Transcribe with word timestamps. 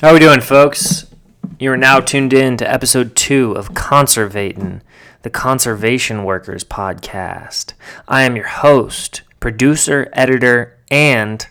How 0.00 0.10
are 0.10 0.14
we 0.14 0.20
doing, 0.20 0.40
folks? 0.40 1.12
You 1.58 1.72
are 1.72 1.76
now 1.76 1.98
tuned 1.98 2.32
in 2.32 2.56
to 2.58 2.70
episode 2.70 3.16
two 3.16 3.50
of 3.56 3.74
Conservatin', 3.74 4.80
the 5.22 5.28
Conservation 5.28 6.22
Workers 6.22 6.62
podcast. 6.62 7.72
I 8.06 8.22
am 8.22 8.36
your 8.36 8.46
host, 8.46 9.22
producer, 9.40 10.08
editor, 10.12 10.78
and 10.88 11.44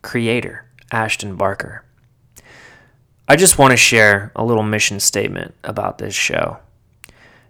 creator, 0.00 0.64
Ashton 0.90 1.36
Barker. 1.36 1.84
I 3.28 3.36
just 3.36 3.58
want 3.58 3.72
to 3.72 3.76
share 3.76 4.32
a 4.34 4.46
little 4.46 4.62
mission 4.62 4.98
statement 4.98 5.54
about 5.62 5.98
this 5.98 6.14
show. 6.14 6.56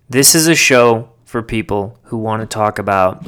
This 0.09 0.35
is 0.35 0.49
a 0.49 0.57
show 0.57 1.11
for 1.25 1.45
people 1.45 1.97
who 2.07 2.19
want 2.19 2.43
to 2.43 2.47
talk 2.47 2.81
about 2.81 3.25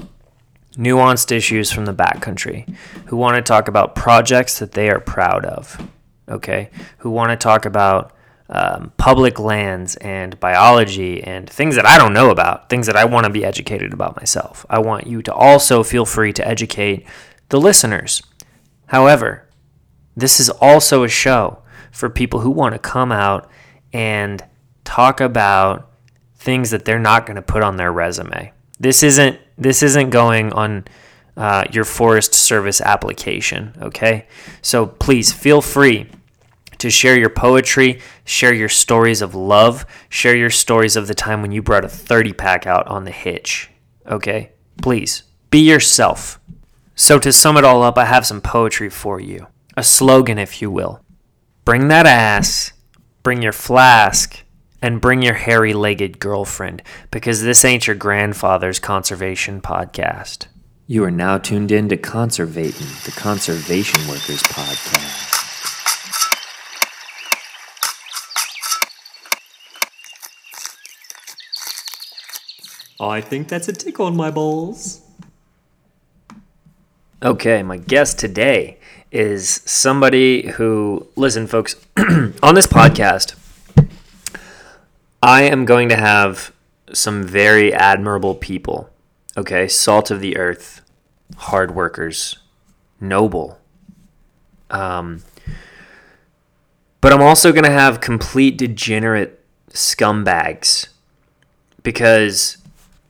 nuanced 0.72 1.30
issues 1.30 1.70
from 1.70 1.84
the 1.84 1.94
backcountry, 1.94 2.74
who 3.06 3.16
want 3.16 3.36
to 3.36 3.42
talk 3.42 3.68
about 3.68 3.94
projects 3.94 4.58
that 4.58 4.72
they 4.72 4.90
are 4.90 4.98
proud 4.98 5.44
of, 5.44 5.80
okay, 6.28 6.70
who 6.98 7.10
want 7.10 7.30
to 7.30 7.36
talk 7.36 7.64
about 7.64 8.12
um, 8.48 8.92
public 8.96 9.38
lands 9.38 9.96
and 9.96 10.38
biology 10.38 11.22
and 11.22 11.48
things 11.48 11.74
that 11.76 11.86
I 11.86 11.96
don't 11.96 12.12
know 12.12 12.30
about, 12.30 12.68
things 12.68 12.86
that 12.86 12.96
I 12.96 13.04
want 13.04 13.24
to 13.24 13.30
be 13.30 13.44
educated 13.44 13.92
about 13.92 14.16
myself. 14.16 14.66
I 14.68 14.78
want 14.78 15.06
you 15.06 15.22
to 15.22 15.32
also 15.32 15.82
feel 15.82 16.04
free 16.04 16.32
to 16.34 16.46
educate 16.46 17.06
the 17.48 17.60
listeners. 17.60 18.22
However, 18.86 19.48
this 20.14 20.38
is 20.38 20.50
also 20.50 21.02
a 21.02 21.08
show 21.08 21.62
for 21.90 22.10
people 22.10 22.40
who 22.40 22.50
want 22.50 22.74
to 22.74 22.78
come 22.78 23.10
out 23.10 23.50
and 23.92 24.44
talk 24.84 25.20
about 25.20 25.90
things 26.34 26.70
that 26.70 26.84
they're 26.84 26.98
not 26.98 27.24
going 27.24 27.36
to 27.36 27.42
put 27.42 27.62
on 27.62 27.76
their 27.76 27.92
resume. 27.92 28.52
This 28.78 29.02
isn't 29.02 29.38
this 29.56 29.82
isn't 29.82 30.10
going 30.10 30.52
on 30.52 30.84
uh, 31.36 31.64
your 31.72 31.84
Forest 31.84 32.34
Service 32.34 32.80
application. 32.80 33.74
Okay, 33.80 34.26
so 34.60 34.86
please 34.86 35.32
feel 35.32 35.60
free 35.60 36.08
to 36.78 36.90
share 36.90 37.16
your 37.16 37.30
poetry, 37.30 38.00
share 38.24 38.52
your 38.52 38.68
stories 38.68 39.22
of 39.22 39.34
love, 39.34 39.86
share 40.08 40.36
your 40.36 40.50
stories 40.50 40.96
of 40.96 41.06
the 41.06 41.14
time 41.14 41.40
when 41.40 41.52
you 41.52 41.62
brought 41.62 41.84
a 41.84 41.88
30 41.88 42.32
pack 42.32 42.66
out 42.66 42.86
on 42.88 43.04
the 43.04 43.12
hitch. 43.12 43.70
Okay, 44.06 44.52
please 44.80 45.22
be 45.50 45.60
yourself. 45.60 46.40
So, 46.94 47.18
to 47.20 47.32
sum 47.32 47.56
it 47.56 47.64
all 47.64 47.82
up, 47.82 47.96
I 47.96 48.04
have 48.04 48.26
some 48.26 48.40
poetry 48.40 48.90
for 48.90 49.20
you. 49.20 49.46
A 49.76 49.82
slogan, 49.82 50.38
if 50.38 50.60
you 50.60 50.70
will. 50.70 51.04
Bring 51.64 51.88
that 51.88 52.06
ass, 52.06 52.72
bring 53.22 53.40
your 53.42 53.52
flask, 53.52 54.42
and 54.82 55.00
bring 55.00 55.22
your 55.22 55.34
hairy 55.34 55.72
legged 55.72 56.18
girlfriend, 56.18 56.82
because 57.10 57.42
this 57.42 57.64
ain't 57.64 57.86
your 57.86 57.96
grandfather's 57.96 58.80
conservation 58.80 59.60
podcast. 59.60 60.48
You 60.92 61.04
are 61.04 61.10
now 61.10 61.38
tuned 61.38 61.72
in 61.72 61.88
to 61.88 61.96
Conservatin', 61.96 63.04
the 63.06 63.12
Conservation 63.12 64.06
Workers 64.06 64.42
podcast. 64.42 65.30
I 73.00 73.22
think 73.22 73.48
that's 73.48 73.68
a 73.68 73.72
tick 73.72 74.00
on 74.00 74.14
my 74.14 74.30
balls. 74.30 75.00
Okay, 77.22 77.62
my 77.62 77.78
guest 77.78 78.18
today 78.18 78.76
is 79.10 79.62
somebody 79.64 80.48
who, 80.48 81.06
listen, 81.16 81.46
folks, 81.46 81.74
on 82.42 82.54
this 82.54 82.66
podcast, 82.66 83.34
I 85.22 85.44
am 85.44 85.64
going 85.64 85.88
to 85.88 85.96
have 85.96 86.52
some 86.92 87.22
very 87.22 87.72
admirable 87.72 88.34
people. 88.34 88.90
Okay, 89.34 89.66
salt 89.66 90.10
of 90.10 90.20
the 90.20 90.36
earth, 90.36 90.81
hard 91.36 91.74
workers, 91.74 92.38
noble. 93.00 93.58
Um, 94.70 95.22
but 97.00 97.12
I'm 97.12 97.22
also 97.22 97.52
going 97.52 97.64
to 97.64 97.70
have 97.70 98.00
complete 98.00 98.56
degenerate 98.56 99.44
scumbags 99.70 100.88
because 101.82 102.58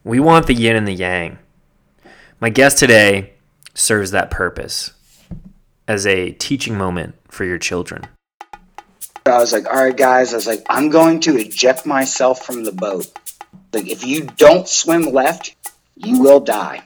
we 0.04 0.18
want 0.18 0.46
the 0.46 0.54
yin 0.54 0.76
and 0.76 0.88
the 0.88 0.92
yang. 0.92 1.38
My 2.40 2.48
guest 2.48 2.78
today 2.78 3.34
serves 3.74 4.10
that 4.10 4.30
purpose 4.30 4.92
as 5.86 6.06
a 6.06 6.32
teaching 6.32 6.76
moment 6.76 7.14
for 7.28 7.44
your 7.44 7.58
children. 7.58 8.06
I 9.26 9.38
was 9.38 9.52
like, 9.52 9.66
all 9.66 9.84
right, 9.84 9.96
guys, 9.96 10.32
I 10.32 10.36
was 10.36 10.46
like, 10.46 10.64
I'm 10.68 10.88
going 10.90 11.20
to 11.20 11.36
eject 11.36 11.86
myself 11.86 12.44
from 12.44 12.64
the 12.64 12.72
boat. 12.72 13.06
Like, 13.72 13.88
if 13.88 14.04
you 14.04 14.24
don't 14.36 14.68
swim 14.68 15.02
left, 15.02 15.54
you 15.96 16.20
will 16.20 16.40
die. 16.40 16.82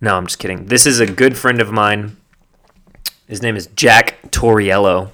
No, 0.00 0.16
I'm 0.16 0.26
just 0.26 0.38
kidding. 0.38 0.66
This 0.66 0.86
is 0.86 1.00
a 1.00 1.06
good 1.06 1.36
friend 1.36 1.60
of 1.60 1.72
mine. 1.72 2.16
His 3.26 3.42
name 3.42 3.56
is 3.56 3.66
Jack 3.68 4.30
Toriello. 4.30 5.10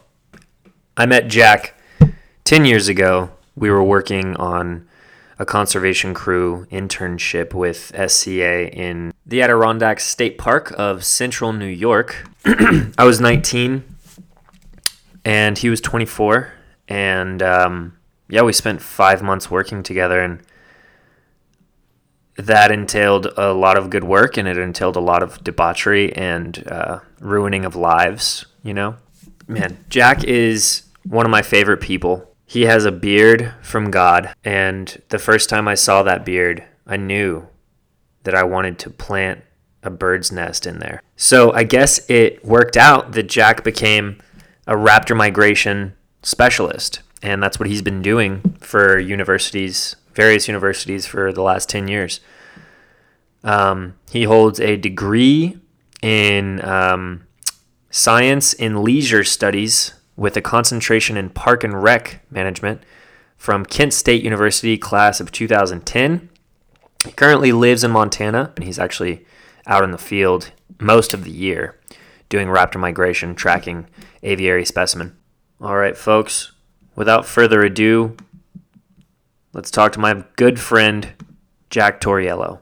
I 0.96 1.06
met 1.06 1.28
Jack 1.28 1.74
10 2.44 2.64
years 2.64 2.88
ago. 2.88 3.30
We 3.54 3.70
were 3.70 3.82
working 3.82 4.36
on 4.36 4.88
a 5.38 5.46
conservation 5.46 6.14
crew 6.14 6.66
internship 6.70 7.54
with 7.54 7.92
SCA 7.94 8.74
in 8.76 9.12
the 9.24 9.40
Adirondack 9.40 10.00
State 10.00 10.36
Park 10.36 10.72
of 10.76 11.04
central 11.04 11.52
New 11.52 11.66
York. 11.66 12.28
I 12.44 13.04
was 13.04 13.20
19 13.20 13.84
and 15.24 15.58
he 15.58 15.70
was 15.70 15.80
24. 15.80 16.52
And 16.88 17.42
um, 17.42 17.96
yeah, 18.28 18.42
we 18.42 18.52
spent 18.52 18.82
five 18.82 19.22
months 19.22 19.50
working 19.50 19.82
together, 19.82 20.20
and 20.20 20.40
that 22.46 22.70
entailed 22.70 23.26
a 23.36 23.52
lot 23.52 23.76
of 23.76 23.90
good 23.90 24.04
work, 24.04 24.36
and 24.36 24.48
it 24.48 24.58
entailed 24.58 24.96
a 24.96 25.00
lot 25.00 25.22
of 25.22 25.42
debauchery 25.44 26.12
and 26.14 26.66
uh, 26.66 27.00
ruining 27.20 27.64
of 27.64 27.76
lives. 27.76 28.44
You 28.62 28.74
know, 28.74 28.96
man, 29.46 29.84
Jack 29.88 30.24
is 30.24 30.82
one 31.04 31.26
of 31.26 31.30
my 31.30 31.42
favorite 31.42 31.80
people. 31.80 32.28
He 32.44 32.62
has 32.62 32.84
a 32.84 32.92
beard 32.92 33.54
from 33.62 33.90
God, 33.90 34.34
and 34.44 35.00
the 35.08 35.18
first 35.18 35.48
time 35.48 35.66
I 35.66 35.74
saw 35.74 36.02
that 36.02 36.24
beard, 36.24 36.64
I 36.86 36.96
knew 36.96 37.48
that 38.24 38.34
I 38.34 38.44
wanted 38.44 38.78
to 38.80 38.90
plant 38.90 39.42
a 39.82 39.90
bird's 39.90 40.30
nest 40.30 40.66
in 40.66 40.78
there. 40.78 41.02
So 41.16 41.52
I 41.52 41.64
guess 41.64 42.08
it 42.08 42.44
worked 42.44 42.76
out 42.76 43.12
that 43.12 43.24
Jack 43.24 43.64
became 43.64 44.20
a 44.66 44.74
raptor 44.74 45.16
migration 45.16 45.94
specialist, 46.22 47.00
and 47.22 47.42
that's 47.42 47.58
what 47.58 47.68
he's 47.68 47.82
been 47.82 48.02
doing 48.02 48.56
for 48.60 48.98
universities, 48.98 49.96
various 50.14 50.48
universities 50.48 51.06
for 51.06 51.32
the 51.32 51.42
last 51.42 51.68
10 51.68 51.88
years. 51.88 52.20
Um, 53.44 53.94
he 54.10 54.24
holds 54.24 54.60
a 54.60 54.76
degree 54.76 55.58
in 56.00 56.64
um, 56.64 57.26
science 57.90 58.52
in 58.52 58.82
leisure 58.82 59.24
studies 59.24 59.94
with 60.16 60.36
a 60.36 60.42
concentration 60.42 61.16
in 61.16 61.30
park 61.30 61.64
and 61.64 61.82
rec 61.82 62.24
management 62.30 62.82
from 63.36 63.64
Kent 63.64 63.92
State 63.92 64.22
University, 64.22 64.78
class 64.78 65.20
of 65.20 65.32
2010. 65.32 66.28
He 67.04 67.12
currently 67.12 67.50
lives 67.50 67.82
in 67.82 67.90
Montana, 67.90 68.52
and 68.54 68.64
he's 68.64 68.78
actually 68.78 69.26
out 69.66 69.82
in 69.82 69.90
the 69.90 69.98
field 69.98 70.52
most 70.78 71.14
of 71.14 71.24
the 71.24 71.30
year 71.30 71.78
doing 72.28 72.48
raptor 72.48 72.80
migration, 72.80 73.34
tracking 73.34 73.86
aviary 74.22 74.64
specimen. 74.64 75.16
All 75.60 75.76
right, 75.76 75.96
folks, 75.96 76.52
without 76.96 77.26
further 77.26 77.62
ado, 77.62 78.16
let's 79.52 79.70
talk 79.70 79.92
to 79.92 80.00
my 80.00 80.24
good 80.36 80.58
friend, 80.58 81.12
Jack 81.70 82.00
Toriello. 82.00 82.60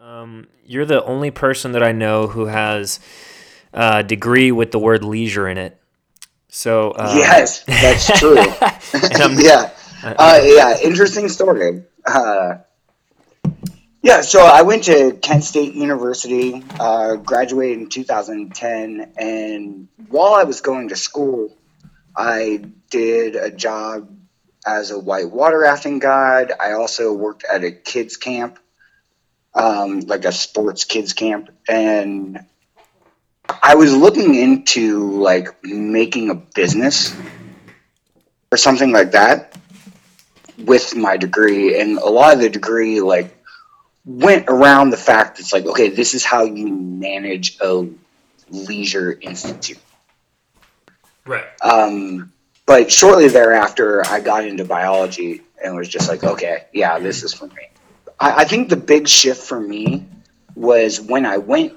Um, 0.00 0.48
you're 0.64 0.84
the 0.84 1.04
only 1.04 1.30
person 1.30 1.72
that 1.72 1.82
I 1.82 1.92
know 1.92 2.26
who 2.26 2.46
has 2.46 3.00
a 3.72 4.02
degree 4.02 4.52
with 4.52 4.70
the 4.70 4.78
word 4.78 5.04
leisure 5.04 5.48
in 5.48 5.58
it. 5.58 5.80
So 6.48 6.90
uh, 6.90 7.14
yes, 7.16 7.64
that's 7.64 8.18
true. 8.18 8.36
yeah, 9.42 9.70
uh, 10.02 10.40
yeah. 10.42 10.78
Interesting 10.82 11.28
story. 11.28 11.84
Uh, 12.04 12.56
yeah, 14.02 14.22
so 14.22 14.40
I 14.40 14.62
went 14.62 14.84
to 14.84 15.12
Kent 15.12 15.44
State 15.44 15.74
University, 15.74 16.64
uh, 16.78 17.16
graduated 17.16 17.78
in 17.78 17.88
2010, 17.90 19.12
and 19.16 19.88
while 20.08 20.34
I 20.34 20.44
was 20.44 20.62
going 20.62 20.88
to 20.88 20.96
school, 20.96 21.54
I 22.16 22.64
did 22.88 23.36
a 23.36 23.50
job 23.50 24.08
as 24.66 24.90
a 24.90 24.98
white 24.98 25.30
water 25.30 25.58
rafting 25.58 25.98
guide. 25.98 26.52
I 26.58 26.72
also 26.72 27.12
worked 27.12 27.44
at 27.44 27.62
a 27.62 27.72
kids 27.72 28.16
camp, 28.16 28.58
um, 29.54 30.00
like 30.00 30.24
a 30.24 30.32
sports 30.32 30.84
kids 30.84 31.12
camp, 31.12 31.50
and 31.68 32.40
I 33.62 33.74
was 33.74 33.94
looking 33.94 34.34
into 34.34 35.10
like 35.20 35.62
making 35.62 36.30
a 36.30 36.34
business 36.34 37.14
or 38.50 38.56
something 38.56 38.92
like 38.92 39.12
that 39.12 39.58
with 40.56 40.96
my 40.96 41.18
degree, 41.18 41.78
and 41.78 41.98
a 41.98 42.08
lot 42.08 42.32
of 42.32 42.40
the 42.40 42.48
degree 42.48 43.02
like 43.02 43.36
went 44.04 44.46
around 44.48 44.90
the 44.90 44.96
fact 44.96 45.38
it's 45.40 45.52
like, 45.52 45.66
okay, 45.66 45.88
this 45.88 46.14
is 46.14 46.24
how 46.24 46.44
you 46.44 46.68
manage 46.68 47.58
a 47.60 47.86
leisure 48.50 49.18
institute. 49.20 49.78
Right. 51.26 51.44
Um, 51.62 52.32
but 52.66 52.90
shortly 52.90 53.28
thereafter, 53.28 54.04
I 54.06 54.20
got 54.20 54.44
into 54.44 54.64
biology 54.64 55.42
and 55.62 55.76
was 55.76 55.88
just 55.88 56.08
like, 56.08 56.24
okay, 56.24 56.64
yeah, 56.72 56.98
this 56.98 57.22
is 57.22 57.34
for 57.34 57.46
me. 57.46 57.68
I, 58.18 58.42
I 58.42 58.44
think 58.44 58.68
the 58.68 58.76
big 58.76 59.08
shift 59.08 59.42
for 59.42 59.60
me 59.60 60.06
was 60.54 61.00
when 61.00 61.26
I 61.26 61.38
went 61.38 61.74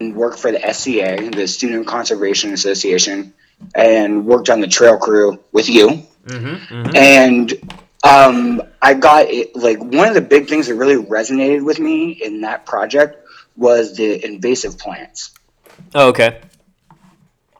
and 0.00 0.14
worked 0.14 0.38
for 0.38 0.52
the 0.52 0.72
SCA, 0.72 1.30
the 1.30 1.46
Student 1.46 1.86
Conservation 1.86 2.52
Association, 2.52 3.32
and 3.74 4.26
worked 4.26 4.50
on 4.50 4.60
the 4.60 4.68
trail 4.68 4.98
crew 4.98 5.38
with 5.52 5.68
you. 5.68 6.06
Mm-hmm, 6.26 6.74
mm-hmm. 6.74 6.96
And 6.96 7.85
um, 8.06 8.62
I 8.80 8.94
got 8.94 9.26
it, 9.26 9.56
like 9.56 9.78
one 9.78 10.08
of 10.08 10.14
the 10.14 10.20
big 10.20 10.48
things 10.48 10.68
that 10.68 10.74
really 10.74 10.96
resonated 10.96 11.64
with 11.64 11.78
me 11.80 12.10
in 12.12 12.42
that 12.42 12.66
project 12.66 13.26
was 13.56 13.96
the 13.96 14.24
invasive 14.24 14.78
plants. 14.78 15.32
Oh, 15.94 16.08
okay. 16.08 16.40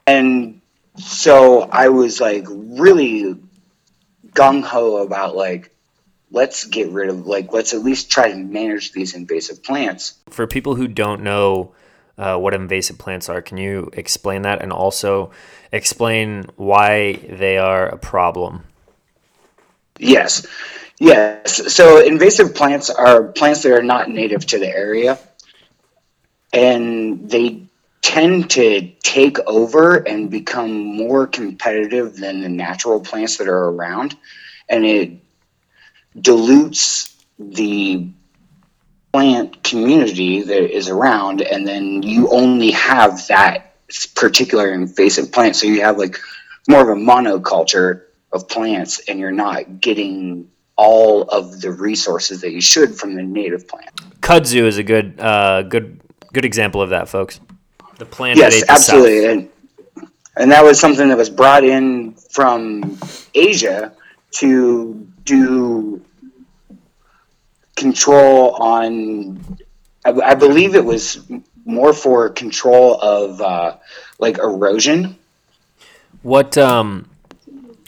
And 0.07 0.61
so 0.97 1.63
I 1.63 1.89
was 1.89 2.21
like 2.21 2.45
really 2.49 3.37
gung 4.29 4.63
ho 4.63 4.99
about 4.99 5.35
like 5.35 5.75
let's 6.31 6.65
get 6.65 6.91
rid 6.91 7.09
of 7.09 7.27
like 7.27 7.53
let's 7.53 7.73
at 7.73 7.81
least 7.81 8.11
try 8.11 8.31
to 8.31 8.37
manage 8.37 8.93
these 8.93 9.15
invasive 9.15 9.63
plants. 9.63 10.15
For 10.29 10.47
people 10.47 10.75
who 10.75 10.87
don't 10.87 11.23
know 11.23 11.75
uh, 12.19 12.37
what 12.37 12.55
invasive 12.55 12.99
plants 12.99 13.29
are, 13.29 13.43
can 13.43 13.59
you 13.59 13.91
explain 13.93 14.43
that 14.43 14.63
and 14.63 14.73
also 14.73 15.31
explain 15.73 16.47
why 16.57 17.15
they 17.29 17.59
are 17.59 17.87
a 17.87 17.99
problem? 17.99 18.65
Yes. 19.99 20.47
Yes. 20.99 21.75
So 21.75 22.05
invasive 22.05 22.55
plants 22.55 22.91
are 22.91 23.25
plants 23.25 23.63
that 23.63 23.73
are 23.73 23.83
not 23.83 24.09
native 24.09 24.47
to 24.47 24.59
the 24.59 24.69
area 24.69 25.19
and 26.53 27.29
they 27.29 27.67
tend 28.03 28.51
to 28.51 28.89
take 29.03 29.39
over 29.47 29.97
and 29.97 30.31
become 30.31 30.73
more 30.97 31.27
competitive 31.27 32.17
than 32.17 32.41
the 32.41 32.49
natural 32.49 33.01
plants 33.01 33.37
that 33.37 33.49
are 33.49 33.69
around 33.69 34.17
and 34.69 34.85
it 34.85 35.13
dilutes 36.21 37.17
the 37.39 38.09
plant 39.13 39.63
community 39.63 40.43
that 40.43 40.75
is 40.75 40.89
around 40.89 41.43
and 41.43 41.67
then 41.67 42.03
you 42.03 42.29
only 42.31 42.71
have 42.71 43.27
that 43.27 43.75
particular 44.15 44.73
invasive 44.73 45.31
plant 45.33 45.57
so 45.57 45.67
you 45.67 45.83
have 45.83 45.99
like 45.99 46.19
more 46.69 46.81
of 46.81 46.89
a 46.89 47.01
monoculture 47.01 48.06
of 48.33 48.49
plants 48.49 49.01
and 49.09 49.19
you're 49.19 49.33
not 49.33 49.81
getting 49.81 50.49
all 50.77 51.23
of 51.23 51.61
the 51.61 51.71
resources 51.71 52.41
that 52.43 52.53
you 52.53 52.61
should 52.61 52.95
from 52.95 53.15
the 53.15 53.23
native 53.23 53.67
plant. 53.67 53.91
Kudzu 54.21 54.67
is 54.67 54.79
a 54.79 54.83
good 54.83 55.19
uh, 55.19 55.63
good 55.63 56.01
good 56.33 56.45
example 56.45 56.83
of 56.83 56.91
that 56.91 57.09
folks. 57.09 57.41
The 57.99 58.07
plant 58.07 58.39
yes 58.39 58.63
absolutely. 58.69 59.27
And, 59.27 59.49
and 60.37 60.51
that 60.51 60.63
was 60.63 60.79
something 60.79 61.09
that 61.09 61.17
was 61.17 61.31
brought 61.31 61.65
in 61.65 62.13
from 62.13 62.99
asia 63.35 63.93
to 64.33 65.07
do 65.25 66.03
control 67.75 68.55
on 68.55 69.59
I, 70.05 70.11
I, 70.11 70.35
believe 70.35 70.75
it 70.75 70.85
was 70.85 71.21
more 71.65 71.93
for 71.93 72.29
control 72.29 73.01
of 73.01 73.41
uh, 73.41 73.77
like 74.19 74.39
erosion. 74.39 75.17
What 76.23 76.57
um 76.59 77.09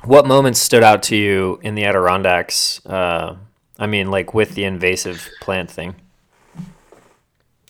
what 0.05 0.27
moments 0.27 0.61
stood 0.61 0.83
out 0.83 1.03
to 1.05 1.17
you 1.17 1.59
in 1.63 1.75
the 1.75 1.85
adirondacks 1.85 2.85
uh, 2.87 3.37
i 3.79 3.87
mean 3.87 4.11
like 4.11 4.35
with 4.35 4.55
the 4.55 4.65
invasive 4.65 5.29
plant 5.41 5.71
thing? 5.71 5.95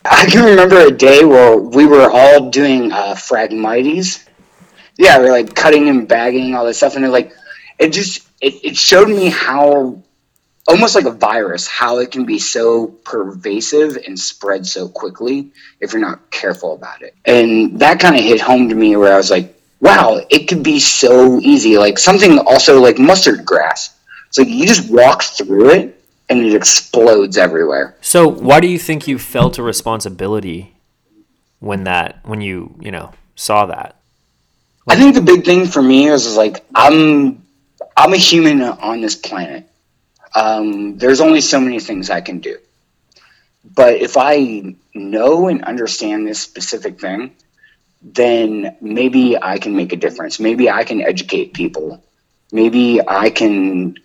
I 0.05 0.27
can 0.27 0.45
remember 0.45 0.79
a 0.79 0.91
day 0.91 1.25
where 1.25 1.57
we 1.57 1.87
were 1.87 2.09
all 2.11 2.49
doing 2.51 2.93
uh, 2.93 3.15
phragmites. 3.15 4.27
Yeah 4.97 5.19
we're 5.19 5.31
like 5.31 5.55
cutting 5.55 5.89
and 5.89 6.09
bagging 6.09 6.55
all 6.55 6.65
this 6.65 6.79
stuff 6.79 6.95
and 6.95 7.05
they're 7.05 7.11
like 7.11 7.33
it 7.79 7.93
just 7.93 8.27
it, 8.41 8.55
it 8.65 8.77
showed 8.77 9.09
me 9.09 9.29
how 9.29 10.03
almost 10.67 10.95
like 10.95 11.07
a 11.07 11.11
virus 11.11 11.67
how 11.67 11.99
it 11.99 12.11
can 12.11 12.25
be 12.25 12.39
so 12.39 12.89
pervasive 13.05 13.97
and 14.07 14.19
spread 14.19 14.67
so 14.67 14.89
quickly 14.89 15.51
if 15.81 15.93
you're 15.93 16.03
not 16.03 16.31
careful 16.31 16.75
about 16.75 17.01
it. 17.03 17.15
And 17.25 17.79
that 17.81 18.01
kind 18.01 18.17
of 18.17 18.23
hit 18.23 18.41
home 18.41 18.69
to 18.69 18.75
me 18.75 18.97
where 18.97 19.15
i 19.15 19.17
was 19.17 19.31
like 19.31 19.57
wow 19.81 20.21
it 20.31 20.49
could 20.49 20.63
be 20.63 20.81
so 20.81 21.41
easy. 21.41 21.79
Like 21.79 21.99
something 21.99 22.39
also 22.39 22.81
like 22.81 22.99
mustard 22.99 23.45
grass. 23.45 23.97
It's 24.29 24.39
like 24.39 24.49
you 24.49 24.67
just 24.67 24.91
walk 24.91 25.23
through 25.23 25.71
it 25.71 26.05
and 26.29 26.41
it 26.41 26.55
explodes 26.55 27.39
everywhere. 27.39 27.97
So 28.01 28.29
why 28.29 28.61
do 28.61 28.67
you 28.67 28.79
think 28.79 29.09
you 29.09 29.19
felt 29.19 29.59
a 29.59 29.63
responsibility 29.63 30.75
when 31.61 31.85
that 31.85 32.21
when 32.25 32.41
you 32.41 32.75
you 32.81 32.91
know 32.91 33.13
saw 33.35 33.67
that? 33.67 33.97
Like, 34.87 34.97
i 34.97 35.01
think 35.01 35.15
the 35.15 35.21
big 35.21 35.45
thing 35.45 35.67
for 35.67 35.83
me 35.83 36.11
was, 36.11 36.25
was 36.25 36.37
like 36.37 36.65
i'm 36.75 37.45
i'm 37.95 38.15
a 38.15 38.17
human 38.17 38.63
on 38.63 39.01
this 39.01 39.17
planet. 39.17 39.69
Um, 40.35 40.99
there's 40.99 41.21
only 41.21 41.41
so 41.41 41.61
many 41.61 41.81
things 41.81 42.11
I 42.11 42.21
can 42.21 42.39
do. 42.39 42.59
But 43.75 43.97
if 43.97 44.17
I 44.17 44.75
know 44.95 45.49
and 45.49 45.65
understand 45.65 46.27
this 46.27 46.41
specific 46.41 47.01
thing, 47.01 47.35
then 48.03 48.77
maybe 48.81 49.37
I 49.41 49.59
can 49.59 49.75
make 49.75 49.93
a 49.93 49.97
difference. 49.97 50.39
Maybe 50.39 50.71
I 50.71 50.85
can 50.85 51.00
educate 51.00 51.55
people. 51.55 52.03
Maybe 52.53 53.00
I 53.06 53.31
can 53.31 53.97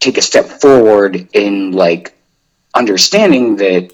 take 0.00 0.18
a 0.18 0.22
step 0.22 0.46
forward 0.46 1.28
in 1.32 1.72
like 1.72 2.14
understanding 2.74 3.56
that 3.56 3.90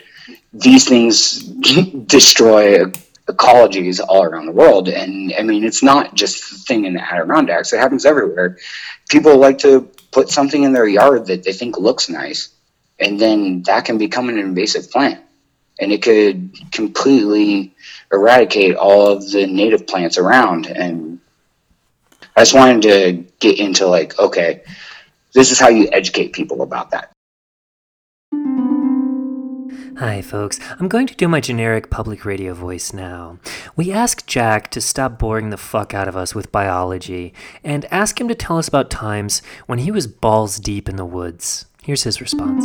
these 0.53 0.89
things 0.89 1.43
destroy 2.06 2.85
ecologies 3.29 4.00
all 4.06 4.25
around 4.25 4.47
the 4.47 4.53
world. 4.53 4.89
And 4.89 5.35
I 5.39 5.43
mean, 5.43 5.65
it's 5.65 5.83
not 5.83 6.15
just 6.15 6.51
the 6.51 6.59
thing 6.59 6.85
in 6.85 6.94
the 6.94 7.01
Adirondacks, 7.01 7.73
it 7.73 7.79
happens 7.79 8.06
everywhere. 8.06 8.59
People 9.09 9.37
like 9.37 9.59
to 9.59 9.89
put 10.12 10.31
something 10.31 10.62
in 10.62 10.73
their 10.73 10.89
yard 10.89 11.27
that 11.27 11.44
they 11.44 11.53
think 11.53 11.79
looks 11.79 12.09
nice, 12.09 12.49
and 12.99 13.21
then 13.21 13.62
that 13.65 13.85
can 13.85 13.99
become 13.99 14.29
an 14.29 14.39
invasive 14.39 14.91
plant. 14.91 15.21
And 15.79 15.93
it 15.93 16.03
could 16.03 16.51
completely 16.73 17.75
eradicate 18.13 18.75
all 18.77 19.07
of 19.09 19.31
the 19.31 19.47
native 19.47 19.87
plants 19.87 20.19
around. 20.19 20.67
And 20.67 21.21
I 22.37 22.41
just 22.41 22.55
wanted 22.55 22.83
to 22.83 23.25
get 23.41 23.59
into 23.59 23.87
like, 23.87 24.19
okay, 24.19 24.63
this 25.35 25.51
is 25.53 25.59
how 25.59 25.69
you 25.69 25.89
educate 25.93 26.33
people 26.33 26.63
about 26.63 26.91
that. 26.91 27.13
Hi, 29.99 30.23
folks. 30.23 30.61
I'm 30.79 30.87
going 30.87 31.09
to 31.09 31.17
do 31.17 31.27
my 31.27 31.41
generic 31.41 31.91
public 31.91 32.25
radio 32.25 32.55
voice 32.55 32.93
now. 32.93 33.41
We 33.75 33.91
ask 33.91 34.25
Jack 34.29 34.71
to 34.71 34.81
stop 34.81 35.19
boring 35.19 35.51
the 35.51 35.57
fuck 35.57 35.93
out 35.93 36.07
of 36.07 36.17
us 36.17 36.37
with 36.37 36.53
biology 36.53 37.35
and 37.65 37.85
ask 37.91 38.21
him 38.21 38.29
to 38.29 38.37
tell 38.37 38.59
us 38.59 38.69
about 38.69 38.91
times 38.91 39.43
when 39.67 39.81
he 39.81 39.91
was 39.91 40.07
balls 40.07 40.61
deep 40.61 40.89
in 40.89 40.95
the 40.95 41.05
woods. 41.05 41.67
Here's 41.83 42.05
his 42.05 42.21
response. 42.21 42.65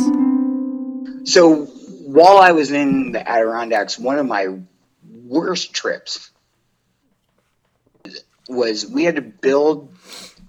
So, 1.28 1.66
while 2.14 2.38
I 2.38 2.52
was 2.52 2.70
in 2.70 3.10
the 3.10 3.28
Adirondacks, 3.28 3.98
one 3.98 4.20
of 4.20 4.26
my 4.26 4.46
worst 5.26 5.74
trips 5.74 6.30
was 8.48 8.86
we 8.86 9.02
had 9.02 9.16
to 9.16 9.22
build 9.22 9.92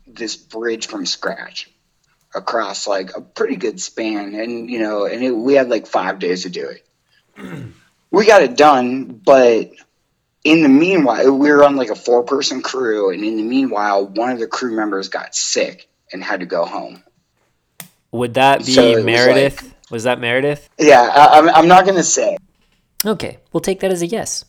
this 0.06 0.36
bridge 0.36 0.86
from 0.86 1.08
scratch 1.08 1.72
across 2.36 2.86
like 2.86 3.18
a 3.18 3.22
pretty 3.22 3.56
good 3.56 3.82
span. 3.82 4.36
And 4.36 4.70
you 4.70 4.78
know 4.78 5.06
and 5.06 5.24
it, 5.24 5.32
we 5.32 5.56
had 5.56 5.70
like 5.70 5.88
five 5.88 6.20
days 6.20 6.44
to 6.44 6.50
do 6.50 6.70
it. 6.70 6.86
We 8.12 8.26
got 8.26 8.44
it 8.44 8.56
done 8.56 9.20
but 9.26 9.72
in 10.46 10.64
the 10.64 10.70
meanwhile 10.70 11.38
we 11.38 11.52
were 11.52 11.66
on 11.66 11.76
like 11.76 11.90
a 11.90 11.96
four 11.96 12.24
person 12.24 12.62
crew 12.62 13.12
and 13.12 13.26
in 13.26 13.36
the 13.36 13.44
meanwhile 13.44 14.06
one 14.06 14.32
of 14.32 14.40
the 14.40 14.48
crew 14.48 14.74
members 14.74 15.10
got 15.10 15.36
sick 15.36 15.90
and 16.14 16.24
had 16.24 16.40
to 16.40 16.46
go 16.46 16.64
home. 16.64 17.04
Would 18.12 18.36
that 18.36 18.66
be 18.66 18.72
so 18.72 19.04
meredith 19.04 19.62
like, 19.62 19.75
was, 19.92 20.04
that 20.04 20.20
meredith 20.20 20.70
yeah 20.80 21.02
I, 21.02 21.40
I'm, 21.40 21.50
I'm 21.50 21.68
not 21.68 21.86
gonna 21.86 22.04
say 22.04 22.38
okay 23.06 23.40
we'll 23.52 23.62
take 23.62 23.80
that 23.82 23.92
as 23.92 24.02
a 24.02 24.08
yes 24.08 24.46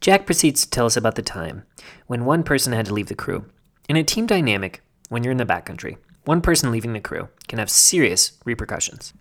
jack 0.00 0.26
proceeds 0.26 0.64
to 0.64 0.70
tell 0.70 0.86
us 0.86 0.96
about 0.96 1.14
the 1.14 1.22
time 1.22 1.64
when 2.06 2.24
one 2.24 2.42
person 2.42 2.72
had 2.72 2.86
to 2.86 2.94
leave 2.94 3.08
the 3.08 3.14
crew 3.14 3.46
in 3.88 3.96
a 3.96 4.04
team 4.04 4.26
dynamic 4.26 4.82
when 5.08 5.22
you're 5.24 5.32
in 5.32 5.38
the 5.38 5.46
backcountry 5.46 5.96
one 6.24 6.40
person 6.40 6.70
leaving 6.70 6.92
the 6.92 7.00
crew 7.00 7.28
can 7.48 7.58
have 7.58 7.70
serious 7.70 8.32
repercussions. 8.44 9.12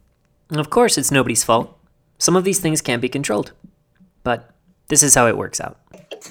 And 0.49 0.59
of 0.59 0.69
course, 0.69 0.97
it's 0.97 1.11
nobody's 1.11 1.43
fault. 1.43 1.77
Some 2.17 2.35
of 2.35 2.43
these 2.43 2.59
things 2.59 2.81
can't 2.81 3.01
be 3.01 3.09
controlled. 3.09 3.53
But 4.23 4.51
this 4.89 5.03
is 5.03 5.15
how 5.15 5.27
it 5.27 5.37
works 5.37 5.61
out. 5.61 5.79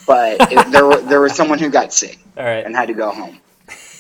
But 0.07 0.39
there, 0.71 0.87
were, 0.87 1.01
there 1.01 1.21
was 1.21 1.35
someone 1.35 1.59
who 1.59 1.71
got 1.71 1.93
sick 1.93 2.19
All 2.37 2.45
right. 2.45 2.65
and 2.65 2.77
had 2.77 2.89
to 2.89 2.95
go 2.95 3.11
home. 3.11 3.41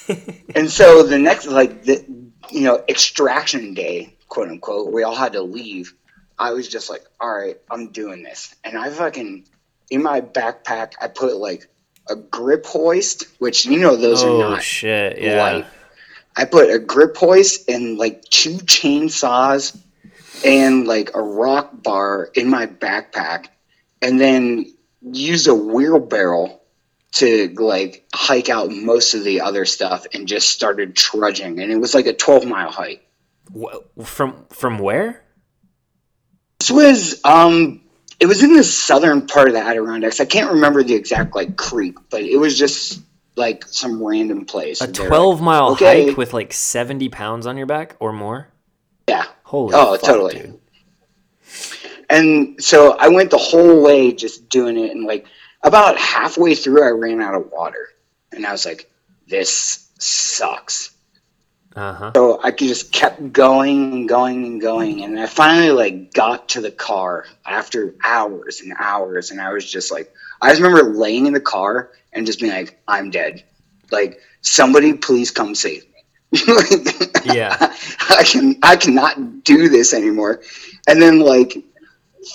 and 0.55 0.71
so 0.71 1.03
the 1.03 1.19
next, 1.19 1.47
like, 1.47 1.85
the, 1.85 2.05
you 2.51 2.63
know, 2.63 2.85
extraction 2.89 3.75
day, 3.75 4.15
quote 4.29 4.49
unquote, 4.49 4.93
we 4.93 5.03
all 5.03 5.15
had 5.15 5.33
to 5.33 5.43
leave. 5.43 5.95
I 6.39 6.53
was 6.53 6.69
just 6.69 6.89
like, 6.89 7.05
all 7.21 7.35
right, 7.35 7.59
I'm 7.71 7.91
doing 7.91 8.23
this. 8.23 8.55
And 8.63 8.79
I 8.79 8.91
fucking, 8.91 9.47
in 9.91 10.03
my 10.03 10.21
backpack, 10.21 10.93
I 11.01 11.09
put 11.09 11.37
like 11.37 11.69
a 12.09 12.15
grip 12.15 12.65
hoist, 12.65 13.25
which, 13.39 13.67
you 13.67 13.79
know, 13.79 13.97
those 13.97 14.23
oh, 14.23 14.37
are 14.37 14.51
not 14.51 14.63
shit. 14.63 15.21
Yeah. 15.21 15.43
light 15.43 15.67
I 16.39 16.45
put 16.45 16.71
a 16.71 16.79
grip 16.79 17.17
hoist 17.17 17.69
and 17.69 17.99
like 17.99 18.23
two 18.23 18.59
chainsaws 18.59 19.77
and 20.45 20.87
like 20.87 21.11
a 21.15 21.21
rock 21.21 21.83
bar 21.83 22.31
in 22.33 22.49
my 22.49 22.67
backpack 22.67 23.49
and 24.01 24.21
then 24.21 24.73
used 25.03 25.49
a 25.49 25.55
wheelbarrow 25.55 26.61
to 27.15 27.53
like 27.59 28.07
hike 28.15 28.49
out 28.49 28.71
most 28.71 29.15
of 29.15 29.25
the 29.25 29.41
other 29.41 29.65
stuff 29.65 30.07
and 30.15 30.29
just 30.29 30.51
started 30.51 30.95
trudging 30.95 31.59
and 31.59 31.73
it 31.73 31.79
was 31.79 31.93
like 31.93 32.07
a 32.07 32.13
12 32.13 32.47
mile 32.47 32.71
hike 32.71 33.05
from 34.05 34.45
from 34.51 34.79
where 34.79 35.23
this 36.61 36.71
was 36.71 37.21
um 37.25 37.81
it 38.21 38.27
was 38.27 38.43
in 38.43 38.55
the 38.55 38.65
southern 38.65 39.27
part 39.27 39.49
of 39.49 39.55
the 39.55 39.61
Adirondacks. 39.61 40.21
I 40.21 40.25
can't 40.25 40.51
remember 40.53 40.83
the 40.83 40.95
exact 40.95 41.35
like 41.35 41.57
creek, 41.57 41.97
but 42.11 42.23
it 42.23 42.37
was 42.37 42.59
just 42.59 43.01
like 43.37 43.65
some 43.69 44.03
random 44.03 44.45
place. 44.45 44.81
A 44.81 44.85
And 44.85 44.95
they 44.95 45.03
were 45.03 45.09
12 45.09 45.35
like, 45.37 45.45
mile 45.45 45.69
"Okay." 45.73 46.07
hike 46.09 46.17
with 46.17 46.33
like 46.35 46.53
70 46.53 47.09
pounds 47.11 47.47
on 47.47 47.57
your 47.57 47.67
back 47.67 47.95
or 48.01 48.13
more? 48.13 48.49
Yeah. 49.09 49.25
Holy 49.45 49.73
Oh, 49.77 49.93
fuck, 49.97 50.03
totally. 50.05 50.35
dude. 50.35 50.59
And 52.11 52.63
so 52.63 52.97
I 52.99 53.09
went 53.09 53.31
the 53.31 53.39
whole 53.39 53.83
way 53.83 54.13
just 54.13 54.49
doing 54.49 54.77
it, 54.79 54.91
and 54.91 55.05
like 55.05 55.27
about 55.63 55.97
halfway 55.99 56.55
through, 56.55 56.83
I 56.83 56.89
ran 56.91 57.21
out 57.21 57.35
of 57.35 57.51
water, 57.53 57.89
and 58.33 58.45
I 58.47 58.53
was 58.53 58.65
like, 58.65 58.91
"This 59.29 59.89
sucks." 59.99 60.91
Uh-huh. 61.79 62.11
So 62.13 62.41
I 62.43 62.51
just 62.51 62.91
kept 62.93 63.33
going 63.33 63.93
and 63.93 64.09
going 64.09 64.45
and 64.45 64.61
going, 64.61 65.05
and 65.05 65.19
I 65.19 65.27
finally 65.27 65.71
like 65.71 66.13
got 66.13 66.49
to 66.51 66.61
the 66.61 66.73
car 66.73 67.25
after 67.47 67.95
hours 68.03 68.61
and 68.61 68.75
hours, 68.77 69.31
and 69.31 69.41
I 69.41 69.53
was 69.53 69.71
just 69.71 69.93
like, 69.93 70.13
I 70.43 70.51
just 70.51 70.61
remember 70.61 70.91
laying 70.93 71.27
in 71.27 71.35
the 71.35 71.41
car 71.41 71.93
and 72.13 72.27
just 72.27 72.41
being 72.41 72.53
like, 72.53 72.81
"I'm 72.89 73.11
dead." 73.11 73.45
Like 73.93 74.19
somebody, 74.41 74.95
please 74.95 75.31
come 75.31 75.55
save 75.55 75.85
me. 75.85 76.03
Like, 76.49 77.25
Yeah. 77.25 77.57
I 78.11 78.25
can 78.25 78.59
I 78.65 78.75
cannot 78.75 79.45
do 79.45 79.69
this 79.69 79.95
anymore. 79.95 80.41
And 80.89 81.01
then 81.01 81.21
like 81.21 81.57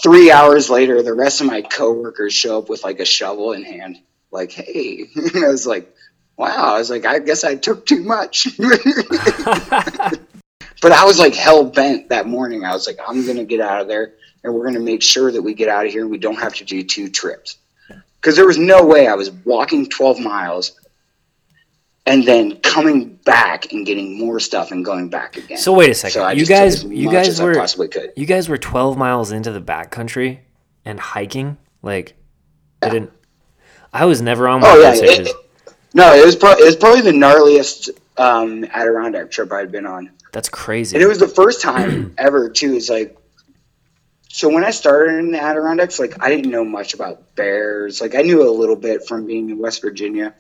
three 0.01 0.31
hours 0.31 0.69
later, 0.69 1.03
the 1.03 1.13
rest 1.13 1.41
of 1.41 1.47
my 1.47 1.63
coworkers 1.63 2.33
show 2.33 2.59
up 2.59 2.69
with 2.69 2.85
like 2.85 3.01
a 3.01 3.05
shovel 3.05 3.51
in 3.51 3.63
hand, 3.65 3.97
like, 4.31 4.53
"Hey," 4.53 5.09
and 5.15 5.43
I 5.43 5.49
was 5.49 5.67
like, 5.67 5.93
"Wow!" 6.37 6.75
I 6.75 6.77
was 6.77 6.89
like, 6.89 7.05
"I 7.05 7.19
guess 7.19 7.43
I 7.43 7.55
took 7.55 7.85
too 7.85 8.03
much." 8.03 8.47
but 10.81 10.91
I 10.91 11.05
was 11.05 11.19
like 11.19 11.33
hell 11.35 11.63
bent 11.63 12.09
that 12.09 12.27
morning. 12.27 12.65
I 12.65 12.73
was 12.73 12.87
like, 12.87 12.97
"I'm 13.07 13.25
gonna 13.25 13.45
get 13.45 13.61
out 13.61 13.81
of 13.81 13.87
there, 13.87 14.13
and 14.43 14.53
we're 14.53 14.65
gonna 14.65 14.79
make 14.79 15.01
sure 15.01 15.31
that 15.31 15.41
we 15.41 15.53
get 15.53 15.69
out 15.69 15.85
of 15.85 15.91
here. 15.91 16.01
and 16.01 16.11
We 16.11 16.17
don't 16.17 16.39
have 16.39 16.55
to 16.55 16.65
do 16.65 16.83
two 16.83 17.09
trips." 17.09 17.57
Because 18.19 18.35
there 18.37 18.45
was 18.47 18.57
no 18.57 18.85
way 18.85 19.07
I 19.07 19.15
was 19.15 19.31
walking 19.43 19.85
12 19.89 20.21
miles 20.21 20.79
and 22.05 22.23
then 22.25 22.55
coming 22.61 23.15
back 23.25 23.73
and 23.73 23.85
getting 23.85 24.17
more 24.17 24.39
stuff 24.39 24.71
and 24.71 24.83
going 24.85 25.09
back 25.09 25.35
again. 25.35 25.57
So 25.57 25.73
wait 25.73 25.89
a 25.89 25.93
second. 25.93 26.13
So 26.21 26.29
you 26.29 26.45
guys 26.45 26.85
you 26.85 27.11
guys 27.11 27.41
were 27.41 27.53
possibly 27.55 27.89
could. 27.89 28.13
you 28.15 28.25
guys 28.25 28.47
were 28.47 28.57
12 28.57 28.97
miles 28.97 29.31
into 29.33 29.51
the 29.51 29.59
backcountry 29.61 30.39
and 30.85 30.99
hiking? 31.01 31.57
Like 31.81 32.15
I 32.81 32.89
didn't 32.89 33.11
I 33.91 34.05
was 34.05 34.21
never 34.21 34.47
on 34.47 34.61
one 34.61 34.71
Oh 34.71 34.77
of 34.77 34.81
yeah, 34.83 34.91
those 34.91 35.01
it, 35.01 35.27
it- 35.27 35.35
no, 35.93 36.13
it 36.13 36.25
was 36.25 36.35
pro- 36.35 36.51
it 36.53 36.65
was 36.65 36.75
probably 36.75 37.01
the 37.01 37.11
gnarliest 37.11 37.89
um, 38.17 38.63
Adirondack 38.65 39.31
trip 39.31 39.51
I'd 39.51 39.71
been 39.71 39.85
on, 39.85 40.11
That's 40.31 40.49
crazy. 40.49 40.95
and 40.95 41.03
it 41.03 41.07
was 41.07 41.19
the 41.19 41.27
first 41.27 41.61
time 41.61 42.13
ever 42.17 42.49
too. 42.49 42.73
Is 42.73 42.89
like, 42.89 43.17
so 44.29 44.49
when 44.49 44.63
I 44.63 44.71
started 44.71 45.19
in 45.19 45.31
the 45.31 45.39
Adirondacks, 45.41 45.99
like 45.99 46.21
I 46.23 46.29
didn't 46.29 46.51
know 46.51 46.63
much 46.65 46.93
about 46.93 47.35
bears. 47.35 48.01
Like 48.01 48.15
I 48.15 48.21
knew 48.21 48.47
a 48.47 48.51
little 48.51 48.75
bit 48.75 49.07
from 49.07 49.25
being 49.27 49.49
in 49.49 49.57
West 49.59 49.81
Virginia, 49.81 50.33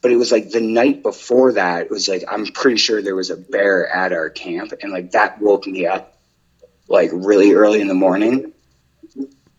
but 0.00 0.10
it 0.10 0.16
was 0.16 0.30
like 0.32 0.50
the 0.50 0.60
night 0.60 1.02
before 1.02 1.52
that. 1.54 1.82
It 1.86 1.90
was 1.90 2.08
like 2.08 2.24
I'm 2.28 2.46
pretty 2.46 2.76
sure 2.78 3.00
there 3.02 3.16
was 3.16 3.30
a 3.30 3.36
bear 3.36 3.88
at 3.88 4.12
our 4.12 4.30
camp, 4.30 4.72
and 4.82 4.92
like 4.92 5.12
that 5.12 5.40
woke 5.40 5.66
me 5.66 5.86
up, 5.86 6.16
like 6.88 7.10
really 7.12 7.52
early 7.52 7.80
in 7.80 7.88
the 7.88 7.94
morning. 7.94 8.52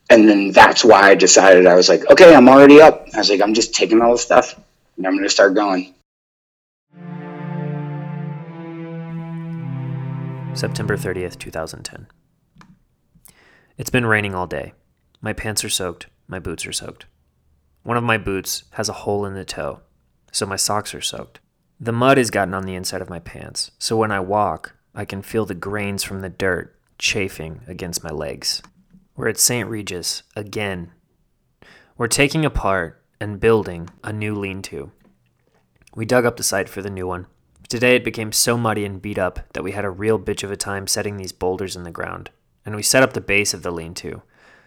And 0.09 0.29
then 0.29 0.51
that's 0.51 0.83
why 0.85 1.09
I 1.09 1.15
decided 1.15 1.65
I 1.65 1.73
was 1.75 1.89
like, 1.89 2.07
okay, 2.11 2.35
I'm 2.35 2.47
already 2.47 2.81
up. 2.81 3.07
I 3.15 3.17
was 3.19 3.29
like, 3.29 3.41
I'm 3.41 3.53
just 3.55 3.73
taking 3.73 4.01
all 4.01 4.11
the 4.11 4.17
stuff 4.19 4.59
and 4.97 5.07
I'm 5.07 5.13
going 5.13 5.23
to 5.23 5.29
start 5.29 5.53
going. 5.53 5.93
September 10.55 10.95
30th, 10.95 11.39
2010. 11.39 12.07
It's 13.77 13.89
been 13.89 14.05
raining 14.05 14.35
all 14.35 14.45
day. 14.45 14.73
My 15.19 15.33
pants 15.33 15.63
are 15.63 15.69
soaked, 15.69 16.07
my 16.27 16.37
boots 16.39 16.65
are 16.67 16.73
soaked. 16.73 17.07
One 17.81 17.97
of 17.97 18.03
my 18.03 18.17
boots 18.17 18.65
has 18.71 18.87
a 18.87 18.93
hole 18.93 19.25
in 19.25 19.33
the 19.33 19.43
toe, 19.43 19.81
so 20.31 20.45
my 20.45 20.55
socks 20.55 20.93
are 20.93 21.01
soaked. 21.01 21.39
The 21.79 21.91
mud 21.91 22.17
has 22.17 22.29
gotten 22.29 22.53
on 22.53 22.63
the 22.63 22.75
inside 22.75 23.01
of 23.01 23.09
my 23.09 23.19
pants, 23.19 23.71
so 23.79 23.97
when 23.97 24.11
I 24.11 24.19
walk, 24.19 24.75
I 24.95 25.05
can 25.05 25.21
feel 25.21 25.45
the 25.45 25.55
grains 25.55 26.03
from 26.03 26.21
the 26.21 26.29
dirt 26.29 26.79
chafing 26.97 27.61
against 27.67 28.03
my 28.03 28.11
legs. 28.11 28.61
We're 29.15 29.27
at 29.27 29.39
St. 29.39 29.67
Regis 29.67 30.23
again. 30.35 30.91
We're 31.97 32.07
taking 32.07 32.45
apart 32.45 33.02
and 33.23 33.39
building 33.39 33.89
a 34.03 34.11
new 34.11 34.35
lean 34.35 34.61
to. 34.61 34.91
We 35.95 36.03
dug 36.03 36.25
up 36.25 36.35
the 36.35 36.43
site 36.43 36.67
for 36.67 36.81
the 36.81 36.89
new 36.89 37.07
one. 37.07 37.27
Today 37.69 37.95
it 37.95 38.03
became 38.03 38.33
so 38.33 38.57
muddy 38.57 38.83
and 38.83 39.01
beat 39.01 39.17
up 39.17 39.39
that 39.53 39.63
we 39.63 39.71
had 39.71 39.85
a 39.85 39.89
real 39.89 40.19
bitch 40.19 40.43
of 40.43 40.51
a 40.51 40.57
time 40.57 40.87
setting 40.87 41.15
these 41.15 41.31
boulders 41.31 41.77
in 41.77 41.83
the 41.83 41.89
ground. 41.89 42.31
And 42.65 42.75
we 42.75 42.83
set 42.83 43.01
up 43.01 43.13
the 43.13 43.21
base 43.21 43.53
of 43.53 43.63
the 43.63 43.71
lean 43.71 43.93
to. 43.95 44.23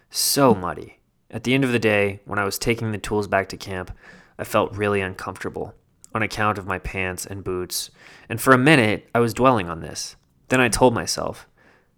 So 0.09 0.55
hmm. 0.55 0.61
muddy. 0.61 0.99
At 1.29 1.43
the 1.43 1.53
end 1.53 1.65
of 1.65 1.71
the 1.71 1.77
day, 1.77 2.21
when 2.25 2.39
I 2.39 2.45
was 2.45 2.57
taking 2.57 2.91
the 2.91 2.97
tools 2.97 3.27
back 3.27 3.47
to 3.49 3.57
camp, 3.57 3.91
I 4.39 4.43
felt 4.43 4.75
really 4.75 5.01
uncomfortable 5.01 5.75
on 6.15 6.23
account 6.23 6.57
of 6.57 6.65
my 6.65 6.79
pants 6.79 7.27
and 7.27 7.43
boots. 7.43 7.91
And 8.27 8.41
for 8.41 8.53
a 8.53 8.57
minute, 8.57 9.07
I 9.13 9.19
was 9.19 9.35
dwelling 9.35 9.69
on 9.69 9.81
this. 9.81 10.15
Then 10.47 10.61
I 10.61 10.67
told 10.67 10.95
myself, 10.95 11.47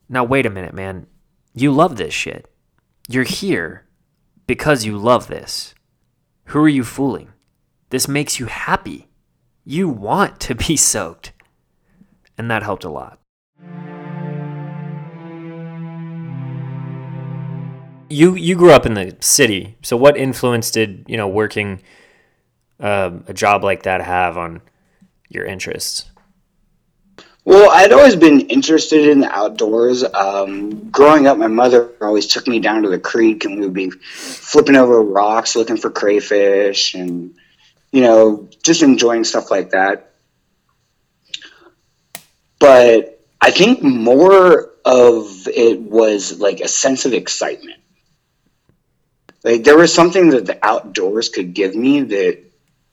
now 0.10 0.26
wait 0.26 0.46
a 0.46 0.50
minute, 0.50 0.74
man. 0.74 1.08
You 1.54 1.72
love 1.72 1.96
this 1.96 2.14
shit. 2.14 2.52
You're 3.08 3.24
here 3.24 3.86
because 4.46 4.84
you 4.84 4.98
love 4.98 5.28
this. 5.28 5.74
Who 6.50 6.64
are 6.64 6.70
you 6.70 6.84
fooling? 6.84 7.30
This 7.92 8.08
makes 8.08 8.40
you 8.40 8.48
happy. 8.48 9.08
You 9.66 9.88
want 9.88 10.40
to 10.40 10.56
be 10.56 10.76
soaked. 10.92 11.32
And 12.40 12.50
that 12.50 12.64
helped 12.64 12.84
a 12.84 12.90
lot. 12.90 13.20
You 18.10 18.34
you 18.34 18.56
grew 18.56 18.72
up 18.72 18.88
in 18.88 18.96
the 18.96 19.16
city, 19.20 19.78
so 19.84 19.96
what 19.96 20.18
influence 20.18 20.72
did 20.72 21.06
you 21.08 21.16
know 21.16 21.28
working 21.28 21.84
um, 22.80 23.24
a 23.28 23.34
job 23.34 23.64
like 23.64 23.84
that 23.84 24.02
have 24.02 24.36
on 24.36 24.62
your 25.30 25.46
interests? 25.46 26.10
Well, 27.46 27.72
I'd 27.72 27.94
always 27.94 28.16
been 28.16 28.42
interested 28.42 29.08
in 29.08 29.22
the 29.22 29.32
outdoors. 29.32 30.04
Um, 30.04 30.90
growing 30.90 31.26
up, 31.26 31.38
my 31.38 31.48
mother 31.48 31.90
always 32.02 32.28
took 32.28 32.48
me 32.48 32.60
down 32.60 32.84
to 32.84 32.90
the 32.90 33.00
creek 33.00 33.46
and 33.46 33.56
we 33.56 33.62
would 33.62 33.74
be 33.74 33.90
flipping 33.90 34.76
over 34.76 35.02
rocks 35.02 35.56
looking 35.56 35.78
for 35.78 35.90
crayfish 35.90 36.94
and, 36.94 37.36
you 37.92 38.02
know, 38.02 38.50
just 38.64 38.84
enjoying 38.84 39.24
stuff 39.24 39.50
like 39.50 39.72
that. 39.72 40.12
But 42.60 43.26
I 43.42 43.52
think 43.52 43.82
more 43.82 44.72
of 44.84 45.48
it 45.48 45.80
was 45.80 46.40
like 46.40 46.60
a 46.60 46.68
sense 46.68 47.06
of 47.06 47.14
excitement. 47.14 47.80
Like 49.44 49.64
there 49.64 49.78
was 49.78 49.94
something 49.94 50.32
that 50.32 50.46
the 50.46 50.60
outdoors 50.64 51.30
could 51.30 51.54
give 51.54 51.74
me 51.74 52.02
that 52.02 52.44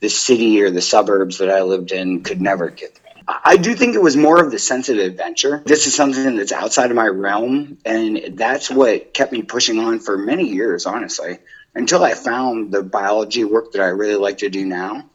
the 0.00 0.08
city 0.08 0.62
or 0.62 0.70
the 0.70 0.80
suburbs 0.80 1.38
that 1.38 1.50
I 1.50 1.62
lived 1.62 1.90
in 1.90 2.22
could 2.22 2.40
never 2.40 2.70
give 2.70 2.94
me. 2.94 3.05
I 3.28 3.56
do 3.56 3.74
think 3.74 3.94
it 3.94 4.02
was 4.02 4.16
more 4.16 4.42
of 4.42 4.52
the 4.52 4.58
sense 4.58 4.88
of 4.88 4.98
adventure. 4.98 5.62
This 5.66 5.86
is 5.86 5.94
something 5.94 6.36
that's 6.36 6.52
outside 6.52 6.90
of 6.90 6.96
my 6.96 7.08
realm, 7.08 7.78
and 7.84 8.38
that's 8.38 8.70
what 8.70 9.12
kept 9.14 9.32
me 9.32 9.42
pushing 9.42 9.78
on 9.80 9.98
for 9.98 10.16
many 10.16 10.48
years, 10.48 10.86
honestly, 10.86 11.38
until 11.74 12.04
I 12.04 12.14
found 12.14 12.72
the 12.72 12.82
biology 12.82 13.42
work 13.44 13.72
that 13.72 13.82
I 13.82 13.88
really 13.88 14.14
like 14.14 14.38
to 14.38 14.48
do 14.48 14.64
now. 14.64 15.10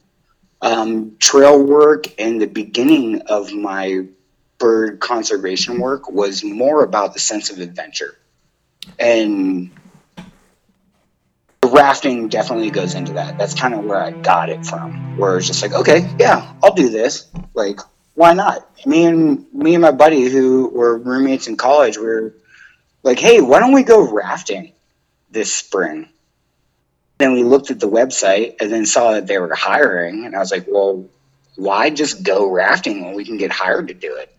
Um, 0.61 1.15
trail 1.19 1.63
work 1.63 2.19
and 2.19 2.41
the 2.41 2.47
beginning 2.47 3.21
of 3.21 3.53
my 3.53 4.05
bird 4.57 4.99
conservation 4.99 5.79
work 5.79 6.11
was 6.11 6.43
more 6.43 6.83
about 6.83 7.13
the 7.13 7.19
sense 7.19 7.49
of 7.49 7.59
adventure. 7.59 8.15
And 8.99 9.71
rafting 11.65 12.27
definitely 12.27 12.69
goes 12.69 12.93
into 12.93 13.13
that. 13.13 13.37
That's 13.37 13.55
kind 13.55 13.73
of 13.73 13.85
where 13.85 14.01
I 14.01 14.11
got 14.11 14.49
it 14.49 14.65
from. 14.65 15.17
Where 15.17 15.37
it's 15.37 15.47
just 15.47 15.61
like, 15.61 15.73
okay, 15.73 16.07
yeah, 16.19 16.53
I'll 16.61 16.75
do 16.75 16.89
this. 16.89 17.27
Like, 17.53 17.79
why 18.21 18.33
not? 18.33 18.85
Me 18.85 19.05
and 19.05 19.51
me 19.51 19.73
and 19.73 19.81
my 19.81 19.89
buddy 19.89 20.29
who 20.29 20.69
were 20.69 20.95
roommates 20.99 21.47
in 21.47 21.57
college 21.57 21.97
we 21.97 22.05
were 22.05 22.35
like, 23.01 23.17
hey, 23.17 23.41
why 23.41 23.59
don't 23.59 23.73
we 23.73 23.81
go 23.81 24.13
rafting 24.13 24.73
this 25.31 25.51
spring? 25.51 26.07
Then 27.17 27.33
we 27.33 27.41
looked 27.41 27.71
at 27.71 27.79
the 27.79 27.89
website 27.89 28.57
and 28.61 28.71
then 28.71 28.85
saw 28.85 29.13
that 29.13 29.25
they 29.25 29.39
were 29.39 29.55
hiring, 29.55 30.25
and 30.25 30.35
I 30.35 30.39
was 30.39 30.51
like, 30.51 30.67
well, 30.67 31.03
why 31.55 31.89
just 31.89 32.21
go 32.21 32.47
rafting 32.47 33.03
when 33.03 33.15
we 33.15 33.25
can 33.25 33.37
get 33.37 33.51
hired 33.51 33.87
to 33.87 33.95
do 33.95 34.15
it? 34.17 34.31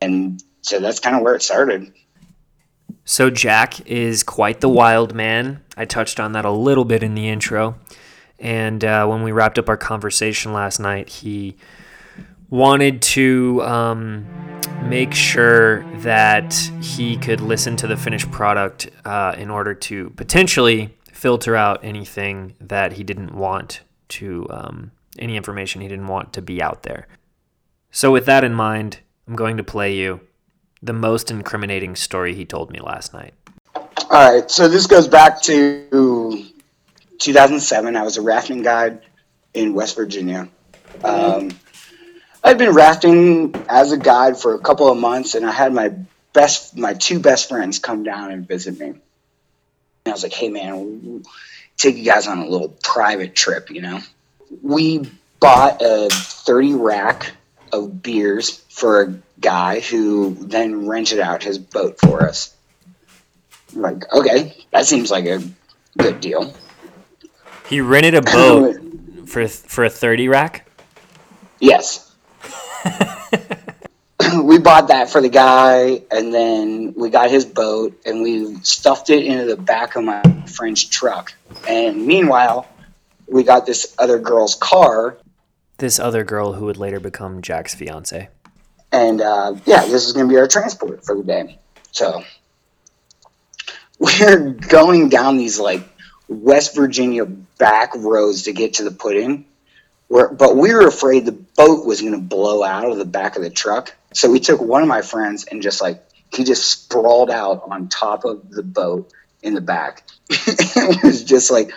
And 0.00 0.42
so 0.60 0.80
that's 0.80 0.98
kind 0.98 1.14
of 1.14 1.22
where 1.22 1.36
it 1.36 1.42
started. 1.42 1.92
So, 3.04 3.30
Jack 3.30 3.86
is 3.86 4.24
quite 4.24 4.60
the 4.60 4.68
wild 4.68 5.14
man. 5.14 5.62
I 5.76 5.84
touched 5.84 6.18
on 6.18 6.32
that 6.32 6.44
a 6.44 6.50
little 6.50 6.84
bit 6.84 7.04
in 7.04 7.14
the 7.14 7.28
intro. 7.28 7.76
And 8.40 8.84
uh, 8.84 9.06
when 9.06 9.22
we 9.22 9.30
wrapped 9.30 9.56
up 9.56 9.68
our 9.68 9.76
conversation 9.76 10.52
last 10.52 10.80
night, 10.80 11.08
he 11.08 11.56
wanted 12.50 13.02
to 13.02 13.62
um, 13.62 14.26
make 14.88 15.14
sure 15.14 15.84
that 16.00 16.54
he 16.80 17.16
could 17.16 17.40
listen 17.40 17.76
to 17.76 17.86
the 17.86 17.96
finished 17.96 18.30
product 18.30 18.90
uh, 19.04 19.34
in 19.36 19.50
order 19.50 19.74
to 19.74 20.10
potentially 20.10 20.96
filter 21.12 21.56
out 21.56 21.84
anything 21.84 22.54
that 22.60 22.92
he 22.92 23.02
didn't 23.02 23.34
want 23.34 23.80
to, 24.08 24.46
um, 24.50 24.90
any 25.18 25.36
information 25.36 25.80
he 25.80 25.88
didn't 25.88 26.06
want 26.06 26.32
to 26.34 26.42
be 26.42 26.60
out 26.60 26.82
there. 26.82 27.08
So, 27.90 28.10
with 28.10 28.26
that 28.26 28.44
in 28.44 28.52
mind, 28.52 28.98
I'm 29.26 29.36
going 29.36 29.56
to 29.56 29.64
play 29.64 29.94
you 29.94 30.20
the 30.82 30.92
most 30.92 31.30
incriminating 31.30 31.96
story 31.96 32.34
he 32.34 32.44
told 32.44 32.70
me 32.70 32.80
last 32.80 33.14
night. 33.14 33.32
All 33.74 33.84
right, 34.10 34.50
so 34.50 34.68
this 34.68 34.86
goes 34.86 35.08
back 35.08 35.40
to 35.42 36.44
2007. 37.18 37.96
I 37.96 38.02
was 38.02 38.16
a 38.16 38.22
rafting 38.22 38.62
guide 38.62 39.00
in 39.54 39.72
West 39.72 39.96
Virginia. 39.96 40.48
Um, 41.02 41.50
I'd 42.44 42.58
been 42.58 42.74
rafting 42.74 43.54
as 43.70 43.90
a 43.90 43.96
guide 43.96 44.36
for 44.36 44.54
a 44.54 44.58
couple 44.58 44.90
of 44.90 44.98
months, 44.98 45.34
and 45.34 45.46
I 45.46 45.50
had 45.50 45.72
my 45.72 45.94
best, 46.34 46.76
my 46.76 46.92
two 46.92 47.18
best 47.18 47.48
friends 47.48 47.78
come 47.78 48.04
down 48.04 48.30
and 48.30 48.46
visit 48.46 48.78
me. 48.78 48.88
And 48.88 49.00
I 50.06 50.10
was 50.10 50.22
like, 50.22 50.34
"Hey, 50.34 50.50
man, 50.50 51.24
take 51.78 51.96
you 51.96 52.04
guys 52.04 52.26
on 52.26 52.38
a 52.38 52.46
little 52.46 52.68
private 52.82 53.34
trip." 53.34 53.70
You 53.70 53.80
know, 53.80 54.00
we 54.62 55.10
bought 55.40 55.80
a 55.80 56.10
30 56.10 56.74
rack 56.74 57.32
of 57.72 58.02
beers 58.02 58.62
for 58.68 59.02
a 59.02 59.14
guy 59.40 59.80
who 59.80 60.34
then 60.34 60.86
rented 60.86 61.20
out 61.20 61.42
his 61.42 61.58
boat 61.58 61.98
for 61.98 62.22
us. 62.22 62.54
I'm 63.74 63.82
like, 63.82 64.12
okay, 64.12 64.54
that 64.70 64.86
seems 64.86 65.10
like 65.10 65.24
a 65.26 65.42
good 65.98 66.20
deal. 66.20 66.54
He 67.68 67.80
rented 67.80 68.14
a 68.14 68.22
boat 68.22 68.76
for 69.26 69.48
for 69.48 69.84
a 69.84 69.90
thirty 69.90 70.28
rack. 70.28 70.68
Yes. 71.58 72.13
we 74.42 74.58
bought 74.58 74.88
that 74.88 75.10
for 75.10 75.20
the 75.20 75.28
guy, 75.28 76.02
and 76.10 76.32
then 76.32 76.94
we 76.96 77.10
got 77.10 77.30
his 77.30 77.44
boat, 77.44 78.00
and 78.04 78.22
we 78.22 78.56
stuffed 78.62 79.10
it 79.10 79.24
into 79.24 79.44
the 79.44 79.56
back 79.56 79.96
of 79.96 80.04
my 80.04 80.22
friend's 80.46 80.84
truck. 80.84 81.32
And 81.68 82.06
meanwhile, 82.06 82.68
we 83.28 83.42
got 83.42 83.66
this 83.66 83.94
other 83.98 84.18
girl's 84.18 84.54
car, 84.54 85.16
This 85.78 85.98
other 85.98 86.24
girl 86.24 86.52
who 86.54 86.66
would 86.66 86.76
later 86.76 87.00
become 87.00 87.42
Jack's 87.42 87.74
fiance. 87.74 88.28
and 88.92 89.20
uh, 89.20 89.54
yeah, 89.66 89.84
this 89.86 90.06
is 90.06 90.12
going 90.12 90.26
to 90.28 90.32
be 90.32 90.38
our 90.38 90.46
transport 90.46 91.04
for 91.04 91.16
the 91.16 91.22
day. 91.24 91.58
So 91.92 92.22
we're 93.98 94.50
going 94.50 95.08
down 95.08 95.36
these 95.36 95.58
like 95.58 95.82
West 96.28 96.74
Virginia 96.76 97.24
back 97.24 97.92
roads 97.96 98.42
to 98.44 98.52
get 98.52 98.74
to 98.74 98.84
the 98.84 98.90
put 98.90 99.16
in. 99.16 99.44
Where, 100.14 100.28
but 100.28 100.56
we 100.56 100.72
were 100.72 100.86
afraid 100.86 101.26
the 101.26 101.32
boat 101.32 101.84
was 101.84 102.00
going 102.00 102.12
to 102.12 102.20
blow 102.20 102.62
out 102.62 102.88
of 102.88 102.98
the 102.98 103.04
back 103.04 103.34
of 103.34 103.42
the 103.42 103.50
truck. 103.50 103.92
So 104.12 104.30
we 104.30 104.38
took 104.38 104.60
one 104.60 104.80
of 104.80 104.86
my 104.86 105.02
friends 105.02 105.42
and 105.42 105.60
just 105.60 105.82
like 105.82 106.04
he 106.32 106.44
just 106.44 106.70
sprawled 106.70 107.32
out 107.32 107.64
on 107.68 107.88
top 107.88 108.24
of 108.24 108.48
the 108.48 108.62
boat 108.62 109.12
in 109.42 109.54
the 109.54 109.60
back. 109.60 110.06
it 110.30 111.02
was 111.02 111.24
just 111.24 111.50
like, 111.50 111.72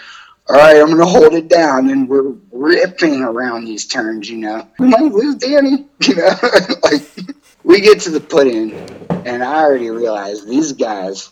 all 0.48 0.56
right, 0.56 0.78
I'm 0.78 0.86
going 0.86 1.00
to 1.00 1.06
hold 1.08 1.34
it 1.34 1.48
down, 1.48 1.90
and 1.90 2.08
we're 2.08 2.36
ripping 2.52 3.24
around 3.24 3.66
these 3.66 3.88
turns. 3.88 4.30
You 4.30 4.38
know, 4.38 4.68
we 4.78 4.88
might 4.88 5.12
lose 5.12 5.38
Danny. 5.38 5.88
You 6.08 6.18
know, 6.18 6.30
like 6.84 7.02
we 7.64 7.82
get 7.82 8.02
to 8.02 8.12
the 8.12 8.20
put 8.20 8.46
in, 8.46 8.72
and 9.26 9.44
I 9.44 9.64
already 9.64 9.90
realized 9.90 10.48
these 10.48 10.74
guys 10.74 11.32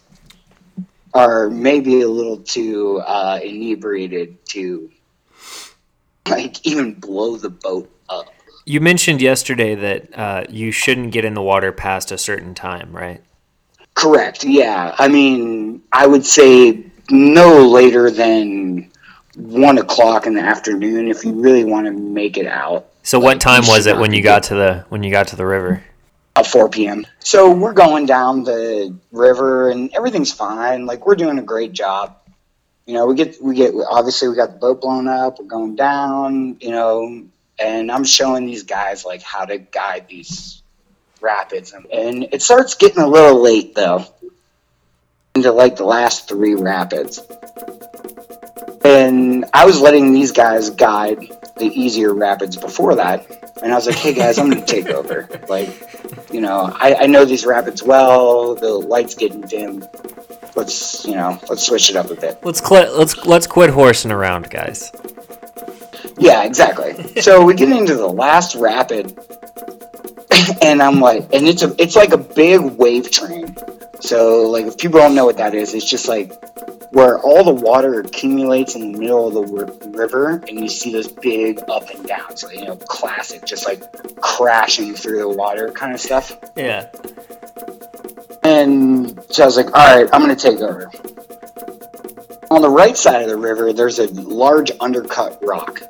are 1.13 1.51
maybe 1.51 2.01
a 2.01 2.09
little 2.09 2.39
too 2.39 2.99
uh, 3.05 3.39
inebriated 3.43 4.43
to 4.47 4.89
like 6.29 6.65
even 6.65 6.93
blow 6.93 7.37
the 7.37 7.49
boat 7.49 7.89
up. 8.09 8.27
You 8.65 8.81
mentioned 8.81 9.21
yesterday 9.21 9.75
that 9.75 10.17
uh, 10.17 10.43
you 10.49 10.71
shouldn't 10.71 11.11
get 11.11 11.23
in 11.23 11.33
the 11.33 11.41
water 11.41 11.71
past 11.71 12.11
a 12.11 12.17
certain 12.17 12.55
time, 12.55 12.95
right? 12.95 13.21
Correct. 13.93 14.43
Yeah. 14.43 14.95
I 14.97 15.07
mean, 15.07 15.81
I 15.91 16.07
would 16.07 16.25
say 16.25 16.83
no 17.09 17.67
later 17.67 18.09
than 18.09 18.91
one 19.35 19.77
o'clock 19.77 20.25
in 20.25 20.33
the 20.33 20.41
afternoon 20.41 21.07
if 21.07 21.23
you 21.23 21.33
really 21.33 21.63
want 21.63 21.85
to 21.85 21.91
make 21.91 22.37
it 22.37 22.47
out. 22.47 22.87
So 23.03 23.19
Like, 23.19 23.25
what 23.25 23.41
time 23.41 23.63
was 23.67 23.85
it 23.85 23.97
when 23.97 24.13
you 24.13 24.23
got 24.23 24.43
to 24.43 24.55
the 24.55 24.85
when 24.89 25.03
you 25.03 25.11
got 25.11 25.27
to 25.29 25.35
the 25.35 25.45
river? 25.45 25.83
At 26.35 26.47
4 26.47 26.69
p.m. 26.69 27.05
So 27.19 27.53
we're 27.53 27.73
going 27.73 28.05
down 28.05 28.43
the 28.43 28.93
river 29.11 29.69
and 29.69 29.93
everything's 29.93 30.33
fine. 30.33 30.85
Like 30.85 31.05
we're 31.05 31.15
doing 31.15 31.39
a 31.39 31.43
great 31.43 31.71
job. 31.71 32.17
You 32.85 32.93
know, 32.93 33.07
we 33.07 33.15
get 33.15 33.41
we 33.41 33.55
get 33.55 33.73
obviously 33.89 34.29
we 34.29 34.35
got 34.35 34.53
the 34.53 34.59
boat 34.59 34.81
blown 34.81 35.07
up. 35.07 35.39
We're 35.39 35.45
going 35.45 35.75
down. 35.75 36.57
You 36.59 36.71
know, 36.71 37.25
and 37.57 37.91
I'm 37.91 38.03
showing 38.03 38.45
these 38.45 38.63
guys 38.63 39.05
like 39.05 39.21
how 39.21 39.45
to 39.45 39.57
guide 39.57 40.07
these 40.07 40.61
rapids, 41.21 41.73
and, 41.73 41.85
and 41.87 42.27
it 42.31 42.41
starts 42.41 42.75
getting 42.75 43.01
a 43.01 43.07
little 43.07 43.41
late 43.41 43.73
though 43.75 44.05
into 45.35 45.51
like 45.51 45.75
the 45.75 45.85
last 45.85 46.27
three 46.27 46.55
rapids. 46.55 47.21
And 48.85 49.45
I 49.53 49.65
was 49.65 49.79
letting 49.81 50.13
these 50.13 50.31
guys 50.31 50.69
guide 50.69 51.19
the 51.57 51.65
easier 51.65 52.13
rapids 52.13 52.55
before 52.55 52.95
that. 52.95 53.53
And 53.61 53.71
I 53.71 53.75
was 53.75 53.87
like, 53.87 53.95
hey 53.95 54.13
guys, 54.13 54.37
I'm 54.37 54.49
going 54.49 54.63
to 54.65 54.67
take 54.67 54.87
over. 54.87 55.27
Like, 55.49 55.69
you 56.31 56.39
know, 56.39 56.73
I, 56.79 56.95
I 57.01 57.05
know 57.07 57.25
these 57.25 57.45
rapids 57.45 57.83
well. 57.83 58.55
The 58.55 58.69
light's 58.69 59.15
getting 59.15 59.41
dim. 59.41 59.83
Let's, 60.55 61.05
you 61.05 61.15
know, 61.15 61.39
let's 61.49 61.63
switch 61.63 61.89
it 61.89 61.95
up 61.95 62.09
a 62.09 62.15
bit. 62.15 62.39
Let's 62.43 62.65
cl- 62.65 62.97
let's 62.97 63.25
let's 63.25 63.45
quit 63.45 63.69
horsing 63.69 64.11
around, 64.11 64.49
guys. 64.49 64.91
Yeah, 66.17 66.43
exactly. 66.43 67.21
So 67.21 67.43
we 67.43 67.53
get 67.53 67.69
into 67.69 67.95
the 67.95 68.07
last 68.07 68.55
rapid, 68.55 69.17
and 70.61 70.81
I'm 70.81 70.99
like, 70.99 71.23
and 71.33 71.45
it's 71.47 71.61
a, 71.61 71.75
it's 71.77 71.95
like 71.95 72.13
a 72.13 72.17
big 72.17 72.61
wave 72.61 73.11
train. 73.11 73.55
So 73.99 74.43
like, 74.43 74.65
if 74.65 74.77
people 74.77 74.99
don't 74.99 75.15
know 75.15 75.25
what 75.25 75.37
that 75.37 75.53
is, 75.53 75.73
it's 75.73 75.89
just 75.89 76.07
like 76.07 76.31
where 76.91 77.19
all 77.19 77.43
the 77.43 77.53
water 77.53 77.99
accumulates 77.99 78.75
in 78.75 78.93
the 78.93 78.97
middle 78.97 79.27
of 79.27 79.33
the 79.33 79.89
river, 79.89 80.41
and 80.47 80.59
you 80.59 80.69
see 80.69 80.91
this 80.91 81.07
big 81.07 81.59
up 81.69 81.89
and 81.89 82.05
down. 82.07 82.37
So 82.37 82.49
you 82.49 82.65
know, 82.65 82.77
classic, 82.77 83.45
just 83.45 83.65
like 83.65 83.83
crashing 84.21 84.93
through 84.93 85.19
the 85.19 85.29
water 85.29 85.69
kind 85.71 85.93
of 85.93 85.99
stuff. 85.99 86.37
Yeah. 86.55 86.89
And 88.45 89.19
so 89.31 89.41
I 89.41 89.45
was 89.47 89.57
like, 89.57 89.65
all 89.75 89.97
right, 89.97 90.07
I'm 90.13 90.21
going 90.21 90.35
to 90.35 90.39
take 90.39 90.61
over. 90.61 90.91
On 92.51 92.61
the 92.61 92.69
right 92.69 92.95
side 92.95 93.23
of 93.23 93.29
the 93.29 93.37
river, 93.37 93.73
there's 93.73 93.97
a 93.97 94.05
large 94.13 94.71
undercut 94.79 95.39
rock. 95.41 95.81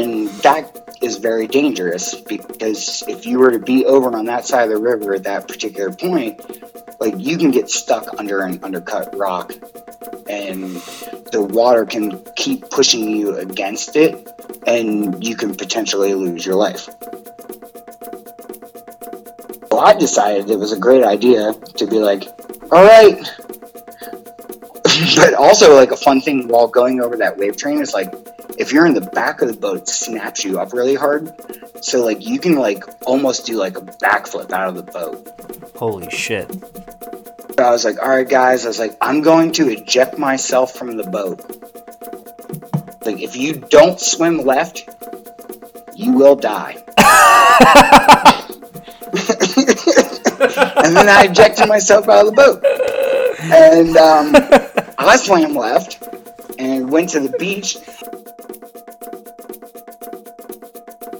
And 0.00 0.26
that 0.42 0.96
is 1.00 1.18
very 1.18 1.46
dangerous 1.46 2.20
because 2.20 3.04
if 3.06 3.24
you 3.24 3.38
were 3.38 3.52
to 3.52 3.60
be 3.60 3.86
over 3.86 4.12
on 4.16 4.24
that 4.24 4.46
side 4.46 4.64
of 4.64 4.70
the 4.70 4.82
river 4.82 5.14
at 5.14 5.22
that 5.22 5.46
particular 5.46 5.92
point, 5.92 6.40
like 7.00 7.14
you 7.18 7.38
can 7.38 7.52
get 7.52 7.70
stuck 7.70 8.18
under 8.18 8.40
an 8.40 8.58
undercut 8.64 9.16
rock 9.16 9.52
and 10.28 10.74
the 11.30 11.40
water 11.40 11.86
can 11.86 12.20
keep 12.34 12.68
pushing 12.68 13.08
you 13.08 13.36
against 13.36 13.94
it 13.94 14.28
and 14.66 15.24
you 15.24 15.36
can 15.36 15.54
potentially 15.54 16.14
lose 16.14 16.44
your 16.44 16.56
life. 16.56 16.88
I 19.80 19.94
decided 19.94 20.50
it 20.50 20.58
was 20.58 20.72
a 20.72 20.78
great 20.78 21.02
idea 21.02 21.54
to 21.54 21.86
be 21.86 21.98
like, 21.98 22.24
all 22.70 22.84
right. 22.84 23.16
but 25.16 25.34
also, 25.34 25.74
like, 25.74 25.90
a 25.90 25.96
fun 25.96 26.20
thing 26.20 26.48
while 26.48 26.68
going 26.68 27.00
over 27.00 27.16
that 27.16 27.38
wave 27.38 27.56
train 27.56 27.80
is 27.80 27.94
like, 27.94 28.12
if 28.58 28.72
you're 28.72 28.84
in 28.84 28.92
the 28.92 29.00
back 29.00 29.40
of 29.40 29.48
the 29.48 29.56
boat, 29.56 29.78
it 29.78 29.88
snaps 29.88 30.44
you 30.44 30.60
up 30.60 30.74
really 30.74 30.94
hard. 30.94 31.32
So, 31.82 32.04
like, 32.04 32.26
you 32.26 32.38
can, 32.38 32.56
like, 32.56 32.84
almost 33.06 33.46
do, 33.46 33.56
like, 33.56 33.78
a 33.78 33.80
backflip 33.80 34.52
out 34.52 34.68
of 34.68 34.74
the 34.74 34.82
boat. 34.82 35.74
Holy 35.76 36.10
shit. 36.10 36.52
So 36.52 37.64
I 37.64 37.70
was 37.70 37.84
like, 37.84 38.02
all 38.02 38.10
right, 38.10 38.28
guys, 38.28 38.66
I 38.66 38.68
was 38.68 38.78
like, 38.78 38.96
I'm 39.00 39.22
going 39.22 39.52
to 39.52 39.70
eject 39.70 40.18
myself 40.18 40.74
from 40.74 40.96
the 40.96 41.04
boat. 41.04 41.40
Like, 43.06 43.22
if 43.22 43.34
you 43.34 43.54
don't 43.54 43.98
swim 43.98 44.38
left, 44.38 44.88
you 45.94 46.12
will 46.12 46.36
die. 46.36 46.76
and 50.60 50.96
then 50.96 51.08
I 51.08 51.24
ejected 51.24 51.68
myself 51.68 52.08
out 52.08 52.26
of 52.26 52.34
the 52.34 52.36
boat. 52.36 52.64
And 53.42 53.96
um, 53.96 54.32
I 54.98 55.16
swam 55.16 55.54
left 55.54 56.02
and 56.58 56.90
went 56.90 57.08
to 57.10 57.20
the 57.20 57.36
beach. 57.38 57.78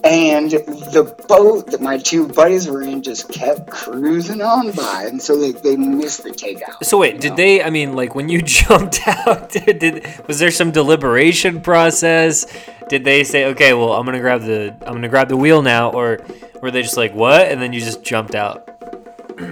And 0.03 0.51
the 0.51 1.15
boat 1.29 1.71
that 1.71 1.81
my 1.81 1.99
two 1.99 2.27
buddies 2.27 2.67
were 2.67 2.83
in 2.83 3.03
just 3.03 3.31
kept 3.31 3.71
cruising 3.71 4.41
on 4.41 4.73
by, 4.73 5.05
and 5.05 5.21
so 5.21 5.39
they, 5.39 5.53
they 5.53 5.77
missed 5.77 6.25
the 6.25 6.31
takeout. 6.31 6.83
So 6.83 6.99
wait, 6.99 7.21
did 7.21 7.31
know? 7.31 7.37
they? 7.37 7.63
I 7.63 7.71
mean, 7.71 7.95
like 7.95 8.15
when 8.15 8.29
you 8.29 8.43
jumped 8.43 9.07
out, 9.07 9.51
did, 9.53 9.79
did 9.79 10.27
was 10.27 10.39
there 10.39 10.51
some 10.51 10.71
deliberation 10.71 11.61
process? 11.61 12.47
Did 12.89 13.05
they 13.05 13.25
say, 13.25 13.45
okay, 13.47 13.73
well, 13.75 13.93
I'm 13.93 14.05
gonna 14.05 14.21
grab 14.21 14.41
the 14.41 14.75
I'm 14.87 14.95
gonna 14.95 15.09
grab 15.09 15.29
the 15.29 15.37
wheel 15.37 15.63
now, 15.63 15.91
or 15.93 16.21
were 16.63 16.71
they 16.71 16.83
just 16.83 16.97
like, 16.97 17.15
what? 17.15 17.43
And 17.43 17.61
then 17.61 17.73
you 17.73 17.81
just 17.81 18.03
jumped 18.03 18.35
out? 18.35 18.80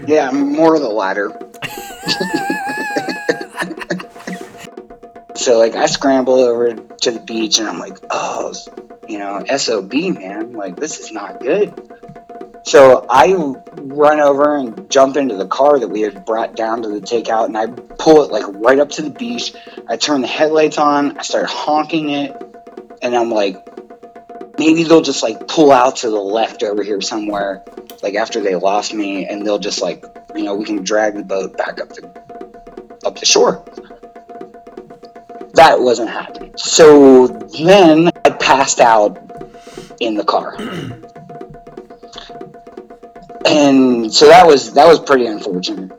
Yeah, 0.07 0.31
more 0.31 0.75
of 0.75 0.83
the 0.83 0.89
latter. 0.89 1.29
so 5.35 5.59
like 5.59 5.75
I 5.75 5.87
scramble 5.87 6.35
over 6.35 6.75
to 6.75 7.11
the 7.11 7.21
beach 7.21 7.59
and 7.59 7.69
I'm 7.69 7.79
like, 7.79 7.99
oh, 8.11 8.53
you 9.09 9.19
know, 9.19 9.45
SOB 9.57 9.93
man, 9.93 10.53
like 10.53 10.77
this 10.77 11.01
is 11.01 11.13
not 11.13 11.41
good. 11.41 11.73
So 12.65 13.07
I 13.09 13.33
run 13.77 14.21
over 14.21 14.57
and 14.57 14.91
jump 14.91 15.17
into 15.17 15.37
the 15.37 15.47
car 15.47 15.79
that 15.79 15.89
we 15.89 16.03
had 16.03 16.27
brought 16.27 16.55
down 16.55 16.83
to 16.83 16.89
the 16.89 17.01
takeout 17.01 17.47
and 17.47 17.57
I 17.57 17.67
pull 17.67 18.25
it 18.25 18.31
like 18.31 18.45
right 18.49 18.79
up 18.79 18.91
to 18.91 19.03
the 19.03 19.11
beach. 19.11 19.55
I 19.89 19.97
turn 19.97 20.21
the 20.21 20.27
headlights 20.27 20.77
on, 20.77 21.17
I 21.17 21.23
start 21.23 21.47
honking 21.47 22.11
it, 22.11 22.37
and 23.01 23.17
I'm 23.17 23.31
like, 23.31 23.57
maybe 24.59 24.83
they'll 24.83 25.03
just 25.03 25.23
like 25.23 25.47
pull 25.49 25.71
out 25.71 25.97
to 25.97 26.11
the 26.11 26.21
left 26.21 26.63
over 26.63 26.83
here 26.83 27.01
somewhere, 27.01 27.63
like 28.03 28.15
after 28.15 28.41
they 28.41 28.55
lost 28.55 28.93
me, 28.93 29.27
and 29.27 29.47
they'll 29.47 29.59
just 29.59 29.81
like, 29.81 30.05
you 30.35 30.43
know, 30.43 30.55
we 30.55 30.65
can 30.65 30.83
drag 30.83 31.15
the 31.15 31.25
boat 31.25 31.57
back 31.57 31.81
up 31.81 31.89
the 31.91 32.07
up 33.07 33.19
the 33.19 33.27
shore. 33.27 33.65
That 35.55 35.81
wasn't 35.81 36.11
happening. 36.11 36.53
So 36.57 37.27
then 37.27 38.11
I 38.25 38.31
passed 38.31 38.81
out 38.81 39.19
in 40.01 40.15
the 40.15 40.25
car. 40.25 40.57
And 43.45 44.13
so 44.13 44.29
that 44.29 44.47
was 44.47 44.75
that 44.75 44.87
was 44.87 45.01
pretty 45.01 45.25
unfortunate. 45.25 45.98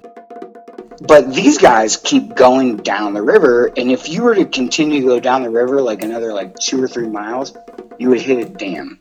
But 1.01 1.33
these 1.33 1.57
guys 1.57 1.97
keep 1.97 2.35
going 2.35 2.77
down 2.77 3.13
the 3.13 3.21
river, 3.21 3.67
and 3.67 3.91
if 3.91 4.09
you 4.09 4.23
were 4.23 4.35
to 4.35 4.45
continue 4.45 5.01
to 5.01 5.07
go 5.07 5.19
down 5.19 5.43
the 5.43 5.49
river 5.49 5.81
like 5.81 6.03
another 6.03 6.33
like 6.33 6.55
two 6.55 6.83
or 6.83 6.87
three 6.87 7.07
miles, 7.07 7.55
you 7.97 8.09
would 8.09 8.21
hit 8.21 8.45
a 8.45 8.49
dam. 8.49 8.99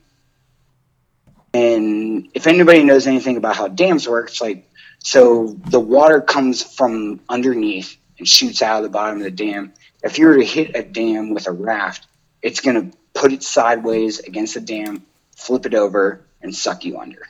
And 1.53 2.29
if 2.35 2.47
anybody 2.47 2.85
knows 2.85 3.07
anything 3.07 3.37
about 3.37 3.57
how 3.57 3.69
dams 3.69 4.09
work, 4.09 4.29
it's 4.29 4.41
like 4.41 4.71
so 5.01 5.57
the 5.71 5.81
water 5.81 6.21
comes 6.21 6.63
from 6.63 7.21
underneath 7.29 7.97
and 8.19 8.29
shoots 8.29 8.63
out 8.63 8.79
of 8.79 8.83
the 8.85 8.91
bottom 8.91 9.19
of 9.19 9.25
the 9.25 9.31
dam. 9.31 9.73
If 10.03 10.19
you 10.19 10.27
were 10.27 10.37
to 10.37 10.45
hit 10.45 10.77
a 10.77 10.83
dam 10.83 11.31
with 11.31 11.47
a 11.47 11.53
raft, 11.53 12.07
it's 12.43 12.61
going 12.61 12.91
to 12.91 12.97
put 13.15 13.33
it 13.33 13.43
sideways 13.43 14.21
against 14.21 14.55
the 14.55 14.61
dam, 14.61 15.05
flip 15.37 15.67
it 15.67 15.75
over, 15.75 16.27
and 16.43 16.55
suck 16.55 16.85
you 16.85 16.99
under. 16.99 17.23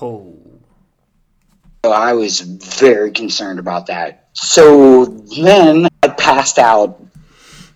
Oh. 0.00 0.36
I 1.92 2.12
was 2.14 2.40
very 2.40 3.10
concerned 3.10 3.58
about 3.58 3.86
that. 3.86 4.28
So 4.32 5.04
then 5.04 5.88
I 6.02 6.08
passed 6.08 6.58
out 6.58 7.02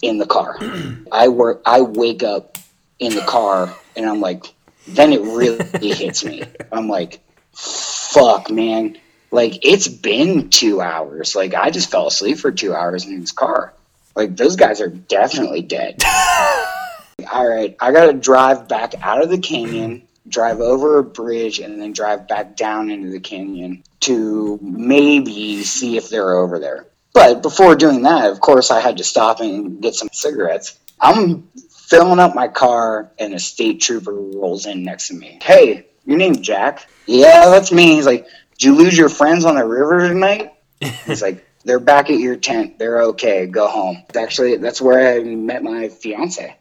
in 0.03 0.19
the 0.19 0.27
car. 0.27 0.57
I 1.13 1.29
work. 1.29 1.63
I 1.65 1.83
wake 1.83 2.23
up 2.23 2.59
in 2.99 3.15
the 3.15 3.23
car, 3.23 3.75
and 3.97 4.07
I'm 4.07 4.21
like, 4.21 4.45
then 4.87 5.13
it 5.13 5.23
really 5.23 5.65
hits 5.95 6.25
me. 6.25 6.45
I'm 6.71 6.89
like, 6.89 7.21
fuck, 7.53 8.51
man. 8.51 8.99
Like 9.31 9.65
it's 9.65 9.89
been 9.89 10.51
two 10.51 10.81
hours. 10.81 11.37
Like 11.37 11.55
I 11.55 11.71
just 11.71 11.91
fell 11.91 12.09
asleep 12.09 12.39
for 12.39 12.51
two 12.51 12.75
hours 12.75 13.07
in 13.07 13.21
his 13.21 13.33
car. 13.33 13.73
Like 14.17 14.37
those 14.37 14.57
guys 14.57 14.81
are 14.81 14.89
definitely 14.89 15.63
dead. 15.63 16.03
All 17.33 17.49
right, 17.49 17.77
I 17.79 17.93
gotta 17.93 18.15
drive 18.15 18.67
back 18.67 18.95
out 19.03 19.23
of 19.23 19.31
the 19.31 19.39
canyon, 19.39 20.03
drive 20.29 20.61
over 20.61 20.99
a 20.99 21.05
bridge, 21.05 21.59
and 21.59 21.81
then 21.81 21.93
drive 21.93 22.29
back 22.29 22.57
down 22.57 22.91
into 22.91 23.11
the 23.11 23.21
canyon 23.21 23.83
to 24.01 24.59
maybe 24.63 25.63
see 25.63 25.97
if 25.97 26.09
they're 26.09 26.37
over 26.37 26.59
there. 26.59 26.87
But 27.13 27.43
before 27.43 27.75
doing 27.75 28.03
that, 28.03 28.31
of 28.31 28.41
course, 28.41 28.71
I 28.71 28.81
had 28.81 28.99
to 28.99 29.05
stop 29.05 29.41
and 29.41 29.83
get 29.83 29.95
some 29.95 30.09
cigarettes. 30.13 30.79
I'm 31.01 31.49
filling 31.71 32.21
up 32.21 32.35
my 32.35 32.49
car, 32.49 33.11
and 33.19 33.35
a 33.35 33.39
state 33.39 33.81
trooper 33.81 34.13
rolls 34.13 34.67
in 34.67 34.85
next 34.85 35.09
to 35.09 35.15
me. 35.15 35.39
Hey, 35.43 35.87
your 36.05 36.19
name's 36.19 36.41
Jack? 36.41 36.89
Yeah, 37.07 37.49
that's 37.49 37.73
me. 37.73 37.95
He's 37.97 38.07
like, 38.07 38.27
Did 38.59 38.65
you 38.65 38.75
lose 38.77 38.97
your 38.97 39.09
friends 39.09 39.45
on 39.45 39.57
the 39.57 39.65
river 39.65 40.07
tonight? 40.07 40.55
He's 40.81 41.23
like, 41.23 41.45
They're 41.65 41.81
back 41.81 42.11
at 42.11 42.19
your 42.19 42.37
tent. 42.37 42.79
They're 42.79 43.03
okay. 43.03 43.47
Go 43.47 43.67
home. 43.67 44.05
Actually, 44.15 44.57
that's 44.59 44.81
where 44.81 45.19
I 45.19 45.25
met 45.25 45.63
my 45.63 45.89
fiance. 45.89 46.57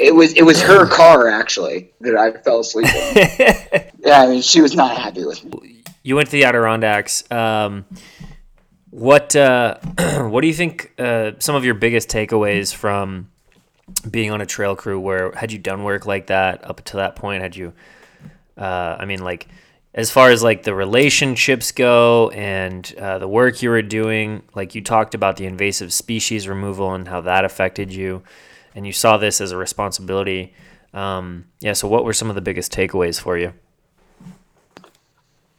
It 0.00 0.14
was 0.14 0.32
it 0.32 0.42
was 0.42 0.62
her 0.62 0.86
car 0.86 1.28
actually 1.28 1.92
that 2.00 2.16
I 2.16 2.32
fell 2.32 2.60
asleep 2.60 2.86
in. 2.86 3.90
yeah, 3.98 4.22
I 4.22 4.28
mean 4.28 4.42
she 4.42 4.60
was 4.62 4.74
not 4.74 4.96
happy 4.96 5.24
with 5.24 5.44
me. 5.44 5.82
You 6.02 6.16
went 6.16 6.28
to 6.28 6.32
the 6.32 6.44
Adirondacks. 6.44 7.30
Um, 7.30 7.84
what 8.90 9.36
uh, 9.36 9.78
what 10.28 10.40
do 10.40 10.46
you 10.46 10.54
think? 10.54 10.92
Uh, 10.98 11.32
some 11.38 11.54
of 11.54 11.64
your 11.64 11.74
biggest 11.74 12.08
takeaways 12.08 12.74
from 12.74 13.30
being 14.10 14.30
on 14.30 14.40
a 14.40 14.46
trail 14.46 14.74
crew? 14.74 14.98
Where 14.98 15.32
had 15.32 15.52
you 15.52 15.58
done 15.58 15.84
work 15.84 16.06
like 16.06 16.28
that 16.28 16.64
up 16.68 16.82
to 16.86 16.96
that 16.96 17.16
point? 17.16 17.42
Had 17.42 17.54
you? 17.54 17.74
Uh, 18.56 18.96
I 18.98 19.04
mean, 19.04 19.22
like 19.22 19.48
as 19.94 20.10
far 20.10 20.30
as 20.30 20.42
like 20.42 20.62
the 20.62 20.74
relationships 20.74 21.72
go 21.72 22.30
and 22.30 22.94
uh, 22.98 23.18
the 23.18 23.28
work 23.28 23.62
you 23.62 23.70
were 23.70 23.82
doing, 23.82 24.42
like 24.54 24.74
you 24.74 24.82
talked 24.82 25.14
about 25.14 25.36
the 25.36 25.46
invasive 25.46 25.92
species 25.92 26.48
removal 26.48 26.94
and 26.94 27.08
how 27.08 27.20
that 27.22 27.44
affected 27.44 27.92
you, 27.92 28.22
and 28.74 28.86
you 28.86 28.92
saw 28.92 29.16
this 29.16 29.40
as 29.40 29.52
a 29.52 29.56
responsibility. 29.56 30.54
Um, 30.92 31.46
yeah. 31.60 31.72
So, 31.72 31.88
what 31.88 32.04
were 32.04 32.12
some 32.12 32.28
of 32.28 32.34
the 32.34 32.40
biggest 32.40 32.72
takeaways 32.72 33.20
for 33.20 33.38
you? 33.38 33.52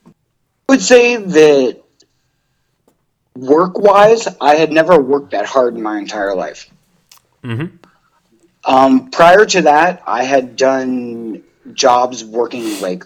I 0.06 0.12
would 0.70 0.82
say 0.82 1.18
that 1.18 1.82
work 3.36 3.78
wise, 3.78 4.28
I 4.40 4.56
had 4.56 4.72
never 4.72 5.02
worked 5.02 5.32
that 5.32 5.46
hard 5.46 5.76
in 5.76 5.82
my 5.82 5.98
entire 5.98 6.36
life. 6.36 6.70
Mm-hmm. 7.44 7.78
Um, 8.64 9.10
prior 9.10 9.46
to 9.46 9.64
that, 9.64 10.04
I 10.06 10.24
had 10.24 10.56
done 10.56 11.44
jobs 11.74 12.24
working 12.24 12.80
like 12.82 13.04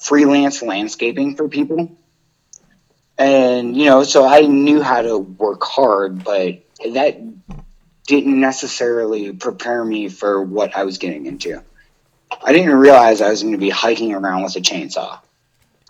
freelance 0.00 0.62
landscaping 0.62 1.36
for 1.36 1.48
people. 1.48 1.96
And, 3.18 3.76
you 3.76 3.86
know, 3.86 4.04
so 4.04 4.24
I 4.24 4.42
knew 4.42 4.80
how 4.80 5.02
to 5.02 5.18
work 5.18 5.62
hard, 5.64 6.22
but 6.22 6.62
that 6.92 7.20
didn't 8.08 8.40
necessarily 8.40 9.32
prepare 9.34 9.84
me 9.84 10.08
for 10.08 10.42
what 10.42 10.74
I 10.74 10.84
was 10.84 10.96
getting 10.96 11.26
into. 11.26 11.62
I 12.42 12.52
didn't 12.52 12.74
realize 12.74 13.20
I 13.20 13.28
was 13.28 13.42
going 13.42 13.52
to 13.52 13.58
be 13.58 13.68
hiking 13.70 14.14
around 14.14 14.42
with 14.42 14.56
a 14.56 14.60
chainsaw. 14.60 15.20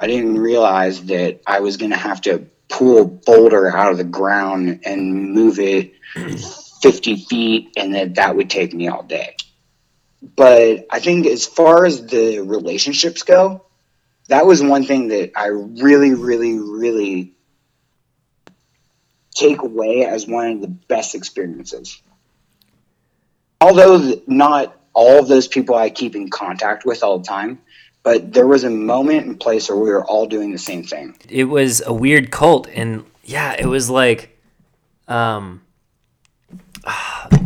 I 0.00 0.06
didn't 0.08 0.36
realize 0.38 1.04
that 1.04 1.40
I 1.46 1.60
was 1.60 1.76
going 1.76 1.92
to 1.92 1.96
have 1.96 2.20
to 2.22 2.46
pull 2.68 3.00
a 3.00 3.04
boulder 3.04 3.74
out 3.74 3.92
of 3.92 3.98
the 3.98 4.04
ground 4.04 4.80
and 4.84 5.32
move 5.32 5.60
it 5.60 5.94
50 6.82 7.16
feet 7.24 7.72
and 7.76 7.94
that 7.94 8.16
that 8.16 8.36
would 8.36 8.50
take 8.50 8.74
me 8.74 8.88
all 8.88 9.04
day. 9.04 9.36
But 10.20 10.86
I 10.90 10.98
think 10.98 11.24
as 11.26 11.46
far 11.46 11.86
as 11.86 12.04
the 12.04 12.40
relationships 12.40 13.22
go, 13.22 13.64
that 14.26 14.44
was 14.44 14.60
one 14.60 14.84
thing 14.84 15.08
that 15.08 15.32
I 15.36 15.46
really, 15.46 16.14
really, 16.14 16.58
really 16.58 17.34
take 19.34 19.62
away 19.62 20.04
as 20.04 20.26
one 20.26 20.50
of 20.50 20.60
the 20.60 20.68
best 20.68 21.14
experiences. 21.14 22.02
Although 23.60 24.20
not 24.26 24.76
all 24.94 25.18
of 25.20 25.28
those 25.28 25.48
people 25.48 25.74
I 25.74 25.90
keep 25.90 26.14
in 26.14 26.28
contact 26.30 26.84
with 26.84 27.02
all 27.02 27.18
the 27.18 27.24
time, 27.24 27.58
but 28.02 28.32
there 28.32 28.46
was 28.46 28.64
a 28.64 28.70
moment 28.70 29.26
and 29.26 29.38
place 29.38 29.68
where 29.68 29.78
we 29.78 29.90
were 29.90 30.04
all 30.04 30.26
doing 30.26 30.52
the 30.52 30.58
same 30.58 30.82
thing. 30.82 31.16
It 31.28 31.44
was 31.44 31.82
a 31.84 31.92
weird 31.92 32.30
cult, 32.30 32.68
and 32.68 33.04
yeah, 33.24 33.56
it 33.58 33.66
was 33.66 33.90
like, 33.90 34.38
um, 35.08 35.62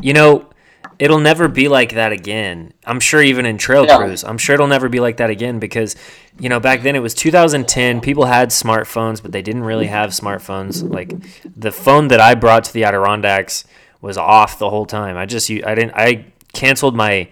you 0.03 0.13
know, 0.13 0.51
it'll 0.99 1.19
never 1.19 1.49
be 1.49 1.69
like 1.69 1.95
that 1.95 2.13
again. 2.13 2.73
I'm 2.87 3.01
sure 3.01 3.23
even 3.23 3.47
in 3.47 3.59
trail 3.59 3.87
Yeah. 3.87 3.97
crews, 3.97 4.23
I'm 4.23 4.39
sure 4.39 4.55
it'll 4.55 4.67
never 4.67 4.89
be 4.89 5.01
like 5.01 5.17
that 5.17 5.31
again 5.31 5.59
because, 5.59 5.97
you 6.39 6.49
know, 6.49 6.61
back 6.61 6.83
then 6.83 6.95
it 6.95 7.01
was 7.01 7.15
2010. 7.15 8.01
People 8.01 8.27
had 8.27 8.51
smartphones, 8.51 9.21
but 9.23 9.33
they 9.33 9.43
didn't 9.43 9.65
really 9.65 9.87
have 9.87 10.11
smartphones. 10.11 10.89
Like 10.89 11.13
the 11.57 11.73
phone 11.73 12.09
that 12.09 12.21
I 12.21 12.35
brought 12.35 12.65
to 12.65 12.73
the 12.73 12.85
Adirondacks 12.85 13.65
was 14.03 14.19
off 14.19 14.59
the 14.59 14.69
whole 14.69 14.85
time. 14.85 15.17
I 15.17 15.25
just, 15.25 15.51
I 15.51 15.75
didn't, 15.75 15.93
I 15.95 16.27
canceled 16.53 16.95
my, 16.95 17.29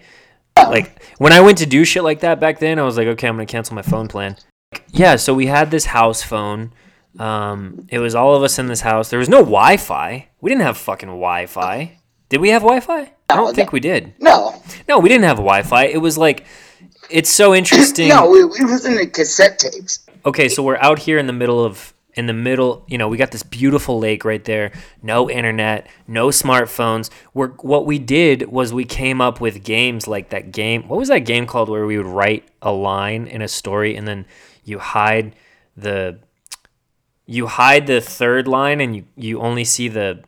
like 0.57 1.03
when 1.19 1.31
I 1.33 1.41
went 1.41 1.59
to 1.59 1.65
do 1.67 1.85
shit 1.85 2.03
like 2.03 2.21
that 2.21 2.39
back 2.39 2.57
then, 2.59 2.79
I 2.79 2.83
was 2.83 2.97
like, 2.97 3.07
okay, 3.07 3.27
I'm 3.27 3.35
gonna 3.35 3.45
cancel 3.45 3.75
my 3.75 3.81
phone 3.83 4.07
plan. 4.07 4.35
Yeah, 4.89 5.17
so 5.17 5.33
we 5.33 5.45
had 5.45 5.69
this 5.69 5.85
house 5.85 6.23
phone. 6.23 6.73
Um, 7.19 7.85
it 7.89 7.99
was 7.99 8.15
all 8.15 8.35
of 8.35 8.41
us 8.43 8.57
in 8.57 8.67
this 8.67 8.81
house. 8.81 9.09
There 9.09 9.19
was 9.19 9.27
no 9.29 9.39
Wi-Fi. 9.39 10.29
We 10.39 10.49
didn't 10.49 10.61
have 10.63 10.77
fucking 10.77 11.09
Wi-Fi. 11.09 11.97
Did 12.29 12.39
we 12.39 12.49
have 12.49 12.61
Wi-Fi? 12.61 13.11
I 13.29 13.35
don't 13.35 13.53
think 13.53 13.73
we 13.73 13.81
did. 13.81 14.13
No, 14.19 14.61
No, 14.87 14.99
we 14.99 15.09
didn't 15.09 15.25
have 15.25 15.37
Wi-Fi. 15.37 15.85
It 15.85 15.97
was 15.97 16.17
like, 16.17 16.45
it's 17.09 17.29
so 17.29 17.53
interesting. 17.61 18.07
no, 18.09 18.33
it, 18.33 18.61
it 18.61 18.65
was 18.65 18.85
in 18.85 18.95
the 18.95 19.07
cassette 19.07 19.59
tapes. 19.59 20.05
Okay, 20.25 20.47
so 20.47 20.63
we're 20.63 20.77
out 20.77 20.99
here 20.99 21.17
in 21.17 21.27
the 21.27 21.33
middle 21.33 21.63
of 21.63 21.93
in 22.13 22.25
the 22.25 22.33
middle, 22.33 22.83
you 22.87 22.97
know, 22.97 23.07
we 23.07 23.17
got 23.17 23.31
this 23.31 23.43
beautiful 23.43 23.99
lake 23.99 24.25
right 24.25 24.43
there. 24.43 24.71
No 25.01 25.29
internet, 25.29 25.87
no 26.07 26.27
smartphones. 26.27 27.09
We're 27.33 27.49
what 27.49 27.85
we 27.85 27.99
did 27.99 28.51
was 28.51 28.73
we 28.73 28.85
came 28.85 29.21
up 29.21 29.39
with 29.39 29.63
games 29.63 30.07
like 30.07 30.29
that 30.29 30.51
game. 30.51 30.87
What 30.87 30.97
was 30.97 31.07
that 31.07 31.19
game 31.19 31.45
called 31.45 31.69
where 31.69 31.85
we 31.85 31.97
would 31.97 32.05
write 32.05 32.47
a 32.61 32.71
line 32.71 33.27
in 33.27 33.41
a 33.41 33.47
story 33.47 33.95
and 33.95 34.07
then 34.07 34.25
you 34.63 34.79
hide 34.79 35.35
the 35.77 36.19
you 37.25 37.47
hide 37.47 37.87
the 37.87 38.01
third 38.01 38.47
line 38.47 38.81
and 38.81 38.95
you 38.95 39.05
you 39.15 39.39
only 39.39 39.63
see 39.63 39.87
the 39.87 40.23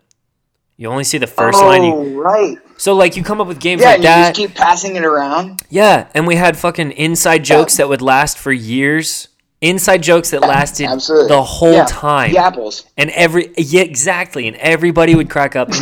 you 0.78 0.88
only 0.89 1.04
see 1.04 1.17
the 1.17 1.28
first 1.28 1.60
oh, 1.62 1.67
line. 1.67 1.84
You, 1.84 2.22
right. 2.22 2.58
so 2.78 2.96
like 2.96 3.15
you 3.15 3.24
come 3.24 3.39
up 3.39 3.48
with 3.48 3.60
games 3.60 3.82
Yeah, 3.82 3.89
like 3.89 3.98
you 3.98 4.04
that. 4.04 4.36
just 4.36 4.36
keep 4.36 4.56
passing 4.56 4.96
it 4.96 5.06
around. 5.06 5.62
Yeah, 5.69 6.08
and 6.13 6.26
we 6.26 6.36
had 6.36 6.58
fucking 6.58 6.91
inside 6.93 7.43
jokes 7.43 7.78
that 7.78 7.89
would 7.89 8.02
last 8.02 8.38
for 8.38 8.52
years. 8.52 9.28
Inside 9.63 10.04
jokes 10.04 10.32
that 10.32 10.41
lasted 10.41 10.88
Absolutely. 10.88 11.30
the 11.30 11.41
whole 11.41 11.71
Yeah, 11.71 11.86
time. 11.88 12.32
The 12.32 12.38
apples. 12.38 12.86
And 12.97 13.10
every 13.12 13.54
yeah, 13.58 13.82
exactly, 13.84 14.45
and 14.47 14.58
everybody 14.58 15.15
would 15.15 15.30
crack 15.30 15.56
up. 15.56 15.69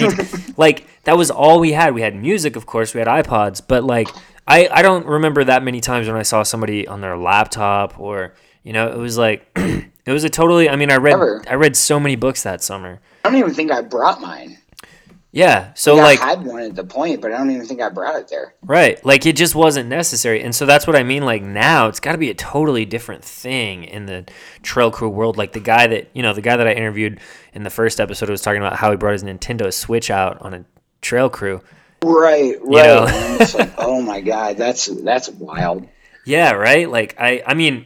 Like 0.57 0.85
that 1.05 1.17
was 1.17 1.31
all 1.31 1.59
we 1.59 1.71
had. 1.71 1.95
We 1.95 2.01
had 2.01 2.15
music, 2.15 2.55
of 2.55 2.67
course. 2.67 2.93
We 2.93 2.99
had 2.99 3.07
iPods, 3.07 3.61
but 3.67 3.83
like 3.83 4.07
I 4.47 4.67
I 4.71 4.81
don't 4.83 5.07
remember 5.07 5.43
that 5.45 5.63
many 5.63 5.81
times 5.81 6.07
when 6.07 6.15
I 6.15 6.21
saw 6.21 6.43
somebody 6.43 6.87
on 6.87 7.01
their 7.01 7.17
laptop 7.17 7.99
or 7.99 8.33
you 8.63 8.71
know 8.73 8.87
it 8.91 8.97
was 8.97 9.17
like 9.17 9.47
it 9.55 10.11
was 10.11 10.23
a 10.23 10.29
totally. 10.29 10.69
I 10.69 10.75
mean, 10.75 10.91
I 10.91 10.97
read 10.97 11.13
Ever. 11.13 11.43
I 11.49 11.55
read 11.55 11.75
so 11.75 11.99
many 11.99 12.15
books 12.15 12.43
that 12.43 12.61
summer. 12.61 12.99
I 13.25 13.29
don't 13.29 13.39
even 13.39 13.53
think 13.55 13.71
I 13.71 13.81
brought 13.81 14.21
mine. 14.21 14.59
Yeah. 15.31 15.71
So 15.75 15.95
Yeah, 15.95 16.03
like 16.03 16.21
I 16.21 16.29
had 16.31 16.45
one 16.45 16.61
at 16.61 16.75
the 16.75 16.83
point, 16.83 17.21
but 17.21 17.31
I 17.31 17.37
don't 17.37 17.51
even 17.51 17.65
think 17.65 17.81
I 17.81 17.87
brought 17.89 18.15
it 18.17 18.27
there. 18.27 18.53
Right. 18.63 19.03
Like 19.05 19.25
it 19.25 19.37
just 19.37 19.55
wasn't 19.55 19.87
necessary. 19.87 20.43
And 20.43 20.53
so 20.53 20.65
that's 20.65 20.85
what 20.85 20.95
I 20.95 21.03
mean. 21.03 21.23
Like 21.23 21.41
now 21.41 21.87
it's 21.87 22.01
got 22.01 22.11
to 22.11 22.17
be 22.17 22.29
a 22.29 22.33
totally 22.33 22.83
different 22.83 23.23
thing 23.23 23.85
in 23.85 24.07
the 24.07 24.25
trail 24.61 24.91
crew 24.91 25.09
world. 25.09 25.37
Like 25.37 25.53
the 25.53 25.61
guy 25.61 25.87
that, 25.87 26.09
you 26.13 26.21
know, 26.21 26.33
the 26.33 26.41
guy 26.41 26.57
that 26.57 26.67
I 26.67 26.73
interviewed 26.73 27.21
in 27.53 27.63
the 27.63 27.69
first 27.69 28.01
episode 28.01 28.29
was 28.29 28.41
talking 28.41 28.61
about 28.61 28.75
how 28.75 28.91
he 28.91 28.97
brought 28.97 29.13
his 29.13 29.23
Nintendo 29.23 29.73
Switch 29.73 30.11
out 30.11 30.41
on 30.41 30.53
a 30.53 30.65
trail 31.01 31.29
crew. 31.29 31.61
Right, 32.03 32.55
right. 32.61 32.83
know? 32.83 33.05
And 33.07 33.41
it's 33.41 33.55
like, 33.55 33.71
oh 33.77 34.01
my 34.01 34.19
god, 34.19 34.57
that's 34.57 34.87
that's 34.87 35.29
wild. 35.29 35.87
Yeah. 36.25 36.51
Right. 36.51 36.89
Like 36.89 37.15
I, 37.17 37.41
I 37.47 37.53
mean, 37.53 37.85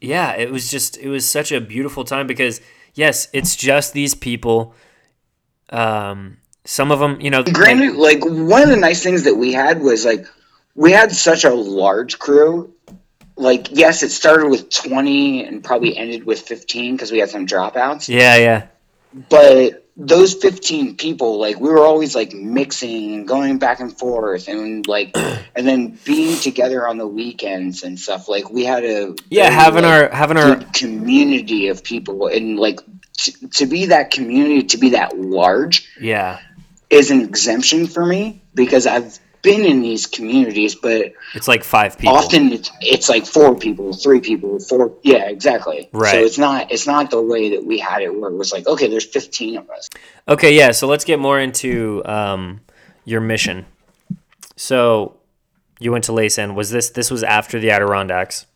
yeah, 0.00 0.34
it 0.34 0.50
was 0.50 0.70
just, 0.70 0.96
it 0.96 1.10
was 1.10 1.26
such 1.28 1.52
a 1.52 1.60
beautiful 1.60 2.04
time 2.04 2.26
because 2.26 2.62
yes, 2.94 3.28
it's 3.34 3.56
just 3.56 3.92
these 3.92 4.14
people. 4.14 4.74
Um, 5.68 6.38
some 6.66 6.90
of 6.90 6.98
them, 6.98 7.20
you 7.20 7.30
know, 7.30 7.38
like- 7.40 7.52
Granted, 7.52 7.94
like 7.96 8.24
one 8.24 8.62
of 8.62 8.68
the 8.68 8.76
nice 8.76 9.02
things 9.02 9.24
that 9.24 9.34
we 9.34 9.52
had 9.52 9.80
was 9.80 10.04
like 10.04 10.26
we 10.74 10.92
had 10.92 11.10
such 11.12 11.44
a 11.44 11.54
large 11.54 12.18
crew. 12.18 12.72
Like, 13.38 13.68
yes, 13.70 14.02
it 14.02 14.10
started 14.10 14.48
with 14.48 14.70
twenty 14.70 15.44
and 15.44 15.62
probably 15.62 15.96
ended 15.96 16.24
with 16.24 16.40
fifteen 16.40 16.94
because 16.96 17.12
we 17.12 17.18
had 17.18 17.30
some 17.30 17.46
dropouts. 17.46 18.08
yeah, 18.08 18.36
yeah. 18.36 18.66
But 19.28 19.86
those 19.98 20.34
fifteen 20.34 20.96
people, 20.96 21.38
like, 21.38 21.60
we 21.60 21.68
were 21.68 21.84
always 21.84 22.14
like 22.14 22.32
mixing 22.32 23.14
and 23.14 23.28
going 23.28 23.58
back 23.58 23.80
and 23.80 23.96
forth, 23.96 24.48
and 24.48 24.86
like, 24.86 25.12
and 25.56 25.66
then 25.66 25.98
being 26.04 26.38
together 26.38 26.86
on 26.88 26.96
the 26.98 27.06
weekends 27.06 27.82
and 27.82 27.98
stuff. 27.98 28.28
Like, 28.28 28.50
we 28.50 28.64
had 28.64 28.84
a 28.84 29.14
Yeah. 29.30 29.50
Having 29.50 29.84
like, 29.84 29.92
our, 29.92 30.16
having 30.16 30.36
our, 30.38 30.56
community 30.74 31.68
of 31.68 31.84
people, 31.84 32.28
and 32.28 32.58
like 32.58 32.80
t- 33.18 33.34
to 33.54 33.66
be 33.66 33.86
that 33.86 34.10
community, 34.10 34.62
to 34.64 34.78
be 34.78 34.90
that 34.90 35.18
large 35.18 35.86
yeah, 36.00 36.40
is 36.90 37.10
an 37.10 37.20
exemption 37.20 37.86
for 37.86 38.04
me 38.06 38.42
because 38.54 38.86
I've 38.86 39.18
been 39.42 39.64
in 39.64 39.80
these 39.80 40.06
communities, 40.06 40.74
but 40.74 41.12
it's 41.34 41.46
like 41.46 41.62
five 41.62 41.96
people. 41.96 42.16
often 42.16 42.52
it's, 42.52 42.70
it's 42.80 43.08
like 43.08 43.24
four 43.24 43.56
people, 43.56 43.92
three 43.92 44.20
people, 44.20 44.58
four. 44.58 44.92
Yeah, 45.02 45.28
exactly. 45.28 45.88
Right. 45.92 46.10
So 46.12 46.18
it's 46.18 46.38
not 46.38 46.72
it's 46.72 46.86
not 46.86 47.10
the 47.10 47.22
way 47.22 47.50
that 47.50 47.64
we 47.64 47.78
had 47.78 48.02
it 48.02 48.14
where 48.14 48.30
it 48.30 48.36
was 48.36 48.52
like, 48.52 48.66
okay, 48.66 48.88
there's 48.88 49.04
15 49.04 49.58
of 49.58 49.70
us. 49.70 49.88
Okay, 50.28 50.56
yeah. 50.56 50.72
So 50.72 50.86
let's 50.86 51.04
get 51.04 51.18
more 51.18 51.38
into 51.38 52.02
um, 52.04 52.60
your 53.04 53.20
mission. 53.20 53.66
So 54.56 55.16
you 55.78 55.92
went 55.92 56.04
to 56.04 56.12
Laysan. 56.12 56.54
Was 56.54 56.70
this 56.70 56.90
this 56.90 57.10
was 57.10 57.22
after 57.22 57.60
the 57.60 57.70
Adirondacks? 57.70 58.46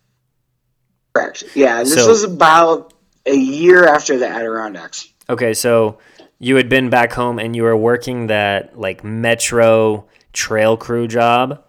Correct. 1.13 1.45
Yeah, 1.55 1.81
this 1.81 1.95
So- 1.95 2.09
was 2.09 2.25
about 2.25 2.95
a 3.27 3.35
year 3.35 3.87
after 3.87 4.19
the 4.19 4.29
Adirondacks. 4.29 5.09
Okay, 5.29 5.55
so 5.55 5.99
you 6.41 6.57
had 6.57 6.69
been 6.69 6.89
back 6.91 7.13
home 7.13 7.39
and 7.39 7.55
you 7.55 7.63
were 7.63 7.77
working 7.77 8.27
that 8.29 8.77
like 8.77 9.05
metro 9.05 10.07
trail 10.33 10.77
crew 10.77 11.07
job, 11.07 11.63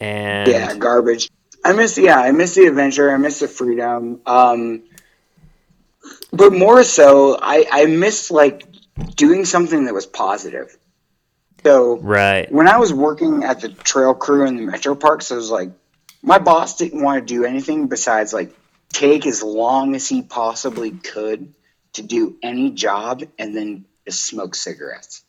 and 0.00 0.48
Yeah, 0.48 0.74
garbage. 0.74 1.30
I 1.64 1.72
miss 1.72 1.96
yeah, 1.96 2.18
I 2.18 2.32
miss 2.32 2.54
the 2.54 2.64
adventure. 2.66 3.12
I 3.12 3.18
miss 3.18 3.38
the 3.38 3.48
freedom. 3.48 4.20
Um, 4.26 4.82
but 6.32 6.52
more 6.52 6.82
so, 6.82 7.38
I 7.40 7.66
I 7.70 7.86
miss 7.86 8.30
like 8.30 8.66
doing 9.14 9.44
something 9.44 9.84
that 9.84 9.94
was 9.94 10.06
positive. 10.06 10.76
So 11.62 11.98
right, 11.98 12.50
when 12.50 12.66
I 12.66 12.78
was 12.78 12.92
working 12.92 13.44
at 13.44 13.60
the 13.60 13.68
trail 13.68 14.14
crew 14.14 14.46
in 14.46 14.56
the 14.56 14.62
metro 14.62 14.94
parks, 14.94 15.30
I 15.32 15.36
was 15.36 15.50
like, 15.50 15.70
my 16.22 16.38
boss 16.38 16.76
didn't 16.76 17.02
want 17.02 17.26
to 17.26 17.34
do 17.34 17.44
anything 17.44 17.88
besides 17.88 18.32
like 18.32 18.56
take 18.88 19.26
as 19.26 19.42
long 19.42 19.94
as 19.94 20.08
he 20.08 20.22
possibly 20.22 20.92
could 20.92 21.52
to 21.94 22.02
do 22.02 22.36
any 22.42 22.70
job 22.70 23.22
and 23.38 23.56
then 23.56 23.84
just 24.04 24.26
smoke 24.26 24.54
cigarettes. 24.54 25.24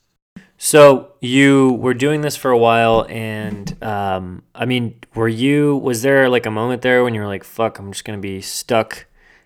So 0.57 1.13
you 1.21 1.73
were 1.73 1.93
doing 1.93 2.21
this 2.21 2.35
for 2.35 2.51
a 2.51 2.57
while, 2.57 3.05
and 3.09 3.83
um, 3.83 4.43
I 4.53 4.65
mean, 4.65 4.95
were 5.13 5.27
you? 5.27 5.77
Was 5.77 6.01
there 6.01 6.29
like 6.29 6.45
a 6.45 6.51
moment 6.51 6.81
there 6.81 7.03
when 7.03 7.13
you 7.13 7.21
were 7.21 7.27
like, 7.27 7.43
"Fuck, 7.43 7.77
I'm 7.77 7.91
just 7.91 8.05
gonna 8.05 8.17
be 8.19 8.41
stuck 8.41 9.05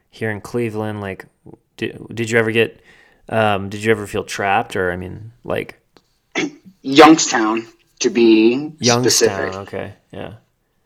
here 0.10 0.30
in 0.30 0.40
Cleveland"? 0.40 1.02
Like, 1.02 1.26
did, 1.78 2.00
did 2.14 2.30
you 2.30 2.38
ever 2.38 2.52
get? 2.52 2.82
Um, 3.28 3.70
did 3.70 3.84
you 3.84 3.92
ever 3.92 4.08
feel 4.08 4.24
trapped, 4.24 4.76
or 4.76 4.92
I 4.92 4.98
mean, 4.98 5.32
like 5.44 5.80
Youngstown, 6.84 7.68
to 8.00 8.10
be 8.10 8.72
Youngstown? 8.80 9.04
specific. 9.04 9.54
Okay, 9.56 9.94
yeah, 10.12 10.34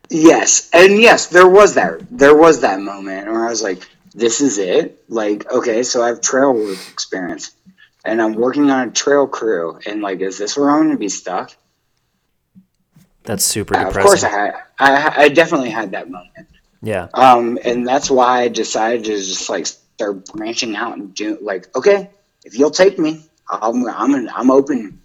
Yes, 0.10 0.70
and 0.74 1.02
yes, 1.02 1.28
there 1.28 1.48
was 1.48 1.76
that. 1.76 2.00
There 2.12 2.36
was 2.36 2.62
that 2.62 2.80
moment 2.80 3.28
where 3.28 3.46
I 3.46 3.50
was 3.50 3.64
like, 3.64 3.82
"This 4.14 4.42
is 4.42 4.58
it." 4.58 5.04
Like, 5.10 5.50
okay, 5.52 5.84
so 5.84 6.02
I 6.04 6.08
have 6.08 6.22
trail 6.22 6.54
work 6.54 6.78
experience, 6.92 7.52
and 8.06 8.22
I'm 8.22 8.34
working 8.34 8.70
on 8.70 8.90
a 8.90 8.92
trail 8.92 9.28
crew, 9.28 9.80
and 9.86 10.02
like, 10.02 10.22
is 10.22 10.38
this 10.38 10.58
where 10.58 10.70
I'm 10.70 10.84
going 10.84 10.92
to 10.92 10.98
be 10.98 11.10
stuck? 11.10 11.56
that's 13.24 13.46
super 13.46 13.74
Yeah, 13.74 13.88
of 13.88 13.94
course, 13.94 14.24
I 14.24 14.30
had. 14.30 14.54
I, 14.80 15.14
I 15.24 15.30
definitely 15.30 15.70
had 15.70 15.92
that 15.92 16.10
moment, 16.10 16.48
yeah, 16.82 17.08
um, 17.14 17.58
and 17.64 17.88
that's 17.88 18.12
why 18.12 18.42
I 18.42 18.48
decided 18.50 19.06
to 19.06 19.18
just 19.18 19.50
like 19.50 19.66
start 19.66 20.26
branching 20.28 20.76
out 20.76 20.98
and 20.98 21.14
do 21.14 21.38
like, 21.42 21.74
okay, 21.76 22.10
if 22.44 22.58
you'll 22.58 22.72
take 22.72 23.00
me, 23.00 23.24
I'm 23.50 23.88
I'm 23.88 24.14
an, 24.14 24.30
I'm 24.30 24.52
open. 24.52 25.00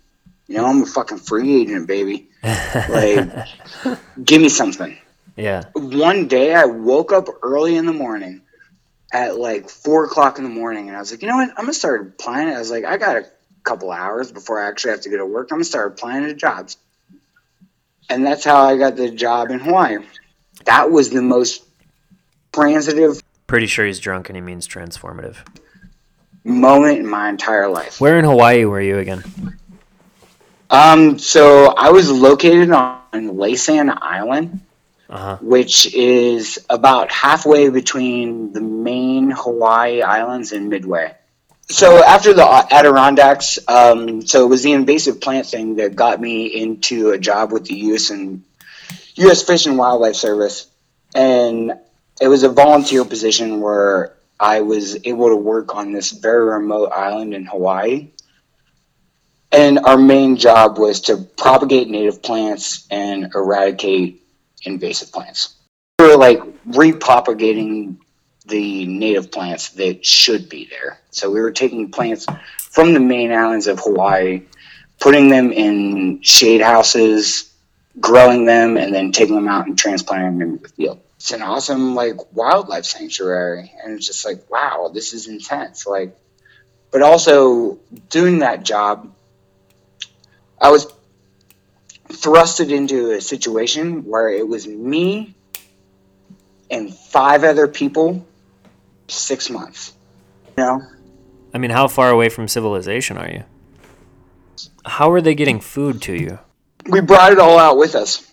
You 0.49 0.57
know, 0.57 0.67
I'm 0.67 0.83
a 0.83 0.87
fucking 0.87 1.19
free 1.19 1.63
agent, 1.63 1.87
baby. 1.87 2.29
Like, 2.89 3.49
give 4.25 4.41
me 4.41 4.49
something. 4.49 4.97
yeah, 5.37 5.65
one 5.75 6.27
day 6.29 6.55
I 6.55 6.65
woke 6.65 7.13
up 7.13 7.27
early 7.43 7.77
in 7.77 7.85
the 7.87 7.93
morning 7.93 8.43
at 9.13 9.39
like 9.39 9.69
four 9.71 10.05
o'clock 10.05 10.39
in 10.39 10.45
the 10.45 10.51
morning 10.51 10.89
and 10.89 10.97
I 10.97 11.01
was 11.01 11.11
like, 11.11 11.23
you 11.23 11.29
know 11.29 11.37
what? 11.37 11.51
I'm 11.51 11.65
gonna 11.65 11.73
start 11.73 12.01
applying. 12.03 12.49
I 12.49 12.59
was 12.59 12.71
like, 12.71 12.85
I 12.85 12.97
got 12.97 13.17
a 13.17 13.27
couple 13.63 13.91
hours 13.91 14.33
before 14.33 14.61
I 14.61 14.69
actually 14.69 14.93
have 14.93 15.03
to 15.03 15.11
go 15.11 15.19
to 15.19 15.27
work. 15.27 15.49
I'm 15.51 15.59
gonna 15.59 15.65
start 15.65 15.93
applying 15.93 16.25
to 16.25 16.35
jobs. 16.35 16.77
And 18.11 18.25
that's 18.25 18.45
how 18.45 18.65
I 18.65 18.77
got 18.77 18.97
the 18.97 19.11
job 19.11 19.51
in 19.51 19.61
Hawaii. 19.61 19.99
That 20.65 20.91
was 20.91 21.11
the 21.11 21.23
most 21.23 21.63
transitive 22.53 23.21
pretty 23.49 23.67
sure 23.67 23.85
he's 23.85 23.99
drunk 23.99 24.29
and 24.29 24.37
he 24.37 24.41
means 24.41 24.69
transformative. 24.69 25.37
moment 26.45 26.99
in 26.99 27.07
my 27.07 27.29
entire 27.29 27.69
life. 27.69 28.01
Where 28.01 28.19
in 28.19 28.25
Hawaii 28.25 28.65
were 28.65 28.81
you 28.81 28.99
again? 28.99 29.25
Um, 30.71 31.19
so 31.19 31.75
I 31.77 31.91
was 31.91 32.11
located 32.11 32.71
on 32.71 33.01
Laysan 33.13 33.97
Island. 34.01 34.61
Uh 35.11 35.17
huh. 35.17 35.37
which 35.41 35.95
is 35.95 36.59
about 36.69 37.11
halfway 37.11 37.71
between 37.71 38.53
the 38.53 38.61
main 38.61 39.31
Hawaii 39.31 40.03
islands 40.03 40.53
and 40.53 40.69
Midway. 40.69 41.15
So 41.71 42.05
after 42.05 42.35
the 42.35 42.45
Adirondacks, 42.45 43.59
um, 43.69 44.27
so 44.27 44.45
it 44.45 44.49
was 44.49 44.63
the 44.63 44.73
invasive 44.73 45.21
plant 45.21 45.47
thing 45.47 45.77
that 45.77 45.97
got 45.97 46.21
me 46.21 46.47
into 46.47 47.11
a 47.11 47.19
job 47.19 47.53
with 47.53 47.65
the 47.65 47.75
U.S. 47.75 48.11
and 48.11 48.43
U.S. 49.15 49.43
Fish 49.43 49.65
and 49.65 49.79
Wildlife 49.79 50.15
Service, 50.17 50.67
and 51.15 51.73
it 52.21 52.29
was 52.29 52.43
a 52.43 52.51
volunteer 52.51 53.05
position 53.05 53.61
where 53.61 54.15
I 54.39 54.61
was 54.61 54.99
able 55.07 55.29
to 55.31 55.37
work 55.37 55.75
on 55.75 55.93
this 55.93 56.11
very 56.11 56.45
remote 56.45 56.93
island 56.93 57.35
in 57.35 57.47
Hawaii. 57.47 58.11
And 59.51 59.79
our 59.79 59.97
main 59.97 60.37
job 60.37 60.79
was 60.79 61.01
to 61.03 61.17
propagate 61.17 61.89
native 61.89 62.23
plants 62.23 62.87
and 62.91 63.35
eradicate 63.35 64.23
invasive 64.69 65.11
plants. 65.11 65.57
We 65.99 66.07
were 66.07 66.17
like 66.17 66.41
repropagating 66.69 67.97
the 68.47 68.87
native 68.87 69.31
plants 69.31 69.71
that 69.71 70.05
should 70.05 70.49
be 70.49 70.69
there. 70.71 71.01
So 71.11 71.31
we 71.31 71.41
were 71.41 71.51
taking 71.51 71.91
plants 71.91 72.27
from 72.59 72.95
the 72.95 73.01
main 73.01 73.33
islands 73.33 73.67
of 73.67 73.81
Hawaii, 73.81 74.43
putting 75.01 75.29
them 75.29 75.53
in 75.53 76.23
shade 76.23 76.61
houses, 76.61 77.53
growing 78.01 78.45
them, 78.45 78.77
and 78.77 78.95
then 78.95 79.13
taking 79.13 79.35
them 79.35 79.49
out 79.49 79.67
and 79.67 79.77
transplanting 79.77 80.39
them 80.39 80.51
into 80.51 80.63
the 80.63 80.69
field. 80.69 81.01
It's 81.17 81.33
an 81.33 81.43
awesome 81.43 81.97
like 81.97 82.33
wildlife 82.33 82.85
sanctuary, 82.85 83.73
and 83.83 83.95
it's 83.95 84.07
just 84.07 84.25
like 84.25 84.49
wow, 84.49 84.91
this 84.95 85.13
is 85.13 85.27
intense. 85.27 85.87
Like, 85.87 86.17
but 86.93 87.03
also 87.03 87.79
doing 88.09 88.39
that 88.39 88.63
job, 88.63 89.13
I 90.61 90.71
was 90.71 90.87
thrusted 92.09 92.71
into 92.71 93.13
a 93.13 93.21
situation 93.21 94.05
where 94.05 94.29
it 94.29 94.47
was 94.47 94.67
me 94.67 95.35
and 96.71 96.95
five 96.95 97.45
other 97.45 97.69
people, 97.69 98.27
six 99.09 99.51
months. 99.51 99.95
You 100.57 100.65
know, 100.65 100.83
I 101.55 101.59
mean, 101.59 101.71
how 101.71 101.89
far 101.89 102.11
away 102.11 102.29
from 102.29 102.49
civilization 102.49 103.17
are 103.17 103.31
you? 103.31 103.45
How 104.85 105.11
are 105.13 105.21
they 105.21 105.35
getting 105.35 105.61
food 105.61 106.03
to 106.03 106.15
you? 106.15 106.39
we 106.89 107.01
brought 107.01 107.33
it 107.33 107.39
all 107.39 107.59
out 107.59 107.77
with 107.77 107.95
us 107.95 108.25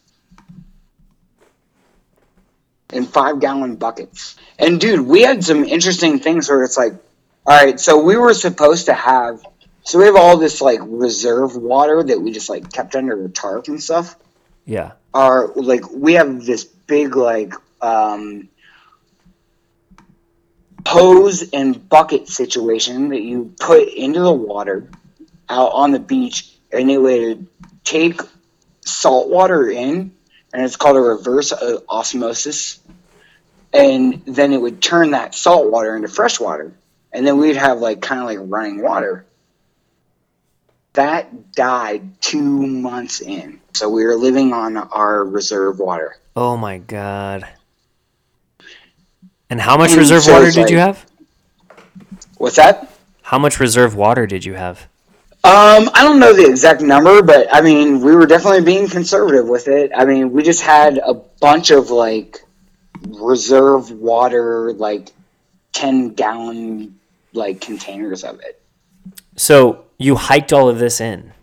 in 2.91 3.05
five 3.05 3.39
gallon 3.39 3.75
buckets. 3.75 4.35
And 4.57 4.79
dude, 4.79 5.01
we 5.01 5.21
had 5.21 5.43
some 5.43 5.65
interesting 5.65 6.19
things 6.19 6.49
where 6.49 6.63
it's 6.63 6.77
like, 6.77 6.93
all 7.45 7.63
right, 7.63 7.79
so 7.79 8.01
we 8.01 8.15
were 8.15 8.33
supposed 8.33 8.88
to 8.88 8.93
have, 8.93 9.45
so 9.86 10.00
we 10.00 10.06
have 10.06 10.15
all 10.15 10.38
this 10.38 10.62
like 10.62 10.80
reserve 10.84 11.56
water 11.56 12.04
that 12.04 12.19
we 12.19 12.32
just 12.32 12.50
like 12.50 12.71
kept 12.71 12.95
under 12.95 13.24
a 13.24 13.30
tarp 13.30 13.67
and 13.67 13.82
stuff. 13.82 14.15
Yeah. 14.65 14.93
are 15.13 15.52
like 15.56 15.89
we 15.91 16.13
have 16.13 16.43
this 16.43 16.63
big 16.63 17.15
like 17.15 17.54
um 17.82 18.50
hose 20.88 21.52
and 21.52 21.88
bucket 21.88 22.28
situation 22.28 23.10
that 23.10 23.21
you 23.21 23.54
put 23.60 23.88
into 23.88 24.19
the 24.19 24.34
water 24.34 24.89
out 25.50 25.71
on 25.71 25.91
the 25.91 26.00
beach 26.00 26.52
and 26.71 26.89
it 26.89 26.98
would 26.98 27.48
take 27.84 28.19
salt 28.86 29.30
water 29.30 29.69
in, 29.69 30.12
and 30.54 30.63
it's 30.63 30.76
called 30.76 30.98
a 30.98 31.02
reverse 31.02 31.54
osmosis, 31.89 32.80
and 33.74 34.24
then 34.26 34.52
it 34.52 34.62
would 34.62 34.82
turn 34.82 35.12
that 35.12 35.36
salt 35.36 35.71
water 35.71 35.95
into 35.95 36.08
fresh 36.08 36.39
water, 36.39 36.74
and 37.13 37.26
then 37.26 37.38
we'd 37.38 37.56
have 37.56 37.80
like 37.80 38.02
kind 38.02 38.21
of 38.21 38.28
like 38.28 38.39
running 38.41 38.82
water. 38.82 39.26
That 40.95 41.51
died 41.51 42.21
two 42.21 42.67
months 42.67 43.21
in, 43.21 43.60
so 43.73 43.89
we 43.89 44.05
were 44.05 44.15
living 44.15 44.53
on 44.53 44.77
our 44.77 45.23
reserve 45.23 45.79
water. 45.79 46.15
Oh 46.36 46.55
my 46.58 46.77
god! 46.77 47.47
And 49.49 49.60
how 49.60 49.77
much 49.77 49.91
And 49.91 49.99
reserve 49.99 50.23
so 50.23 50.34
water 50.34 50.51
did 50.51 50.69
you 50.69 50.79
have? 50.79 51.05
What's 52.38 52.55
that? 52.55 52.91
How 53.21 53.38
much 53.38 53.60
reserve 53.60 53.95
water 53.95 54.25
did 54.25 54.45
you 54.45 54.53
have? 54.53 54.88
Um, 55.43 55.89
I 55.93 56.01
don't 56.03 56.19
know 56.19 56.34
the 56.34 56.47
exact 56.47 56.81
number, 56.81 57.21
but 57.21 57.47
I 57.53 57.62
mean, 57.62 58.01
we 58.01 58.15
were 58.15 58.25
definitely 58.25 58.62
being 58.62 58.88
conservative 58.88 59.47
with 59.47 59.67
it. 59.67 59.91
I 59.95 60.05
mean, 60.05 60.31
we 60.31 60.43
just 60.43 60.62
had 60.62 60.97
a 60.97 61.13
bunch 61.13 61.71
of 61.71 61.91
like 61.91 62.39
reserve 63.08 63.91
water, 63.91 64.73
like 64.73 65.12
ten 65.71 66.13
gallon 66.13 66.99
like 67.34 67.62
containers 67.62 68.23
of 68.23 68.39
it. 68.39 68.62
So 69.36 69.86
you 69.98 70.15
hiked 70.15 70.54
all 70.54 70.69
of 70.69 70.80
this 70.80 71.02
in. 71.02 71.34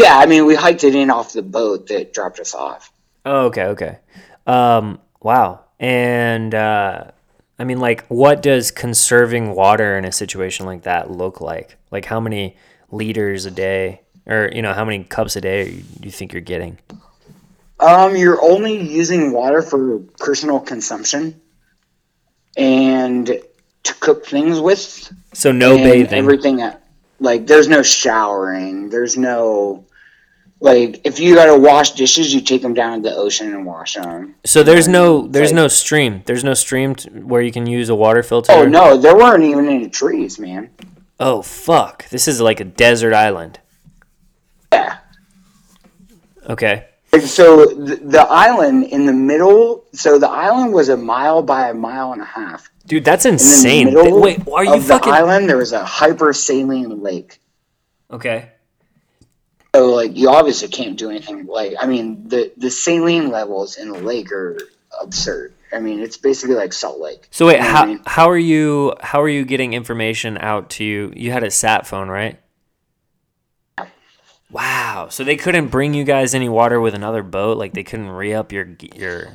Yeah, 0.00 0.16
I 0.16 0.26
mean, 0.26 0.46
we 0.46 0.54
hiked 0.54 0.84
it 0.84 0.94
in 0.94 1.10
off 1.10 1.32
the 1.32 1.42
boat 1.42 1.88
that 1.88 2.12
dropped 2.12 2.38
us 2.38 2.54
off. 2.54 2.92
Oh, 3.24 3.46
okay, 3.46 3.64
okay. 3.64 3.98
Um, 4.46 5.00
wow. 5.20 5.64
And 5.80 6.54
uh, 6.54 7.10
I 7.58 7.64
mean, 7.64 7.78
like, 7.78 8.06
what 8.06 8.42
does 8.42 8.70
conserving 8.70 9.54
water 9.54 9.98
in 9.98 10.04
a 10.04 10.12
situation 10.12 10.66
like 10.66 10.82
that 10.82 11.10
look 11.10 11.40
like? 11.40 11.76
Like, 11.90 12.04
how 12.04 12.20
many 12.20 12.56
liters 12.90 13.44
a 13.44 13.50
day, 13.50 14.02
or 14.26 14.50
you 14.52 14.62
know, 14.62 14.72
how 14.72 14.84
many 14.84 15.04
cups 15.04 15.36
a 15.36 15.40
day 15.40 15.70
do 15.70 16.04
you 16.04 16.12
think 16.12 16.32
you're 16.32 16.40
getting? 16.40 16.78
Um, 17.80 18.16
you're 18.16 18.42
only 18.42 18.80
using 18.80 19.32
water 19.32 19.62
for 19.62 19.98
personal 20.18 20.58
consumption 20.60 21.40
and 22.56 23.26
to 23.26 23.94
cook 23.94 24.26
things 24.26 24.60
with. 24.60 25.12
So 25.32 25.52
no 25.52 25.74
and 25.74 25.84
bathing. 25.84 26.18
Everything 26.18 26.62
like, 27.20 27.46
there's 27.46 27.68
no 27.68 27.82
showering. 27.82 28.90
There's 28.90 29.16
no, 29.16 29.84
like, 30.60 31.00
if 31.04 31.18
you 31.20 31.34
gotta 31.34 31.56
wash 31.58 31.92
dishes, 31.92 32.32
you 32.34 32.40
take 32.40 32.62
them 32.62 32.74
down 32.74 33.02
to 33.02 33.08
the 33.10 33.14
ocean 33.16 33.52
and 33.54 33.66
wash 33.66 33.94
them. 33.94 34.34
so 34.44 34.62
there's 34.62 34.88
no 34.88 35.26
there's 35.28 35.48
like- 35.50 35.56
no 35.56 35.68
stream. 35.68 36.22
There's 36.26 36.44
no 36.44 36.54
stream 36.54 36.94
t- 36.94 37.08
where 37.10 37.42
you 37.42 37.52
can 37.52 37.66
use 37.66 37.88
a 37.88 37.94
water 37.94 38.22
filter. 38.22 38.52
Oh 38.52 38.64
no, 38.64 38.96
there 38.96 39.16
weren't 39.16 39.44
even 39.44 39.68
any 39.68 39.88
trees, 39.88 40.38
man. 40.38 40.70
Oh 41.20 41.42
fuck! 41.42 42.08
This 42.10 42.28
is 42.28 42.40
like 42.40 42.60
a 42.60 42.64
desert 42.64 43.12
island. 43.12 43.58
Yeah. 44.72 44.98
Okay. 46.48 46.86
And 47.12 47.22
so 47.22 47.64
the, 47.66 47.96
the 47.96 48.20
island 48.20 48.84
in 48.84 49.06
the 49.06 49.12
middle, 49.12 49.84
so 49.92 50.18
the 50.18 50.28
island 50.28 50.72
was 50.72 50.88
a 50.90 50.96
mile 50.96 51.42
by 51.42 51.70
a 51.70 51.74
mile 51.74 52.12
and 52.12 52.20
a 52.22 52.24
half. 52.26 52.70
Dude, 52.88 53.04
that's 53.04 53.24
In 53.26 53.32
the 53.36 53.42
insane. 53.42 53.94
middle 53.94 54.20
Wait, 54.20 54.40
are 54.48 54.64
you 54.64 54.74
of 54.74 54.84
fucking 54.84 55.12
the 55.12 55.16
island, 55.18 55.48
there 55.48 55.58
was 55.58 55.72
a 55.72 55.84
hypersaline 55.84 57.02
lake. 57.02 57.38
okay? 58.10 58.50
So 59.74 59.86
like 59.90 60.16
you 60.16 60.30
obviously 60.30 60.68
can't 60.68 60.96
do 60.98 61.10
anything. 61.10 61.46
Like 61.46 61.74
I 61.78 61.86
mean, 61.86 62.26
the 62.28 62.50
the 62.56 62.70
saline 62.70 63.30
levels 63.30 63.76
in 63.76 63.90
the 63.92 63.98
lake 64.00 64.32
are 64.32 64.58
absurd. 65.00 65.52
I 65.72 65.80
mean, 65.80 66.00
it's 66.00 66.16
basically 66.16 66.56
like 66.56 66.72
Salt 66.72 66.98
Lake. 66.98 67.28
So 67.30 67.46
wait, 67.46 67.58
You 67.58 67.60
know 67.60 67.66
what 67.66 67.76
I 67.76 67.78
how 67.78 67.84
mean? 67.84 68.00
how 68.06 68.30
are 68.30 68.38
you 68.38 68.94
how 69.00 69.20
are 69.22 69.28
you 69.28 69.44
getting 69.44 69.74
information 69.74 70.38
out 70.38 70.70
to 70.70 70.84
you? 70.84 71.12
You 71.14 71.30
had 71.30 71.44
a 71.44 71.50
sat 71.50 71.86
phone, 71.86 72.08
right? 72.08 72.40
Wow. 74.50 75.08
So 75.10 75.24
they 75.24 75.36
couldn't 75.36 75.68
bring 75.68 75.92
you 75.92 76.04
guys 76.04 76.34
any 76.34 76.48
water 76.48 76.80
with 76.80 76.94
another 76.94 77.22
boat. 77.22 77.58
Like 77.58 77.74
they 77.74 77.84
couldn't 77.84 78.08
re 78.08 78.32
up 78.32 78.50
your 78.52 78.66
your. 78.94 79.28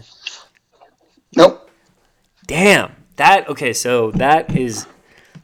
Nope. 1.35 1.69
Damn. 2.47 2.95
That 3.17 3.49
okay. 3.49 3.73
So 3.73 4.11
that 4.11 4.55
is 4.55 4.85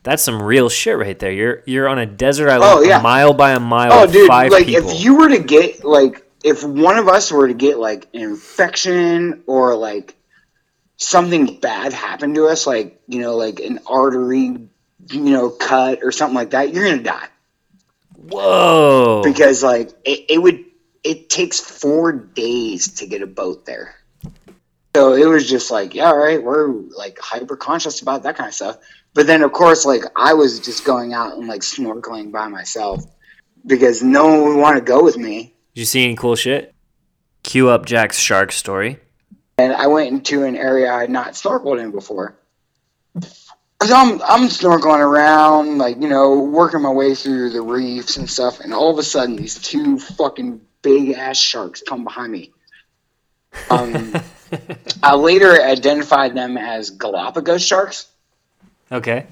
that's 0.04 0.24
some 0.24 0.42
real 0.42 0.70
shit 0.70 0.98
right 0.98 1.18
there. 1.20 1.32
You're 1.32 1.64
you're 1.66 1.88
on 1.88 2.00
a 2.00 2.06
desert 2.06 2.50
island, 2.50 2.72
Oh, 2.74 2.82
yeah. 2.82 3.00
a 3.00 3.04
mile 3.04 3.34
by 3.34 3.52
a 3.52 3.60
mile, 3.60 3.92
Oh, 3.94 4.08
dude, 4.12 4.28
five 4.28 4.52
like 4.52 4.66
people. 4.66 4.90
if 4.90 5.02
you 5.04 5.16
were 5.18 5.30
to 5.30 5.40
get 5.40 5.84
like 5.84 6.26
if 6.44 6.64
one 6.64 6.98
of 6.98 7.08
us 7.08 7.32
were 7.32 7.48
to 7.48 7.54
get 7.54 7.78
like 7.80 8.08
an 8.14 8.22
infection 8.22 9.44
or 9.46 9.76
like 9.76 10.16
something 10.98 11.60
bad 11.60 11.94
happened 11.94 12.36
to 12.36 12.48
us, 12.48 12.66
like 12.66 13.02
you 13.08 13.20
know, 13.20 13.36
like 13.36 13.60
an 13.60 13.80
artery, 13.88 14.46
you 15.12 15.20
know, 15.20 15.50
cut 15.50 16.00
or 16.02 16.12
something 16.12 16.36
like 16.36 16.52
that, 16.52 16.74
you're 16.74 16.86
gonna 16.90 17.04
die 17.04 17.28
Whoa. 18.16 19.22
because 19.24 19.64
like 19.64 19.90
it, 20.06 20.26
it 20.30 20.38
would. 20.42 20.66
It 21.02 21.30
takes 21.30 21.62
four 21.62 22.12
days 22.12 22.96
to 22.96 23.08
get 23.08 23.22
a 23.22 23.28
boat 23.28 23.66
there. 23.66 23.96
So 24.96 25.14
it 25.14 25.26
was 25.26 25.48
just 25.48 25.70
like, 25.70 25.94
yeah, 25.94 26.08
all 26.08 26.18
right, 26.18 26.42
we're 26.42 26.68
like 26.68 27.20
hyper 27.20 27.56
conscious 27.56 28.02
about 28.02 28.24
that 28.24 28.36
kind 28.36 28.48
of 28.48 28.54
stuff. 28.54 28.78
But 29.14 29.28
then, 29.28 29.44
of 29.44 29.52
course, 29.52 29.86
like 29.86 30.04
I 30.16 30.34
was 30.34 30.60
just 30.60 30.86
going 30.86 31.14
out 31.14 31.38
and 31.38 31.48
like 31.48 31.62
snorkeling 31.62 32.32
by 32.32 32.48
myself 32.48 33.04
because 33.66 34.02
no 34.02 34.28
one 34.28 34.44
would 34.46 34.62
want 34.62 34.78
to 34.78 34.84
go 34.84 35.04
with 35.04 35.18
me. 35.18 35.54
Did 35.74 35.82
you 35.82 35.86
see 35.86 36.04
any 36.04 36.16
cool 36.16 36.36
shit? 36.36 36.74
Cue 37.44 37.70
up 37.70 37.86
Jack's 37.86 38.18
shark 38.18 38.52
story. 38.52 39.00
And 39.58 39.74
I 39.74 39.88
went 39.88 40.10
into 40.10 40.44
an 40.44 40.56
area 40.56 40.92
I 40.92 41.02
had 41.02 41.10
not 41.10 41.34
snorkeled 41.34 41.82
in 41.82 41.92
before. 41.92 42.38
So 43.22 43.96
I'm, 43.96 44.22
I'm 44.22 44.50
snorkeling 44.50 45.00
around, 45.00 45.78
like, 45.78 46.02
you 46.02 46.10
know, 46.10 46.40
working 46.40 46.82
my 46.82 46.92
way 46.92 47.16
through 47.16 47.52
the 47.52 47.62
reefs 47.62 48.18
and 48.18 48.30
stuff. 48.30 48.60
And 48.60 48.74
all 48.74 48.92
of 48.92 48.98
a 48.98 49.04
sudden, 49.04 49.36
these 49.36 49.58
two 49.58 50.00
fucking 50.00 50.62
big 50.82 51.12
ass 51.12 51.38
sharks 51.38 51.82
come 51.82 52.04
behind 52.04 52.32
me. 52.32 52.52
Um, 53.70 54.14
I 55.04 55.16
later 55.16 55.62
identified 55.62 56.36
them 56.36 56.58
as 56.58 56.90
Galapagos 56.92 57.64
sharks. 57.64 58.08
Okay. 58.92 59.26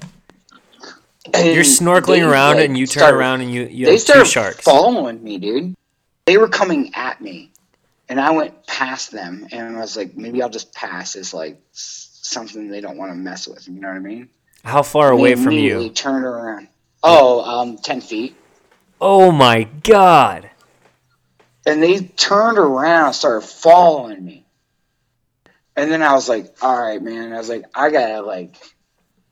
And 1.34 1.46
You're 1.54 1.64
snorkeling 1.64 2.26
around 2.26 2.56
like, 2.56 2.64
and 2.66 2.78
you 2.78 2.86
turn 2.86 3.00
started- 3.02 3.16
around 3.16 3.40
and 3.42 3.52
you 3.52 3.62
you 3.64 3.86
they 3.86 3.98
started 3.98 4.26
sharks. 4.26 4.62
following 4.64 5.22
me, 5.22 5.38
dude. 5.38 5.74
They 6.24 6.38
were 6.38 6.48
coming 6.48 6.92
at 6.94 7.20
me, 7.20 7.50
and 8.08 8.20
I 8.20 8.30
went 8.30 8.66
past 8.66 9.10
them, 9.12 9.46
and 9.52 9.76
I 9.76 9.80
was 9.80 9.96
like, 9.96 10.16
maybe 10.16 10.42
I'll 10.42 10.48
just 10.50 10.72
pass 10.74 11.16
as 11.16 11.32
like 11.34 11.60
something 11.72 12.68
they 12.68 12.80
don't 12.80 12.96
want 12.98 13.10
to 13.12 13.16
mess 13.16 13.46
with. 13.48 13.66
You 13.68 13.74
know 13.80 13.88
what 13.88 13.96
I 13.96 14.00
mean? 14.00 14.28
How 14.64 14.82
far 14.82 15.10
And 15.12 15.20
away 15.20 15.34
from 15.34 15.52
you? 15.52 15.88
Turned 15.90 16.24
around. 16.24 16.68
Oh, 17.02 17.42
um, 17.60 17.76
10 17.78 18.00
feet. 18.00 18.36
Oh 19.00 19.30
my 19.30 19.64
god. 19.84 20.50
And 21.66 21.82
they 21.82 22.00
turned 22.00 22.58
around 22.58 23.06
and 23.06 23.14
started 23.14 23.46
following 23.46 24.24
me. 24.24 24.44
And 25.78 25.90
then 25.90 26.02
I 26.02 26.12
was 26.12 26.28
like, 26.28 26.56
all 26.60 26.80
right, 26.80 27.00
man. 27.00 27.32
I 27.32 27.38
was 27.38 27.48
like, 27.48 27.64
I 27.74 27.90
gotta 27.90 28.20
like, 28.20 28.56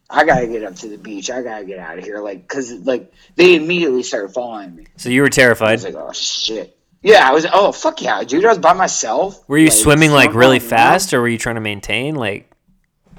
I 0.09 0.25
gotta 0.25 0.47
get 0.47 0.63
up 0.63 0.77
to 0.77 0.89
the 0.89 0.97
beach. 0.97 1.31
I 1.31 1.43
gotta 1.43 1.65
get 1.65 1.79
out 1.79 1.99
of 1.99 2.05
here. 2.05 2.21
Like, 2.21 2.47
cause 2.49 2.71
like 2.71 3.13
they 3.35 3.57
immediately 3.57 4.03
started 4.03 4.33
following 4.33 4.77
me. 4.77 4.87
So 4.97 5.09
you 5.09 5.23
were 5.23 5.27
I 5.27 5.31
terrified. 5.31 5.73
was 5.73 5.85
like, 5.85 5.97
oh 5.97 6.13
shit. 6.13 6.79
Yeah, 7.03 7.29
I 7.29 7.33
was. 7.33 7.47
Oh 7.53 7.73
fuck 7.73 8.01
yeah, 8.01 8.25
dude! 8.25 8.45
I 8.45 8.49
was 8.49 8.59
by 8.59 8.73
myself. 8.73 9.45
Were 9.49 9.59
you 9.59 9.71
swimming 9.71 10.11
like 10.11 10.35
really 10.35 10.59
fast 10.59 11.13
or 11.13 11.21
were 11.21 11.29
you 11.29 11.39
trying 11.39 11.55
to 11.57 11.61
maintain 11.61 12.15
like 12.17 12.51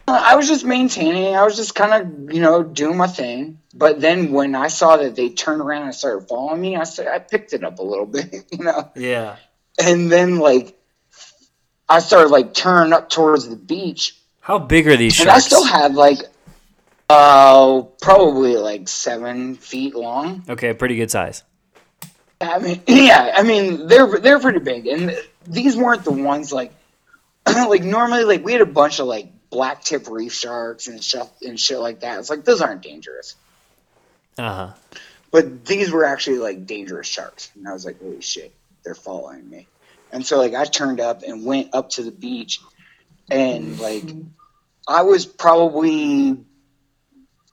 I 0.07 0.35
was 0.35 0.47
just 0.47 0.63
maintaining. 0.63 1.35
I 1.35 1.43
was 1.43 1.57
just 1.57 1.75
kind 1.75 1.93
of, 1.93 2.33
you 2.33 2.39
know, 2.39 2.63
doing 2.63 2.95
my 2.95 3.07
thing. 3.07 3.59
But 3.73 3.99
then 3.99 4.31
when 4.31 4.55
I 4.55 4.69
saw 4.69 4.95
that 4.97 5.15
they 5.15 5.29
turned 5.29 5.61
around 5.61 5.83
and 5.83 5.93
started 5.93 6.29
following 6.29 6.61
me, 6.61 6.77
I 6.77 6.85
said 6.85 7.07
I 7.07 7.19
picked 7.19 7.51
it 7.53 7.63
up 7.63 7.79
a 7.79 7.83
little 7.83 8.05
bit, 8.05 8.45
you 8.51 8.63
know. 8.63 8.89
Yeah. 8.95 9.35
And 9.77 10.09
then 10.09 10.39
like 10.39 10.76
I 11.89 11.99
started 11.99 12.29
like 12.29 12.53
turning 12.53 12.93
up 12.93 13.09
towards 13.09 13.47
the 13.47 13.55
beach, 13.55 14.15
How 14.41 14.59
big 14.59 14.87
are 14.87 14.97
these 14.97 15.13
sharks? 15.15 15.27
and 15.27 15.31
I 15.31 15.39
still 15.39 15.63
had 15.65 15.93
like, 15.95 16.19
uh, 17.09 17.83
probably 18.01 18.57
like 18.57 18.87
seven 18.89 19.55
feet 19.55 19.95
long. 19.95 20.43
Okay, 20.49 20.73
pretty 20.73 20.95
good 20.97 21.09
size. 21.11 21.43
I 22.41 22.59
mean, 22.59 22.81
yeah, 22.87 23.33
I 23.35 23.43
mean 23.43 23.87
they're 23.87 24.19
they're 24.19 24.39
pretty 24.39 24.59
big, 24.59 24.87
and 24.87 25.17
these 25.47 25.75
weren't 25.77 26.03
the 26.03 26.11
ones 26.11 26.51
like 26.51 26.73
like 27.47 27.83
normally 27.83 28.25
like 28.25 28.43
we 28.43 28.51
had 28.51 28.61
a 28.61 28.65
bunch 28.65 28.99
of 28.99 29.07
like 29.07 29.31
black 29.49 29.81
tip 29.83 30.09
reef 30.09 30.33
sharks 30.33 30.87
and 30.87 31.01
stuff 31.03 31.29
and 31.41 31.57
shit 31.59 31.79
like 31.79 32.01
that. 32.01 32.19
It's 32.19 32.29
like 32.29 32.43
those 32.43 32.59
aren't 32.61 32.81
dangerous, 32.81 33.35
Uh-huh. 34.37 34.73
but 35.31 35.65
these 35.65 35.89
were 35.89 36.03
actually 36.03 36.39
like 36.39 36.65
dangerous 36.67 37.07
sharks, 37.07 37.49
and 37.55 37.67
I 37.67 37.71
was 37.73 37.85
like, 37.85 37.99
holy 38.01 38.21
shit, 38.21 38.53
they're 38.83 38.93
following 38.93 39.49
me, 39.49 39.67
and 40.11 40.25
so 40.25 40.37
like 40.37 40.53
I 40.53 40.65
turned 40.65 40.99
up 40.99 41.23
and 41.23 41.45
went 41.45 41.73
up 41.73 41.89
to 41.91 42.03
the 42.03 42.11
beach, 42.11 42.61
and 43.29 43.75
mm-hmm. 43.75 43.81
like 43.81 44.03
I 44.87 45.03
was 45.03 45.25
probably 45.25 46.37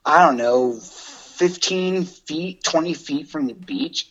I 0.05 0.27
don't 0.27 0.37
know, 0.37 0.75
fifteen 0.75 2.05
feet, 2.05 2.63
twenty 2.65 2.95
feet 2.95 3.29
from 3.29 3.47
the 3.47 3.55
beach. 3.55 4.11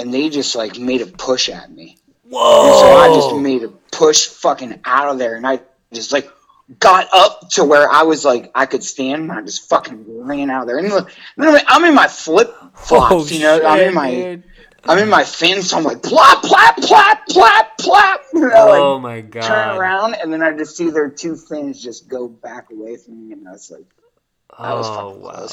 And 0.00 0.14
they 0.14 0.28
just 0.28 0.54
like 0.54 0.78
made 0.78 1.00
a 1.00 1.06
push 1.06 1.48
at 1.48 1.72
me. 1.72 1.96
And 2.22 2.32
so 2.32 2.96
I 2.96 3.10
just 3.12 3.34
made 3.34 3.64
a 3.64 3.68
push 3.68 4.26
fucking 4.26 4.78
out 4.84 5.08
of 5.08 5.18
there, 5.18 5.34
and 5.34 5.44
I 5.44 5.58
just 5.92 6.12
like, 6.12 6.30
got 6.78 7.08
up 7.12 7.50
to 7.50 7.64
where 7.64 7.90
I 7.90 8.04
was 8.04 8.24
like 8.24 8.52
I 8.54 8.66
could 8.66 8.84
stand. 8.84 9.22
And 9.22 9.32
I 9.32 9.42
just 9.42 9.68
fucking 9.68 10.04
ran 10.24 10.50
out 10.50 10.62
of 10.62 10.68
there, 10.68 10.78
and 10.78 10.88
then 10.88 11.60
I'm 11.66 11.84
in 11.84 11.96
my 11.96 12.06
flip 12.06 12.54
flops. 12.74 13.12
Oh, 13.12 13.26
you 13.26 13.40
know, 13.40 13.56
shit, 13.56 13.66
I'm 13.66 13.80
in 13.80 13.94
my. 13.94 14.10
Dude. 14.12 14.44
I'm 14.84 14.98
in 14.98 15.08
my 15.08 15.24
fins, 15.24 15.70
so 15.70 15.78
I'm 15.78 15.84
like 15.84 16.02
plop, 16.02 16.42
plop, 16.42 16.76
plop, 16.76 17.26
plop, 17.28 17.78
plop. 17.78 18.22
You 18.32 18.48
know, 18.48 18.68
oh 18.68 18.92
like, 18.94 19.02
my 19.02 19.20
god! 19.20 19.42
Turn 19.42 19.76
around, 19.76 20.14
and 20.14 20.32
then 20.32 20.42
I 20.42 20.56
just 20.56 20.76
see 20.76 20.90
their 20.90 21.08
two 21.08 21.36
fins 21.36 21.82
just 21.82 22.08
go 22.08 22.28
back 22.28 22.70
away 22.70 22.96
from 22.96 23.26
me, 23.26 23.32
and 23.32 23.48
I 23.48 23.52
was 23.52 23.70
like, 23.70 23.86
"Oh 24.58 25.18
wow, 25.18 25.48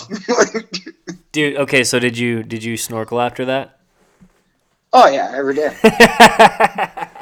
dude." 1.32 1.58
Okay, 1.58 1.84
so 1.84 2.00
did 2.00 2.18
you 2.18 2.44
did 2.44 2.64
you 2.64 2.78
snorkel 2.78 3.20
after 3.20 3.46
that? 3.46 3.80
Oh 4.94 5.10
yeah, 5.10 5.32
every 5.34 5.56
day. 5.56 5.76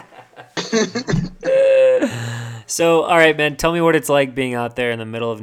so, 2.68 3.04
all 3.04 3.18
right, 3.18 3.36
man. 3.36 3.56
Tell 3.56 3.74
me 3.74 3.82
what 3.82 3.96
it's 3.96 4.10
like 4.10 4.36
being 4.36 4.54
out 4.54 4.76
there 4.76 4.92
in 4.92 5.00
the 5.00 5.06
middle 5.06 5.32
of. 5.32 5.42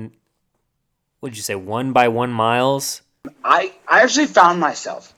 What'd 1.21 1.37
you 1.37 1.43
say? 1.43 1.55
One 1.55 1.93
by 1.93 2.09
one 2.09 2.31
miles. 2.31 3.03
I 3.45 3.73
I 3.89 4.03
actually 4.03 4.27
found 4.27 4.61
myself. 4.61 5.15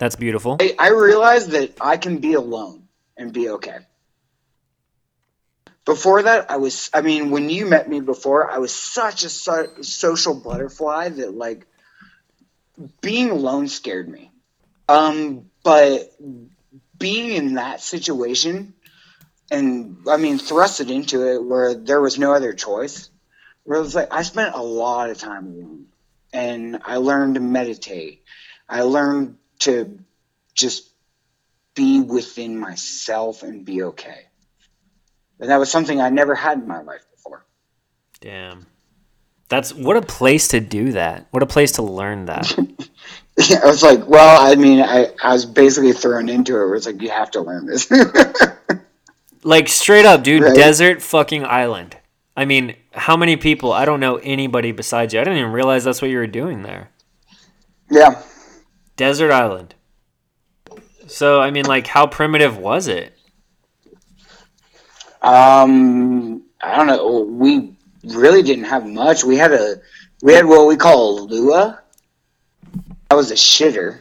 That's 0.00 0.16
beautiful. 0.16 0.56
I, 0.58 0.74
I 0.78 0.88
realized 0.92 1.50
that 1.50 1.76
I 1.78 1.98
can 1.98 2.18
be 2.18 2.32
alone 2.32 2.88
and 3.18 3.34
be 3.34 3.50
okay. 3.50 3.80
Before 5.84 6.22
that, 6.22 6.50
I 6.50 6.56
was. 6.56 6.88
I 6.94 7.02
mean, 7.02 7.30
when 7.30 7.50
you 7.50 7.66
met 7.66 7.86
me 7.86 8.00
before, 8.00 8.50
I 8.50 8.58
was 8.58 8.74
such 8.74 9.24
a 9.24 9.28
so- 9.28 9.82
social 9.82 10.34
butterfly 10.34 11.10
that 11.10 11.34
like 11.34 11.66
being 13.02 13.28
alone 13.28 13.68
scared 13.68 14.08
me. 14.08 14.30
Um, 14.88 15.50
but 15.62 16.10
being 16.98 17.32
in 17.32 17.54
that 17.54 17.82
situation 17.82 18.72
and 19.50 19.98
I 20.08 20.16
mean 20.16 20.38
thrusted 20.38 20.90
into 20.90 21.26
it 21.26 21.44
where 21.44 21.74
there 21.74 22.00
was 22.00 22.18
no 22.18 22.32
other 22.32 22.54
choice. 22.54 23.10
Where 23.64 23.78
it 23.78 23.82
was 23.82 23.94
like 23.94 24.14
I 24.14 24.22
spent 24.22 24.54
a 24.54 24.62
lot 24.62 25.10
of 25.10 25.18
time 25.18 25.46
alone, 25.46 25.86
and 26.32 26.80
I 26.86 26.96
learned 26.96 27.34
to 27.34 27.40
meditate. 27.40 28.24
I 28.66 28.82
learned 28.82 29.36
to 29.60 29.98
just 30.54 30.90
be 31.74 32.00
within 32.00 32.58
myself 32.58 33.42
and 33.42 33.64
be 33.64 33.82
okay. 33.82 34.26
And 35.38 35.48
that 35.50 35.56
was 35.56 35.70
something 35.70 36.00
I 36.00 36.10
never 36.10 36.34
had 36.34 36.58
in 36.58 36.68
my 36.68 36.82
life 36.82 37.04
before. 37.10 37.46
Damn. 38.20 38.66
That's 39.48 39.72
what 39.74 39.96
a 39.96 40.02
place 40.02 40.48
to 40.48 40.60
do 40.60 40.92
that. 40.92 41.26
What 41.30 41.42
a 41.42 41.46
place 41.46 41.72
to 41.72 41.82
learn 41.82 42.26
that. 42.26 42.54
yeah, 43.48 43.60
I 43.64 43.66
was 43.66 43.82
like, 43.82 44.06
well, 44.06 44.40
I 44.40 44.54
mean, 44.54 44.80
I, 44.80 45.08
I 45.22 45.32
was 45.32 45.46
basically 45.46 45.92
thrown 45.92 46.28
into 46.28 46.52
it. 46.54 46.66
Where 46.66 46.74
it's 46.74 46.86
like 46.86 47.00
you 47.00 47.10
have 47.10 47.30
to 47.32 47.40
learn 47.40 47.66
this. 47.66 47.90
Like 49.42 49.68
straight 49.68 50.04
up, 50.04 50.22
dude, 50.22 50.42
right. 50.42 50.54
desert 50.54 51.00
fucking 51.00 51.44
island. 51.44 51.96
I 52.36 52.44
mean, 52.44 52.76
how 52.92 53.16
many 53.16 53.36
people? 53.36 53.72
I 53.72 53.84
don't 53.84 54.00
know 54.00 54.16
anybody 54.16 54.72
besides 54.72 55.14
you. 55.14 55.20
I 55.20 55.24
didn't 55.24 55.38
even 55.38 55.52
realize 55.52 55.84
that's 55.84 56.02
what 56.02 56.10
you 56.10 56.18
were 56.18 56.26
doing 56.26 56.62
there. 56.62 56.90
Yeah. 57.90 58.22
Desert 59.00 59.32
island. 59.32 59.74
So, 61.06 61.40
I 61.40 61.50
mean, 61.50 61.64
like, 61.64 61.86
how 61.86 62.06
primitive 62.06 62.58
was 62.58 62.86
it? 62.86 63.16
Um, 65.22 66.42
I 66.60 66.76
don't 66.76 66.86
know. 66.86 67.20
We 67.22 67.78
really 68.04 68.42
didn't 68.42 68.64
have 68.64 68.86
much. 68.86 69.24
We 69.24 69.36
had 69.36 69.52
a, 69.52 69.76
we 70.22 70.34
had 70.34 70.44
what 70.44 70.68
we 70.68 70.76
call 70.76 71.18
a 71.18 71.22
lua. 71.22 71.80
That 73.08 73.14
was 73.14 73.30
a 73.30 73.36
shitter. 73.36 74.00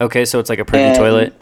Okay, 0.00 0.24
so 0.24 0.38
it's 0.38 0.50
like 0.50 0.60
a 0.60 0.64
privy 0.64 0.84
and, 0.84 0.96
toilet. 0.96 1.34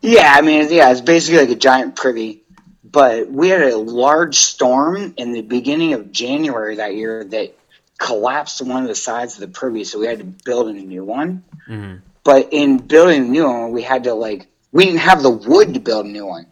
Yeah, 0.00 0.34
I 0.36 0.40
mean, 0.40 0.66
yeah, 0.68 0.90
it's 0.90 1.00
basically 1.00 1.46
like 1.46 1.50
a 1.50 1.60
giant 1.60 1.94
privy. 1.94 2.42
But 2.82 3.30
we 3.30 3.50
had 3.50 3.62
a 3.62 3.76
large 3.76 4.34
storm 4.34 5.14
in 5.16 5.30
the 5.30 5.42
beginning 5.42 5.92
of 5.92 6.10
January 6.10 6.74
that 6.74 6.96
year 6.96 7.22
that 7.22 7.56
collapsed 8.00 8.62
one 8.62 8.82
of 8.82 8.88
the 8.88 8.94
sides 8.96 9.34
of 9.34 9.40
the 9.40 9.48
privy, 9.48 9.84
so 9.84 10.00
we 10.00 10.06
had 10.06 10.18
to 10.18 10.24
build 10.24 10.68
a 10.68 10.72
new 10.72 11.04
one. 11.04 11.44
Mm-hmm. 11.68 11.98
But 12.24 12.48
in 12.52 12.78
building 12.78 13.26
a 13.26 13.28
new 13.28 13.46
one, 13.46 13.72
we 13.72 13.82
had 13.82 14.04
to 14.04 14.14
like 14.14 14.48
we 14.72 14.86
didn't 14.86 15.00
have 15.00 15.22
the 15.22 15.30
wood 15.30 15.74
to 15.74 15.80
build 15.80 16.06
a 16.06 16.08
new 16.08 16.26
one, 16.26 16.46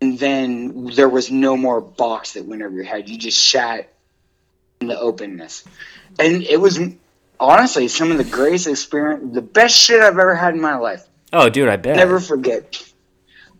and 0.00 0.18
then 0.18 0.86
there 0.86 1.08
was 1.08 1.30
no 1.30 1.56
more 1.56 1.80
box 1.80 2.32
that 2.32 2.44
went 2.44 2.62
over 2.62 2.74
your 2.74 2.84
head. 2.84 3.08
You 3.08 3.18
just 3.18 3.38
shat 3.38 3.92
in 4.80 4.88
the 4.88 4.98
openness, 4.98 5.64
and 6.18 6.42
it 6.42 6.60
was 6.60 6.80
honestly 7.38 7.88
some 7.88 8.10
of 8.10 8.18
the 8.18 8.24
greatest 8.24 8.66
experience, 8.66 9.34
the 9.34 9.42
best 9.42 9.76
shit 9.76 10.00
I've 10.00 10.18
ever 10.18 10.34
had 10.34 10.54
in 10.54 10.60
my 10.60 10.76
life. 10.76 11.06
Oh, 11.32 11.48
dude, 11.48 11.68
I 11.68 11.76
bet. 11.76 11.96
Never 11.96 12.20
forget. 12.20 12.82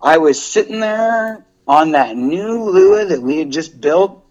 I 0.00 0.18
was 0.18 0.40
sitting 0.40 0.80
there 0.80 1.44
on 1.66 1.92
that 1.92 2.16
new 2.16 2.64
Lua 2.70 3.04
that 3.06 3.20
we 3.20 3.38
had 3.38 3.50
just 3.50 3.80
built, 3.80 4.24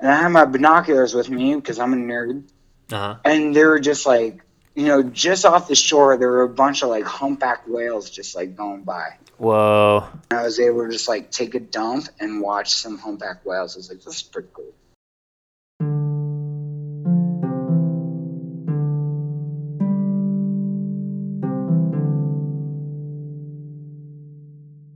and 0.00 0.10
I 0.10 0.16
had 0.16 0.28
my 0.28 0.44
binoculars 0.44 1.14
with 1.14 1.30
me 1.30 1.54
because 1.54 1.78
I'm 1.78 1.92
a 1.92 1.96
nerd. 1.96 2.44
Uh-huh. 2.92 3.16
And 3.24 3.54
they 3.54 3.64
were 3.64 3.80
just 3.80 4.06
like, 4.06 4.42
you 4.74 4.84
know, 4.84 5.02
just 5.02 5.46
off 5.46 5.68
the 5.68 5.74
shore, 5.74 6.16
there 6.18 6.30
were 6.30 6.42
a 6.42 6.48
bunch 6.48 6.82
of 6.82 6.90
like 6.90 7.04
humpback 7.04 7.66
whales 7.66 8.10
just 8.10 8.36
like 8.36 8.56
going 8.56 8.82
by. 8.82 9.16
Whoa. 9.38 10.06
And 10.30 10.38
I 10.38 10.42
was 10.42 10.60
able 10.60 10.84
to 10.84 10.92
just 10.92 11.08
like 11.08 11.30
take 11.30 11.54
a 11.54 11.60
dump 11.60 12.08
and 12.20 12.40
watch 12.40 12.74
some 12.74 12.98
humpback 12.98 13.44
whales. 13.44 13.76
I 13.76 13.78
was 13.78 13.88
like, 13.88 14.02
this 14.02 14.16
is 14.16 14.22
pretty 14.22 14.48
cool. 14.52 14.72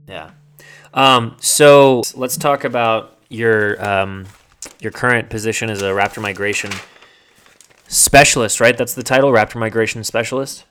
Yeah. 0.07 0.31
Um, 0.93 1.37
so 1.39 2.03
let's 2.15 2.37
talk 2.37 2.63
about 2.63 3.17
your 3.29 3.83
um, 3.83 4.27
your 4.81 4.91
current 4.91 5.29
position 5.29 5.69
as 5.69 5.81
a 5.81 5.91
Raptor 5.91 6.21
migration 6.21 6.71
specialist, 7.87 8.59
right? 8.59 8.77
That's 8.77 8.95
the 8.95 9.03
title, 9.03 9.31
Raptor 9.31 9.57
migration 9.57 10.03
specialist. 10.03 10.65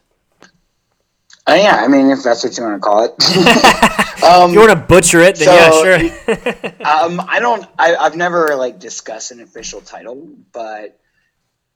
Uh, 1.47 1.55
yeah, 1.55 1.77
I 1.77 1.89
mean, 1.89 2.11
if 2.11 2.23
that's 2.23 2.45
what 2.45 2.57
you 2.57 2.65
want 2.65 2.77
to 2.77 2.87
call 2.87 3.05
it. 3.05 4.23
um, 4.25 4.53
you 4.53 4.59
want 4.59 4.71
to 4.71 4.77
butcher 4.77 5.21
it, 5.21 5.37
then 5.37 5.47
so, 5.47 5.85
yeah, 5.85 5.99
sure. 5.99 6.87
um, 6.87 7.21
I 7.27 7.39
don't. 7.41 7.65
I, 7.79 7.97
have 8.03 8.17
never 8.17 8.55
like 8.57 8.79
discussed 8.79 9.31
an 9.31 9.41
official 9.41 9.81
title, 9.81 10.29
but 10.53 11.01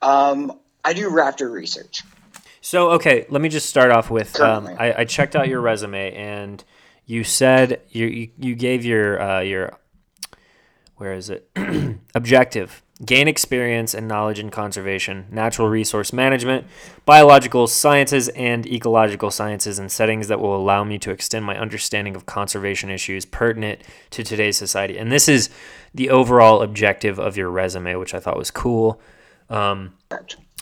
um, 0.03 0.61
I 0.85 0.93
do 0.93 1.09
Raptor 1.11 1.51
research. 1.51 2.03
So 2.61 2.91
okay, 2.93 3.27
let 3.31 3.41
me 3.41 3.49
just 3.49 3.69
start 3.69 3.91
off 3.91 4.11
with 4.11 4.39
um, 4.41 4.67
I, 4.67 4.95
I, 5.01 5.05
checked 5.05 5.37
out 5.37 5.49
your 5.49 5.61
resume 5.61 6.15
and 6.15 6.65
you 7.05 7.23
said 7.23 7.83
you 7.91 8.07
you, 8.07 8.31
you 8.39 8.55
gave 8.55 8.85
your 8.85 9.21
uh, 9.21 9.41
your 9.41 9.79
where 10.97 11.13
is 11.13 11.31
it? 11.31 11.49
Objective. 12.15 12.83
Gain 13.05 13.27
experience 13.27 13.93
and 13.93 14.07
knowledge 14.07 14.39
in 14.39 14.51
conservation 14.51 15.27
natural 15.29 15.69
resource 15.69 16.13
management 16.13 16.65
biological 17.05 17.67
sciences 17.67 18.29
and 18.31 18.67
ecological 18.67 19.33
sciences 19.33 19.81
in 19.81 19.89
settings 19.89 20.29
that 20.29 20.39
will 20.39 20.57
allow 20.57 20.85
me 20.85 20.97
to 21.01 21.11
extend 21.11 21.45
my 21.45 21.59
understanding 21.59 22.15
of 22.15 22.25
conservation 22.25 22.91
issues 22.91 23.25
pertinent 23.25 23.81
to 24.11 24.23
today's 24.23 24.57
society. 24.57 24.97
And 24.97 25.11
this 25.11 25.29
is 25.29 25.51
the 25.93 26.09
overall 26.09 26.63
objective 26.63 27.19
of 27.19 27.37
your 27.37 27.51
resume 27.51 27.97
which 27.97 28.15
i 28.15 28.21
thought 28.21 28.37
was 28.37 28.53
cool. 28.53 29.01
Um, 29.51 29.95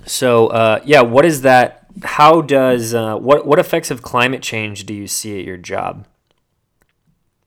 so 0.06 0.46
uh, 0.46 0.80
yeah 0.86 1.02
what 1.02 1.26
is 1.26 1.42
that? 1.42 1.86
How 2.02 2.40
does 2.40 2.94
uh, 2.94 3.16
what 3.16 3.46
what 3.46 3.58
effects 3.58 3.90
of 3.90 4.00
climate 4.00 4.40
change 4.40 4.86
do 4.86 4.94
you 4.94 5.06
see 5.06 5.38
at 5.38 5.44
your 5.44 5.58
job 5.58 6.06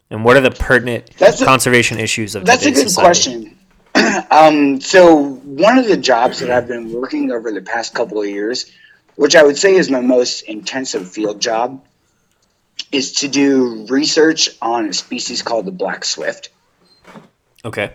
and 0.10 0.24
what 0.24 0.38
are 0.38 0.42
the 0.42 0.52
pertinent 0.52 1.10
that's 1.18 1.42
a, 1.42 1.46
conservation 1.46 2.00
issues 2.00 2.36
of 2.36 2.44
the 2.44 2.46
That's 2.46 2.66
a 2.66 2.72
good 2.72 2.90
society? 2.90 3.56
question. 3.94 4.26
um, 4.32 4.82
so 4.82 5.36
one 5.36 5.78
of 5.78 5.88
the 5.88 5.98
jobs 5.98 6.40
that 6.40 6.52
I've 6.52 6.68
been 6.68 6.92
working 6.92 7.32
over 7.32 7.52
the 7.52 7.62
past 7.62 7.94
couple 7.94 8.22
of 8.22 8.28
years, 8.28 8.72
which 9.16 9.36
I 9.36 9.44
would 9.44 9.58
say 9.58 9.76
is 9.76 9.90
my 9.90 10.02
most 10.02 10.42
intensive 10.44 11.10
field 11.10 11.42
job, 11.42 11.84
is 12.92 13.14
to 13.14 13.28
do 13.28 13.86
research 13.88 14.50
on 14.62 14.88
a 14.88 14.94
species 14.94 15.42
called 15.42 15.66
the 15.66 15.72
black 15.72 16.06
swift. 16.06 16.50
Okay. 17.64 17.94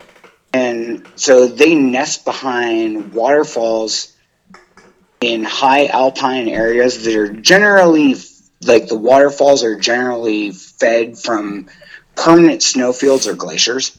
And 0.52 1.06
so 1.14 1.46
they 1.46 1.74
nest 1.74 2.24
behind 2.24 3.12
waterfalls 3.12 4.16
in 5.20 5.44
high 5.44 5.86
alpine 5.86 6.48
areas 6.48 7.04
that 7.04 7.14
are 7.14 7.32
generally 7.32 8.16
like 8.62 8.88
the 8.88 8.96
waterfalls 8.96 9.62
are 9.62 9.78
generally 9.78 10.50
fed 10.50 11.18
from 11.18 11.66
permanent 12.20 12.62
snowfields 12.62 13.26
or 13.26 13.34
glaciers. 13.34 13.98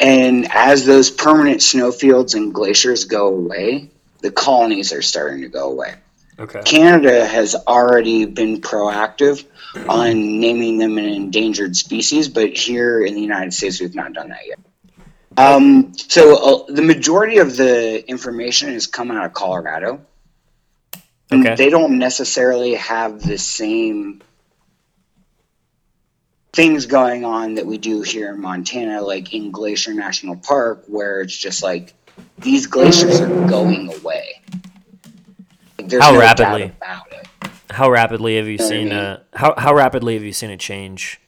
And 0.00 0.50
as 0.50 0.86
those 0.86 1.10
permanent 1.10 1.62
snowfields 1.62 2.34
and 2.34 2.52
glaciers 2.52 3.04
go 3.04 3.28
away, 3.28 3.90
the 4.22 4.30
colonies 4.30 4.92
are 4.92 5.02
starting 5.02 5.42
to 5.42 5.48
go 5.48 5.70
away. 5.70 5.94
Okay. 6.38 6.62
Canada 6.64 7.24
has 7.24 7.54
already 7.54 8.24
been 8.24 8.60
proactive 8.60 9.44
on 9.88 10.40
naming 10.40 10.78
them 10.78 10.96
an 10.96 11.04
endangered 11.04 11.76
species, 11.76 12.28
but 12.28 12.56
here 12.56 13.04
in 13.04 13.14
the 13.14 13.20
United 13.20 13.52
States, 13.52 13.80
we've 13.80 13.94
not 13.94 14.12
done 14.14 14.30
that 14.30 14.46
yet. 14.46 14.58
Um, 15.38 15.92
so 15.96 16.64
uh, 16.68 16.72
the 16.72 16.82
majority 16.82 17.38
of 17.38 17.56
the 17.56 18.08
information 18.08 18.70
is 18.70 18.86
coming 18.86 19.18
out 19.18 19.26
of 19.26 19.34
Colorado. 19.34 20.00
Okay. 21.30 21.54
They 21.56 21.68
don't 21.68 21.98
necessarily 21.98 22.74
have 22.74 23.22
the 23.22 23.36
same 23.36 24.22
things 26.56 26.86
going 26.86 27.22
on 27.22 27.54
that 27.54 27.66
we 27.66 27.76
do 27.76 28.00
here 28.00 28.32
in 28.32 28.40
Montana, 28.40 29.02
like 29.02 29.34
in 29.34 29.50
Glacier 29.50 29.92
National 29.92 30.36
Park, 30.36 30.84
where 30.86 31.20
it's 31.20 31.36
just 31.36 31.62
like 31.62 31.92
these 32.38 32.66
glaciers 32.66 33.20
are 33.20 33.28
going 33.46 33.92
away. 33.94 34.40
Like, 35.78 35.92
How 35.92 36.12
no 36.12 36.18
rapidly? 36.18 36.62
about 36.62 37.12
it. 37.12 37.28
How 37.70 37.90
rapidly 37.90 38.36
have 38.38 38.48
you 38.48 38.56
know 38.56 38.64
what 38.64 38.72
I 38.72 38.76
seen 38.76 38.88
mean? 38.88 38.96
a 38.96 39.22
how 39.34 39.54
how 39.58 39.74
rapidly 39.74 40.14
have 40.14 40.22
you 40.22 40.32
seen 40.32 40.50
a 40.50 40.56
change? 40.56 41.20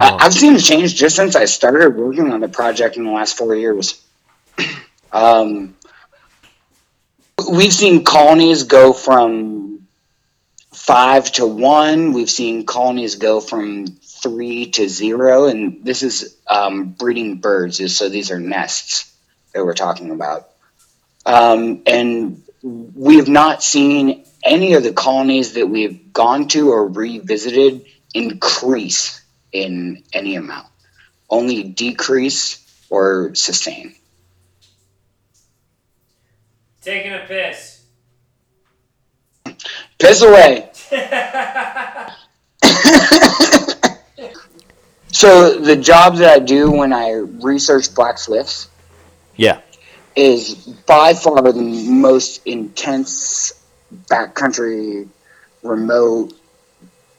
I, 0.00 0.16
I've 0.20 0.34
seen 0.34 0.56
a 0.56 0.60
change 0.60 0.96
just 0.96 1.14
since 1.14 1.36
I 1.36 1.44
started 1.44 1.96
working 1.96 2.32
on 2.32 2.40
the 2.40 2.48
project 2.48 2.96
in 2.96 3.04
the 3.04 3.12
last 3.12 3.38
four 3.38 3.54
years. 3.54 4.02
um, 5.12 5.76
we've 7.48 7.72
seen 7.72 8.02
colonies 8.02 8.64
go 8.64 8.92
from 8.92 9.86
five 10.72 11.30
to 11.32 11.46
one. 11.46 12.12
We've 12.12 12.30
seen 12.30 12.66
colonies 12.66 13.14
go 13.14 13.40
from 13.40 13.86
three 14.22 14.70
to 14.70 14.88
zero, 14.88 15.46
and 15.46 15.84
this 15.84 16.02
is 16.02 16.36
um, 16.46 16.90
breeding 16.90 17.38
birds. 17.38 17.96
So 17.96 18.08
these 18.08 18.30
are 18.30 18.38
nests 18.38 19.14
that 19.52 19.64
we're 19.64 19.74
talking 19.74 20.10
about. 20.10 20.50
Um, 21.26 21.82
and 21.86 22.42
we 22.62 23.16
have 23.16 23.28
not 23.28 23.62
seen 23.62 24.24
any 24.44 24.74
of 24.74 24.82
the 24.82 24.92
colonies 24.92 25.54
that 25.54 25.68
we've 25.68 26.12
gone 26.12 26.48
to 26.48 26.70
or 26.70 26.88
revisited 26.88 27.84
increase 28.14 29.20
in 29.52 30.02
any 30.12 30.36
amount, 30.36 30.68
only 31.28 31.62
decrease 31.62 32.58
or 32.90 33.34
sustain. 33.34 33.94
Taking 36.80 37.12
a 37.12 37.24
piss. 37.26 37.84
Piss 39.98 40.22
away. 40.22 40.70
so 45.22 45.56
the 45.56 45.76
job 45.76 46.16
that 46.16 46.34
I 46.34 46.40
do 46.40 46.68
when 46.68 46.92
I 46.92 47.12
research 47.12 47.94
black 47.94 48.18
swifts 48.18 48.68
Yeah. 49.36 49.60
is 50.16 50.54
by 50.84 51.14
far 51.14 51.40
the 51.52 51.62
most 51.62 52.44
intense 52.44 53.52
backcountry 54.10 55.08
remote 55.62 56.32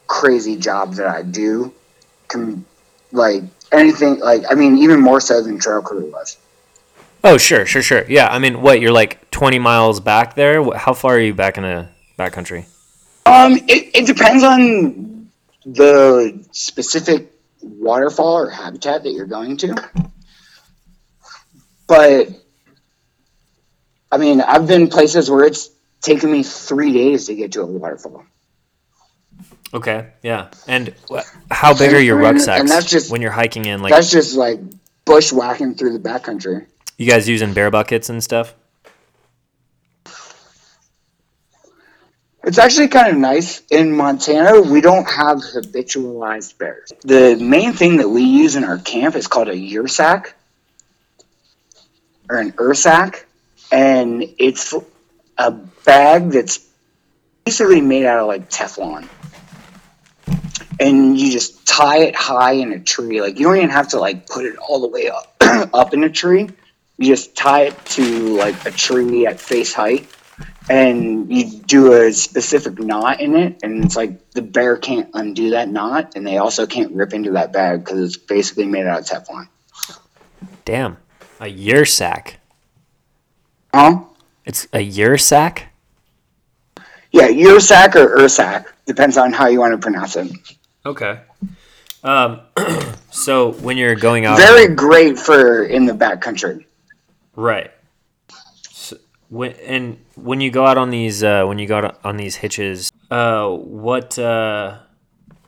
crazy 0.07 0.57
job 0.57 0.95
that 0.95 1.07
I 1.07 1.21
do. 1.21 1.73
Com- 2.27 2.65
like 3.13 3.43
anything 3.71 4.19
like 4.19 4.43
I 4.49 4.55
mean 4.55 4.79
even 4.79 4.99
more 4.99 5.21
so 5.21 5.41
than 5.41 5.57
trail 5.57 5.81
crew 5.81 6.11
was. 6.11 6.35
Oh, 7.23 7.37
sure, 7.37 7.65
sure, 7.65 7.81
sure. 7.81 8.03
Yeah, 8.09 8.27
I 8.27 8.37
mean, 8.37 8.61
what, 8.61 8.81
you're 8.81 8.91
like 8.91 9.31
20 9.31 9.59
miles 9.59 10.01
back 10.01 10.35
there? 10.35 10.61
How 10.75 10.93
far 10.93 11.15
are 11.15 11.19
you 11.21 11.33
back 11.33 11.57
in 11.57 11.63
a 11.63 11.89
backcountry? 12.19 12.65
Um, 13.25 13.53
it, 13.53 13.95
it 13.95 14.05
depends 14.05 14.43
on 14.43 15.29
the 15.65 16.45
specific 16.51 17.32
waterfall 17.63 18.37
or 18.37 18.49
habitat 18.49 19.03
that 19.03 19.11
you're 19.11 19.25
going 19.25 19.57
to. 19.57 19.75
But 21.87 22.29
I 24.11 24.17
mean, 24.17 24.41
I've 24.41 24.67
been 24.67 24.89
places 24.89 25.29
where 25.29 25.45
it's 25.45 25.69
taken 26.01 26.31
me 26.31 26.43
three 26.43 26.93
days 26.93 27.25
to 27.27 27.35
get 27.35 27.53
to 27.53 27.61
a 27.61 27.65
waterfall. 27.65 28.23
Okay, 29.73 30.09
yeah. 30.21 30.49
And 30.67 30.93
how 31.49 31.73
big 31.75 31.93
are 31.93 31.99
your 31.99 32.17
rucksacks 32.17 32.69
that's 32.69 32.89
just- 32.89 33.11
when 33.11 33.21
you're 33.21 33.31
hiking 33.31 33.65
in? 33.65 33.81
Like, 33.81 33.91
That's 33.91 34.11
just 34.11 34.35
like 34.35 34.59
bushwhacking 35.05 35.75
through 35.75 35.97
the 35.97 36.09
backcountry. 36.09 36.67
you 36.97 37.09
guys 37.09 37.27
using 37.27 37.53
bear 37.53 37.71
buckets 37.71 38.09
and 38.09 38.23
stuff? 38.23 38.53
It's 42.45 42.57
actually 42.57 42.89
kind 42.89 43.07
of 43.07 43.17
nice. 43.17 43.61
In 43.71 43.95
Montana, 43.95 44.61
we 44.61 44.81
don't 44.81 45.09
have 45.09 45.37
habitualized 45.37 46.57
bears. 46.57 46.91
The 47.01 47.37
main 47.37 47.71
thing 47.71 47.97
that 47.97 48.09
we 48.09 48.23
use 48.23 48.57
in 48.57 48.65
our 48.65 48.77
camp 48.77 49.15
is 49.15 49.27
called 49.27 49.47
a 49.47 49.55
yursack 49.55 50.33
or 52.29 52.37
an 52.37 52.51
ursack, 52.53 53.23
and 53.71 54.25
it's 54.37 54.73
a 55.37 55.51
bag 55.51 56.31
that's 56.31 56.59
basically 57.45 57.79
made 57.79 58.05
out 58.05 58.19
of 58.19 58.27
like 58.27 58.49
Teflon. 58.49 59.07
And 60.81 61.17
you 61.17 61.31
just 61.31 61.65
tie 61.65 61.99
it 61.99 62.15
high 62.15 62.53
in 62.53 62.73
a 62.73 62.79
tree. 62.79 63.21
Like 63.21 63.39
you 63.39 63.45
don't 63.45 63.55
even 63.55 63.69
have 63.69 63.89
to 63.89 63.99
like 63.99 64.27
put 64.27 64.43
it 64.43 64.57
all 64.57 64.81
the 64.81 64.89
way 64.89 65.07
up 65.07 65.33
up 65.73 65.93
in 65.93 66.03
a 66.03 66.09
tree. 66.09 66.49
You 66.97 67.07
just 67.07 67.37
tie 67.37 67.67
it 67.67 67.85
to 67.85 68.35
like 68.35 68.65
a 68.65 68.71
tree 68.71 69.25
at 69.27 69.39
face 69.39 69.73
height 69.73 70.09
and 70.69 71.31
you 71.31 71.59
do 71.61 71.93
a 71.93 72.13
specific 72.13 72.79
knot 72.79 73.19
in 73.19 73.35
it, 73.35 73.59
and 73.63 73.83
it's 73.83 73.95
like 73.95 74.31
the 74.31 74.41
bear 74.41 74.77
can't 74.77 75.09
undo 75.13 75.51
that 75.51 75.69
knot, 75.69 76.13
and 76.15 76.25
they 76.25 76.37
also 76.37 76.65
can't 76.65 76.91
rip 76.93 77.13
into 77.13 77.31
that 77.31 77.51
bag 77.51 77.83
because 77.83 77.99
it's 77.99 78.17
basically 78.17 78.65
made 78.65 78.85
out 78.85 78.99
of 78.99 79.05
Teflon. 79.05 79.47
Damn. 80.65 80.97
A 81.39 81.47
year 81.47 81.85
sack. 81.85 82.39
Huh? 83.73 84.03
It's 84.45 84.67
a 84.71 84.81
year 84.81 85.17
sack? 85.17 85.73
Yeah, 87.11 87.27
year 87.27 87.59
sack 87.59 87.95
or 87.95 88.17
Ursack 88.17 88.65
depends 88.85 89.17
on 89.17 89.33
how 89.33 89.47
you 89.47 89.59
want 89.59 89.73
to 89.73 89.77
pronounce 89.77 90.15
it. 90.15 90.31
Okay. 90.85 91.19
Um, 92.03 92.41
so 93.11 93.51
when 93.53 93.77
you're 93.77 93.95
going 93.95 94.25
out. 94.25 94.37
Very 94.37 94.73
great 94.73 95.17
for 95.17 95.63
in 95.63 95.85
the 95.85 95.93
backcountry. 95.93 96.65
Right. 97.35 97.71
When 99.33 99.53
and 99.65 99.97
when 100.13 100.41
you 100.41 100.51
go 100.51 100.63
out 100.63 100.77
on 100.77 100.91
these 100.91 101.23
uh, 101.23 101.45
when 101.45 101.57
you 101.57 101.65
go 101.65 101.79
out 101.79 101.99
on 102.03 102.17
these 102.17 102.35
hitches, 102.35 102.91
uh, 103.09 103.49
what 103.49 104.19
uh, 104.19 104.77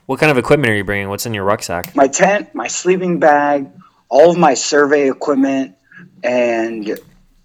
what 0.06 0.18
kind 0.18 0.32
of 0.32 0.38
equipment 0.38 0.72
are 0.72 0.76
you 0.76 0.82
bringing? 0.82 1.08
What's 1.08 1.24
in 1.24 1.32
your 1.32 1.44
rucksack? 1.44 1.94
My 1.94 2.08
tent, 2.08 2.52
my 2.52 2.66
sleeping 2.66 3.20
bag, 3.20 3.70
all 4.08 4.28
of 4.32 4.38
my 4.38 4.54
survey 4.54 5.08
equipment, 5.08 5.76
and 6.24 6.98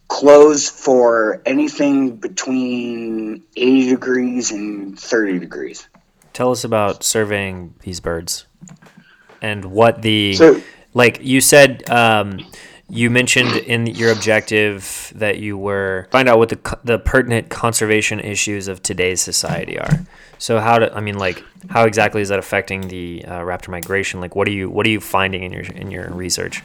clothes 0.08 0.68
for 0.68 1.44
anything 1.46 2.16
between 2.16 3.44
80 3.56 3.90
degrees 3.92 4.50
and 4.50 5.00
30 5.00 5.38
degrees. 5.38 5.88
Tell 6.34 6.50
us 6.50 6.64
about 6.64 7.04
surveying 7.04 7.76
these 7.82 8.00
birds 8.00 8.48
and 9.44 9.66
what 9.66 10.02
the 10.02 10.34
So, 10.34 10.60
like 10.96 11.20
you 11.22 11.40
said 11.40 11.88
um, 11.88 12.40
you 12.92 13.10
mentioned 13.10 13.56
in 13.56 13.88
your 13.88 14.12
objective 14.12 15.14
that 15.16 15.40
you 15.40 15.58
were 15.58 16.08
find 16.12 16.28
out 16.28 16.38
what 16.38 16.50
the 16.50 16.78
the 16.84 17.00
pertinent 17.00 17.50
conservation 17.50 18.20
issues 18.20 18.68
of 18.68 18.84
today's 18.84 19.22
society 19.22 19.80
are. 19.80 20.06
So 20.38 20.60
how 20.60 20.78
do 20.80 20.90
i 20.94 21.00
mean 21.00 21.18
like 21.18 21.44
how 21.70 21.86
exactly 21.86 22.22
is 22.22 22.30
that 22.30 22.40
affecting 22.40 22.90
the 22.90 23.24
uh, 23.26 23.40
raptor 23.40 23.70
migration? 23.70 24.20
Like 24.20 24.36
what 24.36 24.48
are 24.48 24.52
you 24.52 24.70
what 24.70 24.86
are 24.86 24.90
you 24.90 25.00
finding 25.00 25.44
in 25.44 25.54
your 25.54 25.64
in 25.64 25.90
your 25.90 26.10
research? 26.10 26.64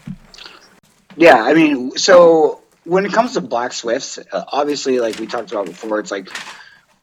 Yeah, 1.17 1.43
I 1.43 1.55
mean, 1.55 1.93
so 1.97 2.63
when 2.85 3.07
it 3.07 3.13
comes 3.13 3.35
to 3.35 3.41
black 3.41 3.73
swifts, 3.73 4.19
uh, 4.19 4.45
obviously, 4.49 5.01
like 5.01 5.19
we 5.19 5.27
talked 5.27 5.51
about 5.53 5.67
before, 5.67 6.01
it's 6.01 6.11
like 6.11 6.29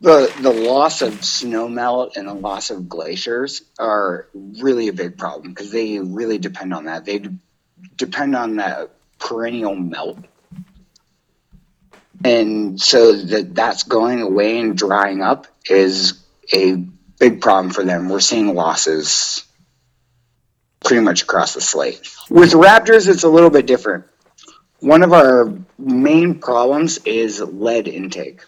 the 0.01 0.32
the 0.41 0.51
loss 0.51 1.01
of 1.01 1.13
snowmelt 1.13 2.17
and 2.17 2.28
the 2.28 2.34
loss 2.34 2.71
of 2.71 2.89
glaciers 2.89 3.61
are 3.80 4.28
really 4.34 4.89
a 4.89 4.93
big 4.93 5.17
problem 5.17 5.53
because 5.53 5.71
they 5.71 5.99
really 5.99 6.38
depend 6.38 6.74
on 6.74 6.86
that. 6.86 7.05
They 7.05 7.19
d- 7.19 7.38
depend 7.95 8.36
on 8.36 8.57
that 8.57 8.91
perennial 9.24 9.76
melt, 9.76 10.19
and 12.24 12.80
so 12.80 13.13
that 13.13 13.55
that's 13.55 13.84
going 13.84 14.21
away 14.21 14.59
and 14.59 14.78
drying 14.78 15.21
up 15.21 15.47
is 15.69 16.19
a 16.53 16.76
big 17.19 17.41
problem 17.41 17.74
for 17.74 17.84
them. 17.84 18.09
We're 18.09 18.19
seeing 18.19 18.53
losses 18.53 19.45
pretty 20.84 21.03
much 21.03 21.24
across 21.24 21.53
the 21.53 21.61
slate. 21.61 22.09
With 22.30 22.51
raptors, 22.51 23.07
it's 23.07 23.24
a 23.24 23.30
little 23.30 23.49
bit 23.49 23.65
different. 23.65 24.05
One 24.80 25.03
of 25.03 25.13
our 25.13 25.53
main 25.78 26.39
problems 26.39 26.97
is 27.05 27.39
lead 27.39 27.88
intake. 27.88 28.41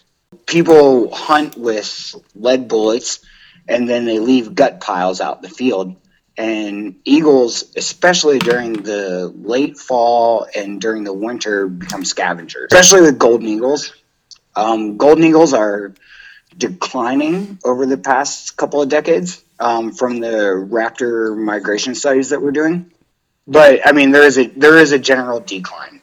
People 0.45 1.13
hunt 1.13 1.57
with 1.57 2.13
lead 2.35 2.67
bullets 2.67 3.25
and 3.67 3.89
then 3.89 4.05
they 4.05 4.19
leave 4.19 4.53
gut 4.53 4.81
piles 4.81 5.21
out 5.21 5.37
in 5.37 5.41
the 5.43 5.49
field. 5.49 5.95
And 6.37 6.99
eagles, 7.05 7.63
especially 7.77 8.39
during 8.39 8.73
the 8.73 9.33
late 9.35 9.77
fall 9.77 10.47
and 10.53 10.81
during 10.81 11.05
the 11.05 11.13
winter, 11.13 11.67
become 11.67 12.03
scavengers, 12.03 12.67
especially 12.71 13.01
with 13.01 13.17
golden 13.17 13.47
eagles. 13.47 13.93
Um, 14.55 14.97
golden 14.97 15.23
eagles 15.23 15.53
are 15.53 15.93
declining 16.57 17.59
over 17.63 17.85
the 17.85 17.97
past 17.97 18.57
couple 18.57 18.81
of 18.81 18.89
decades 18.89 19.43
um, 19.59 19.91
from 19.93 20.19
the 20.19 20.67
raptor 20.69 21.37
migration 21.37 21.95
studies 21.95 22.29
that 22.29 22.41
we're 22.41 22.51
doing. 22.51 22.91
But 23.47 23.87
I 23.87 23.91
mean, 23.91 24.11
there 24.11 24.23
is 24.23 24.37
a 24.37 24.47
there 24.47 24.77
is 24.77 24.91
a 24.91 24.99
general 24.99 25.39
decline 25.39 26.01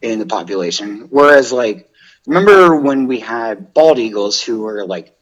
in 0.00 0.18
the 0.18 0.26
population. 0.26 1.08
Whereas, 1.10 1.52
like, 1.52 1.90
remember 2.26 2.76
when 2.76 3.08
we 3.08 3.20
had 3.20 3.74
bald 3.74 3.98
eagles 3.98 4.40
who 4.40 4.60
were 4.60 4.86
like, 4.86 5.14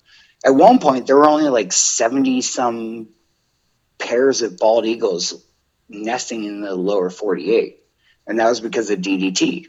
at 0.44 0.54
one 0.54 0.78
point 0.78 1.06
there 1.06 1.16
were 1.16 1.28
only 1.28 1.48
like 1.48 1.72
seventy 1.72 2.42
some 2.42 3.08
pairs 3.98 4.42
of 4.42 4.58
bald 4.58 4.86
eagles 4.86 5.44
nesting 5.88 6.44
in 6.44 6.60
the 6.60 6.74
lower 6.74 7.10
forty 7.10 7.54
eight, 7.54 7.82
and 8.26 8.38
that 8.38 8.48
was 8.48 8.60
because 8.60 8.90
of 8.90 9.00
DDT. 9.00 9.66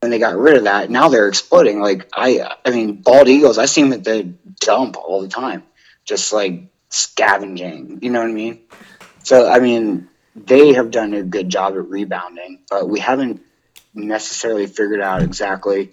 When 0.00 0.10
they 0.10 0.18
got 0.18 0.36
rid 0.36 0.56
of 0.56 0.64
that, 0.64 0.90
now 0.90 1.08
they're 1.08 1.28
exploding. 1.28 1.80
Like 1.80 2.08
I, 2.14 2.56
I 2.64 2.70
mean, 2.70 3.02
bald 3.02 3.28
eagles. 3.28 3.58
I 3.58 3.66
see 3.66 3.82
them 3.82 3.92
at 3.92 4.04
the 4.04 4.32
dump 4.60 4.96
all 4.96 5.20
the 5.20 5.28
time, 5.28 5.62
just 6.04 6.32
like 6.32 6.72
scavenging. 6.88 7.98
You 8.02 8.10
know 8.10 8.20
what 8.20 8.30
I 8.30 8.32
mean? 8.32 8.60
So 9.22 9.48
I 9.48 9.60
mean, 9.60 10.08
they 10.34 10.72
have 10.74 10.90
done 10.90 11.14
a 11.14 11.22
good 11.22 11.48
job 11.48 11.74
at 11.74 11.88
rebounding, 11.88 12.60
but 12.70 12.88
we 12.88 13.00
haven't 13.00 13.42
necessarily 13.94 14.66
figured 14.66 15.00
out 15.00 15.22
exactly 15.22 15.90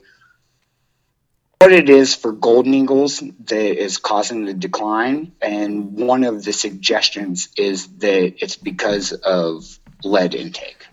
what 1.60 1.72
it 1.72 1.90
is 1.90 2.16
for 2.16 2.32
golden 2.32 2.74
eagles 2.74 3.20
that 3.46 3.84
is 3.84 3.98
causing 3.98 4.46
the 4.46 4.54
decline. 4.54 5.32
And 5.42 5.94
one 5.94 6.24
of 6.24 6.44
the 6.44 6.54
suggestions 6.54 7.50
is 7.58 7.88
that 7.98 8.42
it's 8.42 8.56
because 8.56 9.12
of 9.12 9.80
lead 10.04 10.36
intake. 10.36 10.86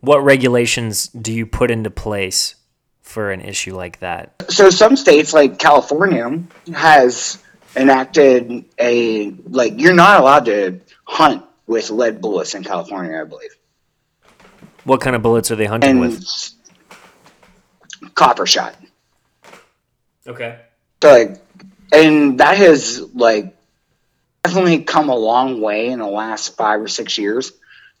What 0.00 0.24
regulations 0.24 1.08
do 1.08 1.32
you 1.32 1.46
put 1.46 1.70
into 1.70 1.90
place 1.90 2.54
for 3.02 3.30
an 3.30 3.40
issue 3.40 3.76
like 3.76 4.00
that? 4.00 4.34
So 4.48 4.70
some 4.70 4.96
states 4.96 5.32
like 5.32 5.58
California 5.58 6.42
has 6.74 7.42
enacted 7.74 8.64
a 8.78 9.30
like 9.48 9.74
you're 9.78 9.94
not 9.94 10.20
allowed 10.20 10.46
to 10.46 10.80
hunt 11.04 11.44
with 11.66 11.90
lead 11.90 12.20
bullets 12.20 12.54
in 12.54 12.64
California, 12.64 13.20
I 13.20 13.24
believe. 13.24 13.50
What 14.84 15.00
kind 15.00 15.16
of 15.16 15.22
bullets 15.22 15.50
are 15.50 15.56
they 15.56 15.66
hunting 15.66 15.90
And 15.90 16.00
with? 16.00 16.52
copper 18.14 18.46
shot. 18.46 18.76
Okay. 20.26 20.58
So 21.02 21.10
like, 21.10 21.40
and 21.92 22.40
that 22.40 22.56
has 22.56 23.00
like 23.14 23.56
definitely 24.42 24.84
come 24.84 25.08
a 25.08 25.16
long 25.16 25.60
way 25.60 25.88
in 25.88 25.98
the 25.98 26.06
last 26.06 26.56
five 26.56 26.80
or 26.80 26.88
six 26.88 27.18
years. 27.18 27.52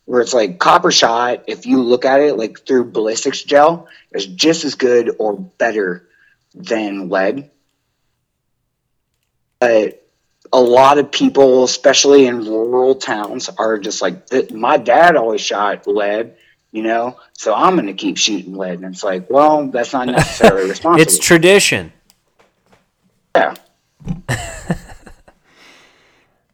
Where 0.04 0.20
it's 0.20 0.32
like 0.32 0.60
copper 0.60 0.92
shot, 0.92 1.44
if 1.48 1.66
you 1.66 1.82
look 1.82 2.04
at 2.04 2.20
it 2.20 2.36
like 2.36 2.64
through 2.64 2.92
ballistics 2.92 3.42
gel, 3.42 3.88
is 4.12 4.26
just 4.26 4.64
as 4.64 4.76
good 4.76 5.16
or 5.18 5.36
better 5.36 6.08
than 6.54 7.08
lead. 7.08 7.50
But 9.58 10.06
a 10.52 10.60
lot 10.60 10.98
of 10.98 11.10
people, 11.10 11.64
especially 11.64 12.26
in 12.26 12.44
rural 12.44 12.94
towns, 12.94 13.48
are 13.48 13.78
just 13.78 14.00
like, 14.00 14.30
my 14.52 14.76
dad 14.76 15.16
always 15.16 15.40
shot 15.40 15.88
lead, 15.88 16.36
you 16.70 16.82
know, 16.82 17.18
so 17.32 17.54
I'm 17.54 17.74
going 17.74 17.86
to 17.86 17.94
keep 17.94 18.16
shooting 18.16 18.56
lead. 18.56 18.80
And 18.80 18.94
it's 18.94 19.02
like, 19.02 19.28
well, 19.28 19.66
that's 19.68 19.92
not 19.92 20.06
necessarily 20.06 20.68
responsible. 20.70 21.02
It's 21.02 21.18
tradition. 21.18 21.92
Yeah. 23.36 24.36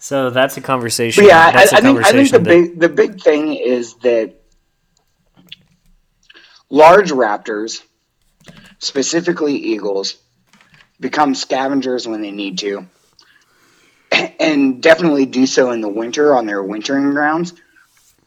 So 0.02 0.30
that's 0.30 0.56
a 0.56 0.60
conversation. 0.60 1.22
But 1.22 1.28
yeah, 1.28 1.46
I, 1.46 1.52
that's 1.52 1.72
a 1.72 1.76
I 1.76 1.80
think 1.80 1.98
I 2.04 2.10
think 2.10 2.30
the 2.32 2.38
that- 2.40 2.44
big 2.44 2.80
the 2.80 2.88
big 2.88 3.20
thing 3.20 3.54
is 3.54 3.94
that 4.02 4.34
large 6.70 7.12
raptors, 7.12 7.82
specifically 8.80 9.54
eagles, 9.54 10.16
become 10.98 11.36
scavengers 11.36 12.08
when 12.08 12.20
they 12.20 12.32
need 12.32 12.58
to, 12.58 12.84
and 14.40 14.82
definitely 14.82 15.24
do 15.24 15.46
so 15.46 15.70
in 15.70 15.80
the 15.80 15.88
winter 15.88 16.34
on 16.34 16.46
their 16.46 16.64
wintering 16.64 17.12
grounds. 17.12 17.52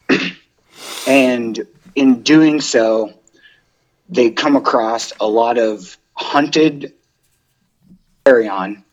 and 1.08 1.68
in 1.96 2.24
doing 2.24 2.62
so, 2.62 3.20
they 4.08 4.32
come 4.32 4.56
across 4.56 5.12
a 5.20 5.28
lot 5.28 5.58
of 5.58 5.98
hunted 6.14 6.94
carrion 8.26 8.84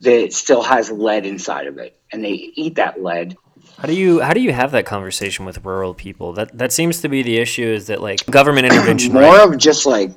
that 0.00 0.32
still 0.32 0.62
has 0.62 0.90
lead 0.90 1.26
inside 1.26 1.66
of 1.66 1.78
it, 1.78 1.98
and 2.12 2.24
they 2.24 2.30
eat 2.30 2.76
that 2.76 3.02
lead. 3.02 3.36
How 3.78 3.86
do 3.86 3.94
you 3.94 4.20
how 4.20 4.32
do 4.32 4.40
you 4.40 4.52
have 4.52 4.72
that 4.72 4.86
conversation 4.86 5.44
with 5.44 5.64
rural 5.64 5.94
people? 5.94 6.32
That 6.32 6.56
that 6.58 6.72
seems 6.72 7.00
to 7.02 7.08
be 7.08 7.22
the 7.22 7.38
issue. 7.38 7.66
Is 7.66 7.86
that 7.86 8.00
like 8.00 8.26
government 8.26 8.66
intervention? 8.72 9.12
more 9.12 9.22
right? 9.22 9.48
of 9.48 9.58
just 9.58 9.86
like 9.86 10.12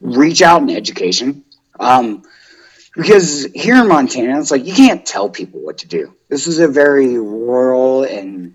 reach 0.00 0.42
out 0.42 0.62
in 0.62 0.70
education. 0.70 1.44
Um, 1.78 2.22
because 2.94 3.46
here 3.54 3.76
in 3.76 3.88
Montana, 3.88 4.38
it's 4.38 4.50
like 4.50 4.66
you 4.66 4.74
can't 4.74 5.04
tell 5.04 5.30
people 5.30 5.60
what 5.60 5.78
to 5.78 5.88
do. 5.88 6.14
This 6.28 6.46
is 6.46 6.58
a 6.58 6.68
very 6.68 7.18
rural 7.18 8.04
and 8.04 8.54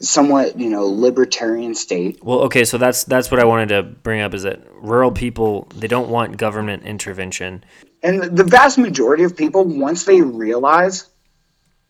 somewhat, 0.00 0.58
you 0.58 0.68
know, 0.68 0.86
libertarian 0.86 1.74
state. 1.74 2.22
Well, 2.22 2.40
okay, 2.42 2.64
so 2.64 2.76
that's 2.76 3.04
that's 3.04 3.30
what 3.30 3.40
I 3.40 3.44
wanted 3.44 3.70
to 3.70 3.82
bring 3.82 4.20
up. 4.20 4.34
Is 4.34 4.42
that 4.42 4.60
rural 4.74 5.10
people 5.10 5.68
they 5.74 5.88
don't 5.88 6.10
want 6.10 6.36
government 6.36 6.84
intervention. 6.84 7.64
And 8.06 8.22
the 8.22 8.44
vast 8.44 8.78
majority 8.78 9.24
of 9.24 9.36
people, 9.36 9.64
once 9.64 10.04
they 10.04 10.20
realize, 10.20 11.08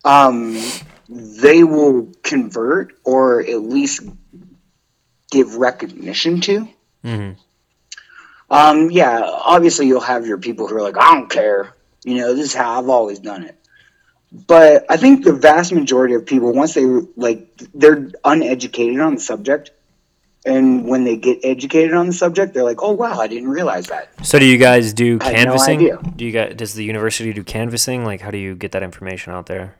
um, 0.03 0.59
they 1.11 1.63
will 1.63 2.11
convert 2.23 2.95
or 3.05 3.41
at 3.43 3.61
least 3.61 4.01
give 5.31 5.57
recognition 5.57 6.41
to. 6.41 6.69
Mhm. 7.05 7.37
Um, 8.49 8.91
yeah, 8.91 9.21
obviously 9.25 9.89
you'll 9.89 10.01
have 10.01 10.27
your 10.27 10.39
people 10.39 10.67
who 10.67 10.77
are 10.77 10.83
like, 10.83 10.97
I 10.97 11.13
don't 11.13 11.29
care. 11.29 11.75
You 12.03 12.15
know, 12.15 12.35
this 12.35 12.47
is 12.47 12.55
how 12.55 12.81
I've 12.81 12.89
always 12.89 13.19
done 13.19 13.43
it. 13.43 13.59
But 14.33 14.87
I 14.89 14.97
think 14.97 15.23
the 15.23 15.35
vast 15.35 15.71
majority 15.71 16.15
of 16.15 16.25
people, 16.25 16.51
once 16.55 16.73
they 16.73 16.87
like, 16.87 17.61
they're 17.75 18.11
uneducated 18.25 19.01
on 19.01 19.17
the 19.17 19.21
subject, 19.21 19.71
and 20.47 20.87
when 20.87 21.05
they 21.05 21.17
get 21.17 21.41
educated 21.43 21.93
on 21.93 22.07
the 22.07 22.13
subject, 22.13 22.55
they're 22.55 22.63
like, 22.63 22.83
"Oh 22.83 22.93
wow, 22.93 23.19
I 23.19 23.27
didn't 23.27 23.49
realize 23.49 23.87
that." 23.89 24.09
So 24.25 24.39
do 24.39 24.47
you 24.47 24.57
guys 24.59 24.93
do 24.93 25.19
no 25.19 25.19
canvassing? 25.19 25.81
idea. 25.81 25.99
Do 26.17 26.25
you 26.25 26.33
guys 26.33 26.55
does 26.57 26.75
the 26.75 26.85
university 26.85 27.33
do 27.33 27.45
canvassing? 27.45 28.05
Like 28.05 28.21
how 28.21 28.31
do 28.31 28.39
you 28.39 28.55
get 28.55 28.73
that 28.73 28.83
information 28.83 29.33
out 29.33 29.47
there? 29.47 29.77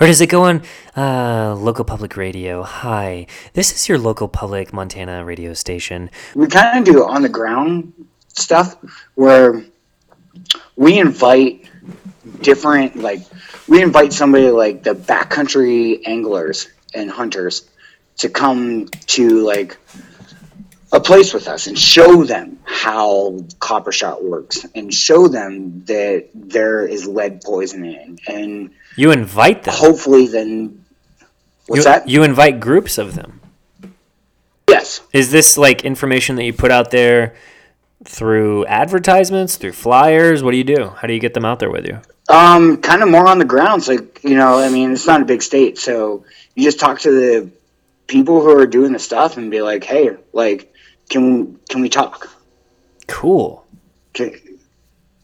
Or 0.00 0.06
does 0.06 0.20
it 0.20 0.26
go 0.26 0.42
on 0.44 0.62
uh, 0.96 1.54
local 1.56 1.84
public 1.84 2.16
radio? 2.16 2.62
Hi, 2.62 3.26
this 3.54 3.72
is 3.72 3.88
your 3.88 3.98
local 3.98 4.28
public 4.28 4.72
Montana 4.72 5.24
radio 5.24 5.54
station. 5.54 6.10
we 6.34 6.46
kind 6.46 6.78
of 6.78 6.84
do 6.84 7.04
on 7.04 7.22
the 7.22 7.28
ground 7.28 7.92
stuff 8.28 8.76
where 9.14 9.64
we 10.76 10.98
invite 10.98 11.68
different 12.42 12.96
like 12.96 13.20
we 13.68 13.82
invite 13.82 14.12
somebody 14.12 14.50
like 14.50 14.82
the 14.82 14.94
backcountry 14.94 16.00
anglers 16.06 16.68
and 16.94 17.10
hunters 17.10 17.69
to 18.20 18.28
come 18.28 18.86
to 19.06 19.40
like 19.46 19.76
a 20.92 21.00
place 21.00 21.32
with 21.32 21.46
us 21.48 21.66
and 21.68 21.78
show 21.78 22.24
them 22.24 22.58
how 22.64 23.38
copper 23.60 23.92
shot 23.92 24.24
works 24.24 24.66
and 24.74 24.92
show 24.92 25.28
them 25.28 25.84
that 25.84 26.28
there 26.34 26.84
is 26.86 27.06
lead 27.06 27.42
poisoning 27.42 28.18
and 28.26 28.70
You 28.96 29.12
invite 29.12 29.62
them. 29.64 29.74
hopefully 29.76 30.26
then 30.26 30.84
what's 31.66 31.80
you, 31.80 31.84
that 31.84 32.08
You 32.08 32.22
invite 32.24 32.58
groups 32.60 32.98
of 32.98 33.14
them. 33.14 33.40
yes 34.68 35.00
Is 35.12 35.30
this 35.30 35.56
like 35.56 35.84
information 35.84 36.36
that 36.36 36.44
you 36.44 36.52
put 36.52 36.70
out 36.72 36.90
there 36.90 37.34
through 38.04 38.66
advertisements, 38.66 39.56
through 39.56 39.72
flyers? 39.72 40.42
What 40.42 40.52
do 40.52 40.56
you 40.56 40.64
do? 40.64 40.88
How 40.88 41.06
do 41.06 41.12
you 41.14 41.20
get 41.20 41.34
them 41.34 41.44
out 41.44 41.58
there 41.60 41.70
with 41.70 41.86
you? 41.86 42.00
Um, 42.28 42.78
kind 42.78 43.02
of 43.02 43.08
more 43.10 43.26
on 43.28 43.38
the 43.38 43.44
grounds. 43.44 43.88
Like, 43.88 44.22
you 44.24 44.36
know, 44.36 44.58
I 44.58 44.68
mean, 44.70 44.92
it's 44.92 45.06
not 45.06 45.20
a 45.20 45.24
big 45.24 45.42
state, 45.42 45.78
so 45.78 46.24
you 46.54 46.64
just 46.64 46.78
talk 46.80 47.00
to 47.00 47.10
the 47.10 47.50
people 48.10 48.40
who 48.40 48.58
are 48.58 48.66
doing 48.66 48.92
the 48.92 48.98
stuff 48.98 49.36
and 49.36 49.50
be 49.50 49.62
like, 49.62 49.84
"Hey, 49.84 50.10
like, 50.32 50.74
can 51.08 51.58
can 51.68 51.80
we 51.80 51.88
talk? 51.88 52.28
Cool. 53.06 53.64
Can, 54.12 54.34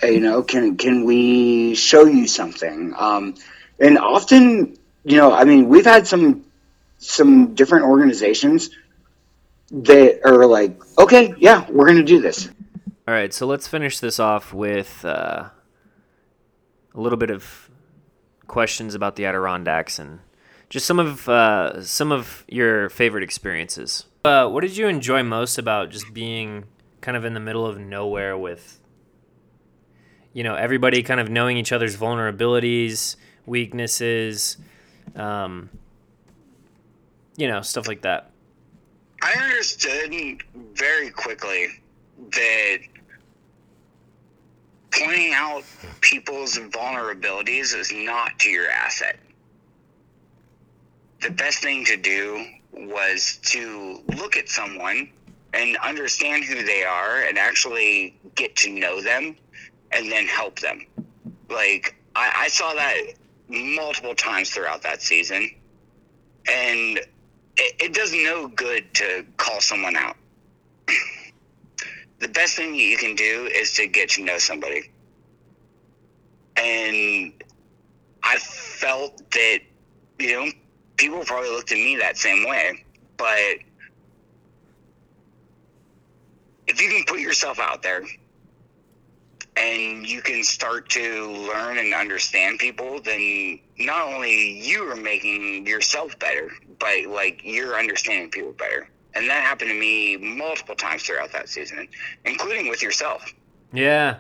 uh, 0.03 0.07
you 0.07 0.21
know, 0.21 0.43
can 0.43 0.77
can 0.77 1.05
we 1.05 1.75
show 1.75 2.05
you 2.07 2.27
something?" 2.29 2.95
Um, 2.97 3.35
and 3.81 3.99
often, 3.99 4.79
you 5.05 5.17
know, 5.17 5.33
I 5.33 5.45
mean, 5.45 5.69
we've 5.69 5.85
had 5.85 6.07
some 6.07 6.45
some 6.99 7.55
different 7.55 7.85
organizations 7.85 8.71
that 9.73 10.21
are 10.25 10.47
like, 10.47 10.81
"Okay, 10.97 11.35
yeah, 11.39 11.67
we're 11.69 11.87
gonna 11.87 12.05
do 12.05 12.21
this." 12.21 12.49
All 13.09 13.15
right, 13.15 13.35
so 13.35 13.47
let's 13.47 13.67
finish 13.67 13.99
this 13.99 14.21
off 14.21 14.55
with 14.55 15.05
uh, 15.05 15.49
a 16.95 17.01
little 17.01 17.19
bit 17.19 17.31
of 17.31 17.69
questions 18.47 18.95
about 18.95 19.17
the 19.17 19.27
Adirondacks 19.27 19.99
and 19.99 20.21
just 20.69 20.87
some 20.87 20.99
of 20.99 21.29
uh, 21.29 21.83
some 21.83 22.13
of 22.13 22.45
your 22.49 22.89
favorite 22.89 23.23
experiences. 23.23 24.07
Uh, 24.25 24.49
what 24.49 24.63
did 24.63 24.77
you 24.77 24.89
enjoy 24.89 25.23
most 25.23 25.59
about 25.59 25.91
just 25.91 26.13
being 26.13 26.65
kind 27.01 27.17
of 27.17 27.25
in 27.25 27.35
the 27.35 27.41
middle 27.41 27.65
of 27.65 27.79
nowhere 27.79 28.37
with, 28.37 28.81
you 30.33 30.43
know, 30.43 30.57
everybody 30.57 31.03
kind 31.03 31.21
of 31.21 31.29
knowing 31.29 31.57
each 31.57 31.71
other's 31.71 31.97
vulnerabilities, 31.97 33.15
weaknesses, 33.47 34.57
um, 35.15 35.71
you 37.37 37.47
know, 37.47 37.61
stuff 37.63 37.87
like 37.87 38.03
that. 38.03 38.31
I 39.23 39.33
understood 39.33 40.43
very 40.75 41.11
quickly 41.11 41.69
that 42.33 42.79
pointing 44.91 45.33
out 45.35 45.63
people's 46.01 46.59
vulnerabilities 46.59 47.77
is 47.77 47.93
not 47.93 48.39
to 48.41 48.51
your 48.51 48.69
asset. 48.69 49.19
The 51.23 51.31
best 51.31 51.61
thing 51.61 51.85
to 51.87 51.97
do 51.97 52.45
was 52.73 53.39
to 53.45 54.03
look 54.17 54.37
at 54.37 54.49
someone 54.49 55.09
and 55.55 55.77
understand 55.79 56.45
who 56.45 56.63
they 56.63 56.85
are 56.85 57.23
and 57.23 57.39
actually 57.39 58.19
get 58.35 58.55
to 58.57 58.71
know 58.71 59.01
them 59.01 59.37
and 59.93 60.13
then 60.13 60.27
help 60.27 60.59
them. 60.61 60.87
Like, 61.49 61.95
I, 62.15 62.33
I 62.37 62.49
saw 62.49 62.75
that 62.75 62.97
multiple 63.49 64.15
times 64.15 64.51
throughout 64.51 64.83
that 64.83 65.03
season. 65.03 65.51
And 66.49 66.99
it, 67.57 67.77
it 67.81 67.95
does 67.95 68.13
no 68.13 68.49
good 68.49 68.93
to 68.95 69.25
call 69.37 69.61
someone 69.61 69.97
out. 69.97 70.17
the 72.19 72.29
best 72.29 72.57
thing 72.57 72.75
you 72.75 72.97
can 72.97 73.15
do 73.15 73.49
is 73.55 73.75
to 73.75 73.87
get 73.87 74.11
to 74.11 74.25
know 74.25 74.39
somebody. 74.39 74.91
And 76.57 77.33
I 78.23 78.37
felt 78.39 79.31
that, 79.33 79.61
you 80.19 80.33
know, 80.33 80.51
people 80.97 81.25
probably 81.25 81.51
looked 81.51 81.73
at 81.73 81.79
me 81.79 81.97
that 81.97 82.17
same 82.17 82.47
way. 82.47 82.85
But 83.17 83.59
if 86.67 86.81
you 86.81 86.89
can 86.91 87.05
put 87.07 87.21
yourself 87.21 87.59
out 87.59 87.83
there 87.83 88.05
and 89.57 90.07
you 90.07 90.21
can 90.21 90.43
start 90.43 90.89
to 90.91 91.31
learn 91.31 91.79
and 91.79 91.95
understand 91.95 92.59
people, 92.59 93.01
then 93.01 93.59
not 93.79 94.03
only 94.13 94.61
you 94.61 94.83
are 94.91 94.97
making 94.97 95.67
yourself 95.67 96.19
better, 96.19 96.51
but 96.79 97.07
like 97.09 97.41
you're 97.43 97.79
understanding 97.79 98.31
people 98.31 98.53
better. 98.53 98.89
And 99.15 99.29
that 99.31 99.43
happened 99.45 99.71
to 99.71 99.81
me 99.81 100.19
multiple 100.19 100.75
times 100.75 101.05
throughout 101.05 101.33
that 101.33 101.49
season, 101.49 101.89
including 102.27 102.69
with 102.69 102.83
yourself. 102.83 103.33
Yeah. 103.73 104.19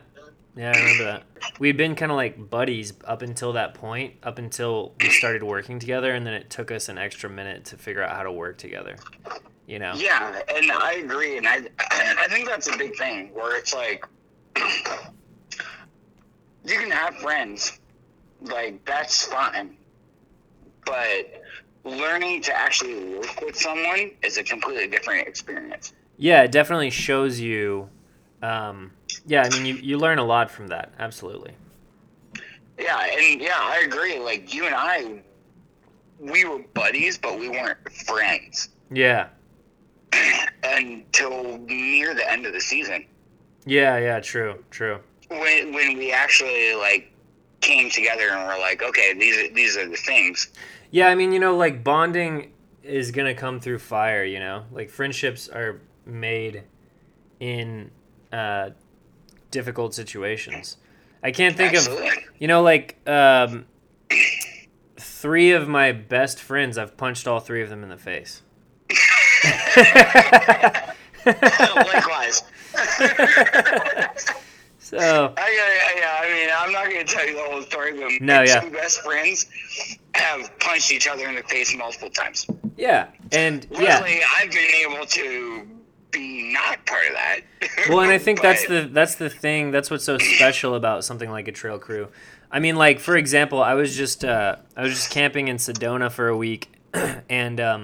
Yeah, 0.56 0.72
I 0.74 0.78
remember 0.78 1.04
that. 1.04 1.24
We'd 1.58 1.76
been 1.76 1.94
kind 1.94 2.10
of 2.10 2.16
like 2.16 2.50
buddies 2.50 2.94
up 3.04 3.20
until 3.20 3.52
that 3.52 3.74
point, 3.74 4.14
up 4.22 4.38
until 4.38 4.94
we 5.00 5.10
started 5.10 5.42
working 5.42 5.78
together, 5.78 6.14
and 6.14 6.26
then 6.26 6.32
it 6.32 6.48
took 6.48 6.70
us 6.70 6.88
an 6.88 6.96
extra 6.96 7.28
minute 7.28 7.66
to 7.66 7.76
figure 7.76 8.02
out 8.02 8.16
how 8.16 8.22
to 8.22 8.32
work 8.32 8.56
together. 8.56 8.96
You 9.66 9.78
know? 9.78 9.92
Yeah, 9.96 10.40
and 10.54 10.72
I 10.72 10.94
agree, 10.94 11.36
and 11.36 11.46
I 11.46 11.60
I 11.78 12.26
think 12.30 12.48
that's 12.48 12.68
a 12.68 12.78
big 12.78 12.96
thing 12.96 13.34
where 13.34 13.58
it's 13.58 13.74
like 13.74 14.06
you 14.56 14.64
can 16.78 16.90
have 16.90 17.16
friends, 17.16 17.78
like 18.40 18.82
that's 18.86 19.24
fine, 19.24 19.76
but 20.86 21.42
learning 21.84 22.40
to 22.42 22.56
actually 22.56 23.16
work 23.16 23.42
with 23.42 23.56
someone 23.56 24.12
is 24.22 24.38
a 24.38 24.42
completely 24.42 24.88
different 24.88 25.28
experience. 25.28 25.92
Yeah, 26.16 26.44
it 26.44 26.52
definitely 26.52 26.90
shows 26.90 27.40
you. 27.40 27.90
Um, 28.42 28.92
yeah, 29.26 29.42
I 29.42 29.48
mean, 29.50 29.66
you, 29.66 29.74
you 29.76 29.98
learn 29.98 30.18
a 30.18 30.24
lot 30.24 30.50
from 30.50 30.68
that. 30.68 30.92
Absolutely. 30.98 31.52
Yeah, 32.78 32.98
and 33.04 33.40
yeah, 33.40 33.54
I 33.58 33.82
agree. 33.86 34.18
Like 34.18 34.52
you 34.52 34.66
and 34.66 34.74
I, 34.74 35.22
we 36.18 36.44
were 36.44 36.58
buddies, 36.74 37.16
but 37.18 37.38
we 37.38 37.48
weren't 37.48 37.78
friends 38.06 38.68
Yeah. 38.90 39.28
until 40.62 41.58
near 41.58 42.14
the 42.14 42.30
end 42.30 42.46
of 42.46 42.52
the 42.52 42.60
season. 42.60 43.04
Yeah, 43.64 43.98
yeah, 43.98 44.20
true, 44.20 44.62
true. 44.70 44.98
when 45.28 45.72
when 45.72 45.96
we 45.98 46.12
actually 46.12 46.74
like 46.74 47.12
came 47.60 47.90
together 47.90 48.28
and 48.30 48.46
were 48.46 48.58
like, 48.58 48.82
okay, 48.82 49.14
these 49.14 49.36
are, 49.50 49.54
these 49.54 49.76
are 49.76 49.88
the 49.88 49.96
things. 49.96 50.48
Yeah, 50.90 51.08
I 51.08 51.14
mean, 51.14 51.32
you 51.32 51.40
know, 51.40 51.56
like 51.56 51.82
bonding 51.82 52.52
is 52.84 53.10
gonna 53.10 53.34
come 53.34 53.58
through 53.60 53.78
fire. 53.80 54.22
You 54.24 54.38
know, 54.38 54.64
like 54.70 54.88
friendships 54.90 55.48
are 55.48 55.80
made 56.04 56.62
in 57.40 57.90
uh, 58.32 58.70
difficult 59.50 59.94
situations. 59.94 60.76
I 61.22 61.30
can't 61.30 61.56
think 61.56 61.74
Absolutely. 61.74 62.08
of, 62.08 62.14
you 62.38 62.46
know, 62.48 62.62
like 62.62 62.96
um, 63.08 63.66
three 64.96 65.52
of 65.52 65.68
my 65.68 65.92
best 65.92 66.40
friends. 66.40 66.78
I've 66.78 66.96
punched 66.96 67.26
all 67.26 67.40
three 67.40 67.62
of 67.62 67.68
them 67.68 67.82
in 67.82 67.88
the 67.88 67.96
face. 67.96 68.42
Likewise. 71.26 72.42
So 74.78 74.98
I, 75.36 75.40
I, 75.40 75.94
yeah, 75.98 76.20
I 76.22 76.32
mean, 76.32 76.48
I'm 76.56 76.70
not 76.70 76.84
going 76.88 77.04
to 77.04 77.12
tell 77.12 77.26
you 77.26 77.34
the 77.34 77.42
whole 77.42 77.60
story, 77.62 77.92
but 77.98 78.08
No, 78.24 78.36
my 78.36 78.44
yeah. 78.44 78.60
two 78.60 78.70
best 78.70 79.00
friends 79.02 79.46
have 80.14 80.56
punched 80.60 80.92
each 80.92 81.08
other 81.08 81.26
in 81.28 81.34
the 81.34 81.42
face 81.42 81.74
multiple 81.76 82.08
times. 82.08 82.46
yeah, 82.76 83.08
and 83.32 83.66
yeah. 83.72 84.00
I've 84.38 84.52
been 84.52 84.70
able 84.88 85.04
to 85.04 85.66
not 86.18 86.84
part 86.86 87.06
of 87.06 87.14
that. 87.14 87.40
well 87.88 88.00
and 88.00 88.10
i 88.10 88.18
think 88.18 88.40
that's 88.40 88.66
the 88.66 88.88
that's 88.92 89.16
the 89.16 89.30
thing 89.30 89.70
that's 89.70 89.90
what's 89.90 90.04
so 90.04 90.18
special 90.18 90.74
about 90.74 91.04
something 91.04 91.30
like 91.30 91.48
a 91.48 91.52
trail 91.52 91.78
crew 91.78 92.08
i 92.50 92.58
mean 92.58 92.76
like 92.76 93.00
for 93.00 93.16
example 93.16 93.62
i 93.62 93.74
was 93.74 93.96
just 93.96 94.24
uh, 94.24 94.56
i 94.76 94.82
was 94.82 94.92
just 94.92 95.10
camping 95.10 95.48
in 95.48 95.56
sedona 95.56 96.10
for 96.10 96.28
a 96.28 96.36
week 96.36 96.72
and 97.28 97.60
um, 97.60 97.82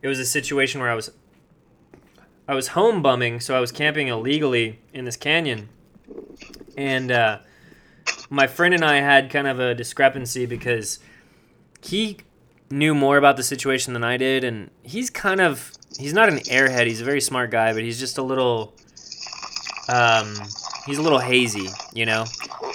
it 0.00 0.08
was 0.08 0.18
a 0.18 0.24
situation 0.24 0.80
where 0.80 0.90
i 0.90 0.94
was 0.94 1.10
i 2.48 2.54
was 2.54 2.68
home 2.68 3.02
bumming 3.02 3.40
so 3.40 3.56
i 3.56 3.60
was 3.60 3.72
camping 3.72 4.08
illegally 4.08 4.78
in 4.92 5.04
this 5.04 5.16
canyon 5.16 5.68
and 6.76 7.10
uh, 7.10 7.38
my 8.30 8.46
friend 8.46 8.74
and 8.74 8.84
i 8.84 8.96
had 8.96 9.30
kind 9.30 9.46
of 9.46 9.60
a 9.60 9.74
discrepancy 9.74 10.46
because 10.46 10.98
he 11.82 12.16
knew 12.70 12.94
more 12.94 13.16
about 13.16 13.36
the 13.36 13.42
situation 13.42 13.92
than 13.92 14.04
i 14.04 14.16
did 14.16 14.44
and 14.44 14.70
he's 14.82 15.10
kind 15.10 15.40
of 15.40 15.72
he's 16.02 16.12
not 16.12 16.28
an 16.28 16.38
airhead 16.40 16.86
he's 16.86 17.00
a 17.00 17.04
very 17.04 17.20
smart 17.20 17.50
guy 17.50 17.72
but 17.72 17.82
he's 17.82 17.98
just 17.98 18.18
a 18.18 18.22
little 18.22 18.74
um, 19.88 20.34
he's 20.86 20.98
a 20.98 21.02
little 21.02 21.18
hazy, 21.18 21.68
you 21.92 22.06
know, 22.06 22.24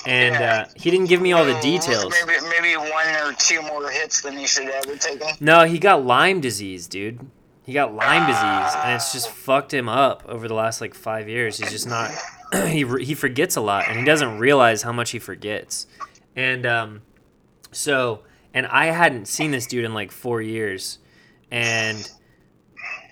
and 0.06 0.36
uh, 0.36 0.66
he 0.76 0.92
didn't 0.92 1.08
give 1.08 1.22
me 1.22 1.34
all 1.34 1.46
the 1.46 1.60
details. 1.62 2.14
Maybe, 2.26 2.40
maybe 2.50 2.76
one 2.76 3.08
or 3.24 3.34
two 3.34 3.62
more 3.62 3.90
hits 3.90 4.22
than 4.22 4.38
he 4.38 4.46
should 4.46 4.66
have 4.66 4.86
ever 4.86 4.98
taken. 4.98 5.28
No, 5.40 5.66
he 5.66 5.80
got 5.80 6.06
Lyme 6.06 6.42
disease, 6.42 6.88
dude. 6.88 7.20
He 7.64 7.74
got 7.74 7.94
Lyme 7.94 8.26
disease, 8.28 8.76
and 8.84 8.96
it's 8.96 9.12
just 9.12 9.30
fucked 9.30 9.74
him 9.74 9.90
up 9.90 10.24
over 10.28 10.48
the 10.48 10.54
last 10.54 10.80
like 10.80 10.94
five 10.94 11.28
years. 11.28 11.58
He's 11.58 11.72
just 11.72 11.88
not. 11.88 12.12
he 12.68 12.86
he 13.04 13.14
forgets 13.14 13.56
a 13.56 13.62
lot, 13.62 13.86
and 13.88 14.00
he 14.00 14.06
doesn't 14.06 14.38
realize 14.38 14.84
how 14.84 14.94
much 14.94 15.12
he 15.12 15.20
forgets. 15.20 15.88
And 16.36 16.66
um, 16.66 17.02
so, 17.72 18.22
and 18.54 18.68
I 18.68 18.86
hadn't 18.86 19.28
seen 19.28 19.52
this 19.52 19.66
dude 19.66 19.84
in 19.84 19.94
like 19.94 20.12
four 20.12 20.42
years, 20.42 21.00
and 21.52 22.10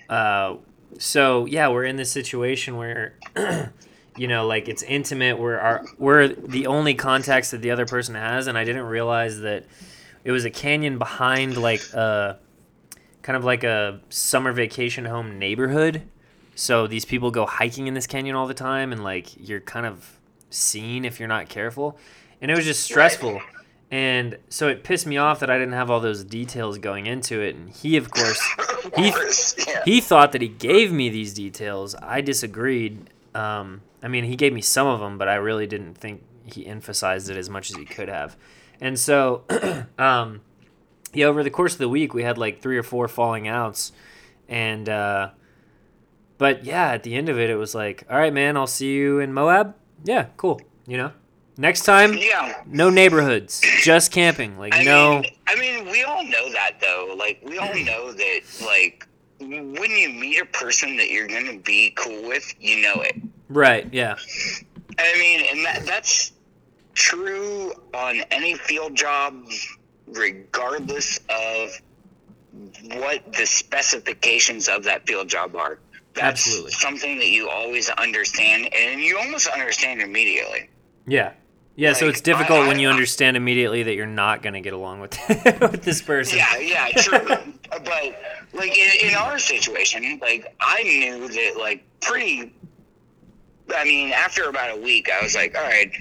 uh, 0.09 0.57
so 0.97 1.45
yeah, 1.45 1.67
we're 1.69 1.85
in 1.85 1.95
this 1.95 2.11
situation 2.11 2.77
where. 2.77 3.15
you 4.17 4.29
know 4.29 4.47
like 4.47 4.69
it's 4.69 4.81
intimate. 4.83 5.37
We're 5.37 5.57
our 5.57 5.85
we're 5.97 6.29
the 6.29 6.67
only 6.67 6.93
contacts 6.93 7.51
that 7.51 7.61
the 7.61 7.71
other 7.71 7.85
person 7.85 8.15
has 8.15 8.47
and 8.47 8.57
i 8.57 8.63
didn't 8.63 8.85
realize 8.85 9.41
that 9.41 9.65
it 10.25 10.31
was 10.31 10.43
a 10.43 10.49
canyon 10.49 10.97
behind 10.97 11.55
like 11.55 11.81
a 11.93 12.39
kind 13.21 13.37
of 13.37 13.45
like 13.45 13.63
a 13.63 14.01
summer 14.09 14.51
vacation 14.51 15.05
home 15.05 15.39
neighborhood. 15.39 16.01
So 16.55 16.87
these 16.87 17.05
people 17.05 17.31
go 17.31 17.45
hiking 17.45 17.87
in 17.87 17.93
this 17.93 18.07
canyon 18.07 18.35
all 18.35 18.47
the 18.47 18.53
time 18.53 18.91
and 18.91 19.03
like 19.03 19.27
you're 19.37 19.61
kind 19.61 19.85
of 19.85 20.19
seen 20.49 21.05
if 21.05 21.19
you're 21.19 21.29
not 21.29 21.47
careful. 21.47 21.97
And 22.41 22.51
it 22.51 22.55
was 22.55 22.65
just 22.65 22.83
stressful 22.83 23.41
and 23.91 24.37
so 24.49 24.67
it 24.67 24.83
pissed 24.83 25.05
me 25.05 25.17
off 25.17 25.39
that 25.39 25.49
i 25.49 25.57
didn't 25.57 25.73
have 25.73 25.91
all 25.91 25.99
those 25.99 26.23
details 26.23 26.77
going 26.77 27.05
into 27.05 27.41
it 27.41 27.55
and 27.55 27.69
he 27.69 27.97
of 27.97 28.09
course 28.11 28.41
he 28.97 29.11
yeah. 29.67 29.81
he 29.85 30.01
thought 30.01 30.31
that 30.31 30.41
he 30.41 30.47
gave 30.47 30.91
me 30.91 31.09
these 31.09 31.33
details. 31.33 31.95
I 32.01 32.21
disagreed. 32.21 33.09
Um, 33.33 33.81
I 34.03 34.07
mean, 34.07 34.23
he 34.25 34.35
gave 34.35 34.53
me 34.53 34.61
some 34.61 34.87
of 34.87 34.99
them, 34.99 35.17
but 35.17 35.27
I 35.27 35.35
really 35.35 35.67
didn't 35.67 35.95
think 35.95 36.23
he 36.45 36.65
emphasized 36.65 37.29
it 37.29 37.37
as 37.37 37.49
much 37.49 37.69
as 37.71 37.77
he 37.77 37.85
could 37.85 38.09
have. 38.09 38.37
And 38.79 38.99
so, 38.99 39.43
um, 39.97 40.41
yeah, 41.13 41.25
over 41.25 41.43
the 41.43 41.49
course 41.49 41.73
of 41.73 41.79
the 41.79 41.89
week, 41.89 42.13
we 42.13 42.23
had 42.23 42.37
like 42.37 42.61
three 42.61 42.77
or 42.77 42.83
four 42.83 43.07
falling 43.07 43.47
outs, 43.47 43.91
and 44.47 44.87
uh, 44.87 45.31
but 46.37 46.63
yeah, 46.65 46.91
at 46.91 47.03
the 47.03 47.15
end 47.15 47.29
of 47.29 47.39
it, 47.39 47.49
it 47.49 47.55
was 47.55 47.73
like, 47.73 48.03
all 48.09 48.17
right, 48.17 48.33
man, 48.33 48.57
I'll 48.57 48.67
see 48.67 48.93
you 48.93 49.19
in 49.19 49.33
Moab. 49.33 49.75
Yeah, 50.03 50.27
cool. 50.37 50.61
You 50.85 50.97
know, 50.97 51.11
next 51.57 51.83
time, 51.83 52.13
Yeah. 52.13 52.61
no 52.65 52.89
neighborhoods, 52.89 53.61
just 53.81 54.11
camping. 54.11 54.57
Like 54.57 54.75
I 54.75 54.83
no, 54.83 55.19
mean, 55.21 55.31
I 55.47 55.55
mean, 55.55 55.89
we 55.89 56.03
all 56.03 56.23
know 56.23 56.51
that 56.51 56.79
though. 56.81 57.15
Like, 57.17 57.39
we 57.43 57.57
all 57.57 57.73
know 57.73 58.11
that. 58.11 58.41
Like, 58.63 59.07
when 59.39 59.91
you 59.91 60.09
meet 60.09 60.39
a 60.41 60.45
person 60.45 60.95
that 60.97 61.09
you're 61.09 61.27
gonna 61.27 61.57
be 61.59 61.91
cool 61.95 62.23
with, 62.27 62.53
you 62.59 62.81
know 62.81 62.95
it. 63.01 63.15
right? 63.49 63.87
Yeah, 63.91 64.15
I 64.97 65.17
mean, 65.17 65.45
and 65.51 65.65
that, 65.65 65.85
that's 65.85 66.31
true 66.93 67.73
on 67.93 68.21
any 68.31 68.55
field 68.55 68.95
job, 68.95 69.45
regardless 70.07 71.19
of 71.29 71.69
what 72.93 73.33
the 73.33 73.45
specifications 73.45 74.67
of 74.69 74.83
that 74.85 75.05
field 75.05 75.27
job 75.27 75.55
are. 75.55 75.79
That's 76.13 76.47
Absolutely. 76.47 76.71
something 76.71 77.17
that 77.19 77.27
you 77.27 77.49
always 77.49 77.89
understand, 77.89 78.73
and 78.73 79.01
you 79.01 79.17
almost 79.17 79.47
understand 79.47 80.01
immediately. 80.01 80.69
Yeah. 81.05 81.33
Yeah, 81.77 81.93
so 81.93 82.07
it's 82.07 82.21
difficult 82.21 82.59
I- 82.61 82.67
when 82.67 82.79
you 82.79 82.87
I- 82.87 82.91
understand 82.91 83.35
immediately 83.37 83.83
that 83.83 83.95
you're 83.95 84.05
not 84.05 84.41
going 84.41 84.53
to 84.53 84.61
get 84.61 84.73
along 84.73 85.01
with 85.01 85.17
with 85.61 85.83
this 85.83 86.01
person. 86.01 86.37
Yeah, 86.37 86.57
yeah, 86.57 86.87
true. 87.01 87.19
but 87.69 88.15
like 88.53 88.77
in, 88.77 89.09
in 89.09 89.15
our 89.15 89.37
situation, 89.37 90.19
like 90.21 90.55
I 90.61 90.83
knew 90.83 91.27
that 91.27 91.57
like 91.59 91.83
pretty. 92.01 92.53
I 93.75 93.83
mean, 93.83 94.11
after 94.13 94.47
about 94.49 94.77
a 94.77 94.79
week, 94.81 95.09
I 95.11 95.21
was 95.23 95.35
like, 95.35 95.57
all 95.57 95.63
right, 95.63 95.91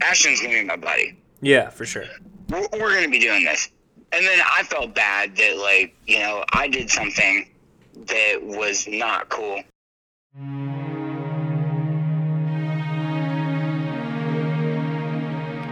Ashton's 0.00 0.40
gonna 0.40 0.54
be 0.54 0.64
my 0.64 0.76
buddy. 0.76 1.18
Yeah, 1.40 1.68
for 1.70 1.84
sure. 1.84 2.04
we're, 2.48 2.66
we're 2.72 2.90
going 2.92 3.04
to 3.04 3.10
be 3.10 3.18
doing 3.18 3.44
this. 3.44 3.70
And 4.12 4.24
then 4.24 4.40
I 4.44 4.62
felt 4.62 4.94
bad 4.94 5.36
that, 5.36 5.56
like, 5.58 5.94
you 6.06 6.18
know, 6.20 6.44
I 6.52 6.66
did 6.68 6.90
something 6.90 7.48
that 8.06 8.38
was 8.42 8.88
not 8.88 9.28
cool. 9.28 9.62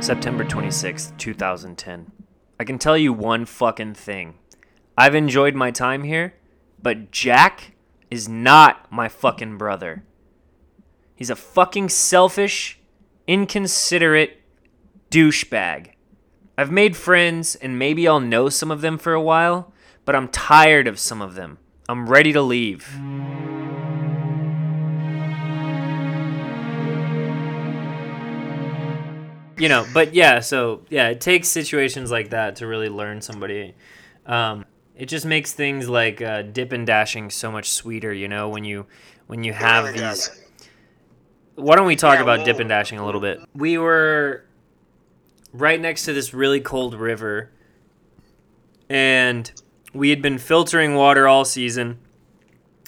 September 0.01 0.45
26th, 0.45 1.17
2010. 1.17 2.13
I 2.61 2.65
can 2.65 2.79
tell 2.79 2.97
you 2.97 3.13
one 3.13 3.45
fucking 3.45 3.95
thing. 3.95 4.35
I've 4.97 5.15
enjoyed 5.15 5.55
my 5.55 5.71
time 5.71 6.05
here, 6.05 6.35
but 6.81 7.11
Jack 7.11 7.75
is 8.11 8.29
not 8.29 8.91
my 8.93 9.09
fucking 9.09 9.59
brother. 9.59 10.05
He's 11.15 11.31
a 11.31 11.37
fucking 11.37 11.89
selfish, 11.89 12.79
inconsiderate 13.27 14.43
douchebag. 15.11 15.93
I've 16.57 16.71
made 16.71 16.97
friends 16.97 17.57
and 17.57 17.79
maybe 17.79 18.07
I'll 18.07 18.21
know 18.21 18.49
some 18.49 18.71
of 18.71 18.83
them 18.83 18.99
for 18.99 19.13
a 19.13 19.23
while, 19.23 19.73
but 20.05 20.15
I'm 20.15 20.29
tired 20.29 20.87
of 20.87 20.99
some 20.99 21.21
of 21.21 21.35
them. 21.35 21.59
I'm 21.89 22.09
ready 22.09 22.33
to 22.33 22.43
leave. 22.43 22.87
You 29.59 29.69
know, 29.71 29.87
but 29.95 30.13
yeah, 30.15 30.41
so 30.41 30.83
yeah, 30.91 31.09
it 31.09 31.21
takes 31.21 31.49
situations 31.49 32.11
like 32.11 32.31
that 32.31 32.57
to 32.57 32.67
really 32.67 32.89
learn 32.91 33.21
somebody. 33.23 33.75
Um, 34.27 34.65
it 34.95 35.07
just 35.07 35.25
makes 35.25 35.53
things 35.53 35.89
like 35.89 36.21
uh, 36.21 36.43
dip 36.43 36.73
and 36.73 36.87
dashing 36.87 37.31
so 37.31 37.51
much 37.51 37.71
sweeter, 37.71 38.13
you 38.13 38.29
know, 38.29 38.49
when 38.49 38.65
you 38.65 38.87
when 39.27 39.45
you 39.45 39.53
have 39.53 39.85
really 39.85 39.99
these. 39.99 40.29
does. 40.29 40.41
Why 41.55 41.75
don't 41.77 41.87
we 41.87 41.97
talk 41.97 42.17
Yeah, 42.17 42.23
about 42.23 42.39
well- 42.39 42.47
dip 42.47 42.59
and 42.61 42.69
dashing 42.69 42.99
a 42.99 43.07
little 43.07 43.21
bit? 43.21 43.41
We 43.55 43.79
were 43.79 44.45
right 45.55 45.81
next 45.81 46.05
to 46.05 46.13
this 46.13 46.35
really 46.35 46.61
cold 46.61 46.95
river, 46.95 47.51
and 48.89 49.51
we 49.95 50.11
had 50.11 50.21
been 50.23 50.39
filtering 50.39 50.95
water 50.95 51.27
all 51.27 51.45
season. 51.45 51.99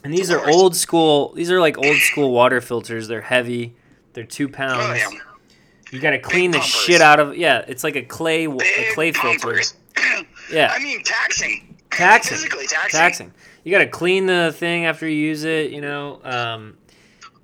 And 0.05 0.13
these 0.13 0.31
are 0.31 0.49
old 0.49 0.77
school. 0.77 1.33
These 1.35 1.51
are 1.51 1.61
like 1.61 1.77
old 1.79 1.97
school 1.97 2.31
water 2.31 2.61
filters. 2.61 3.09
They're 3.09 3.21
heavy. 3.23 3.75
They're 4.13 4.25
two 4.25 4.49
pounds. 4.49 5.01
Oh, 5.05 5.11
yeah. 5.13 5.19
You 5.91 6.01
got 6.01 6.11
to 6.11 6.19
clean 6.19 6.51
the 6.51 6.59
pumpers. 6.59 6.75
shit 6.75 7.01
out 7.01 7.21
of. 7.21 7.37
Yeah, 7.37 7.65
it's 7.67 7.85
like 7.85 7.97
a 7.97 8.03
clay 8.03 8.47
a 8.47 8.95
clay 8.95 9.13
filter. 9.13 9.61
Yeah, 10.51 10.73
I 10.75 10.83
mean, 10.83 11.03
taxing. 11.03 11.77
taxing. 11.91 12.39
Physically 12.39 12.67
taxing. 12.67 12.99
Taxing. 12.99 13.35
You 13.65 13.73
got 13.73 13.79
to 13.79 13.87
clean 13.87 14.25
the 14.25 14.55
thing 14.57 14.87
after 14.87 15.07
you 15.07 15.15
use 15.15 15.45
it, 15.45 15.73
you 15.73 15.83
know, 15.83 16.21
um, 16.25 16.79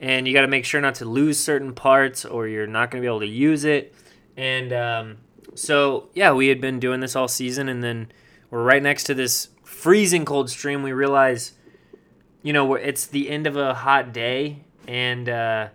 and 0.01 0.26
you 0.26 0.32
got 0.32 0.40
to 0.40 0.49
make 0.49 0.64
sure 0.64 0.80
not 0.80 0.95
to 0.97 1.05
lose 1.05 1.38
certain 1.38 1.74
parts 1.74 2.24
or 2.24 2.49
you're 2.49 2.66
not 2.66 2.90
going 2.90 3.03
to 3.03 3.05
be 3.05 3.09
able 3.09 3.20
to 3.20 3.26
use 3.26 3.64
it. 3.64 3.95
And 4.38 4.72
um, 4.72 5.16
so, 5.55 6.09
yeah, 6.14 6.32
we 6.32 6.49
had 6.49 6.62
been 6.62 6.80
doing 6.80 7.01
this 7.01 7.14
all 7.14 7.28
season, 7.28 7.68
and 7.68 7.84
then 7.84 8.11
we're 8.51 8.62
right 8.62 8.82
next 8.82 9.05
to 9.05 9.14
this 9.14 9.49
freezing 9.64 10.24
cold 10.24 10.49
stream. 10.49 10.82
We 10.82 10.92
realize, 10.92 11.53
you 12.42 12.53
know, 12.53 12.74
it's 12.74 13.07
the 13.07 13.28
end 13.28 13.47
of 13.47 13.57
a 13.57 13.74
hot 13.74 14.12
day, 14.12 14.61
and 14.88 15.28
uh, 15.28 15.68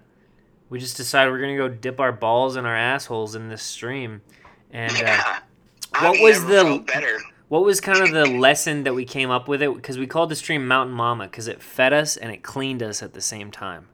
we 0.69 0.79
just 0.79 0.97
decided 0.97 1.31
we're 1.31 1.39
going 1.41 1.55
to 1.55 1.57
go 1.57 1.69
dip 1.69 1.99
our 1.99 2.11
balls 2.11 2.55
and 2.55 2.65
our 2.67 2.75
assholes 2.75 3.35
in 3.35 3.49
this 3.49 3.63
stream. 3.63 4.21
And 4.71 4.91
uh, 5.03 5.39
What 5.99 6.15
I've 6.17 6.21
was 6.21 6.45
the- 6.45 6.83
better? 6.85 7.19
what 7.47 7.63
was 7.63 7.81
kind 7.81 7.99
of 8.01 8.11
the 8.11 8.25
lesson 8.25 8.83
that 8.83 8.93
we 8.93 9.05
came 9.05 9.31
up 9.31 9.47
with 9.47 9.61
it? 9.63 9.73
Because 9.73 9.97
we 9.97 10.05
called 10.05 10.29
the 10.29 10.35
stream 10.35 10.67
Mountain 10.67 10.95
Mama 10.95 11.25
because 11.25 11.47
it 11.47 11.63
fed 11.63 11.93
us 11.93 12.15
and 12.15 12.31
it 12.31 12.43
cleaned 12.43 12.83
us 12.83 13.01
at 13.01 13.13
the 13.13 13.21
same 13.21 13.49
time. 13.49 13.87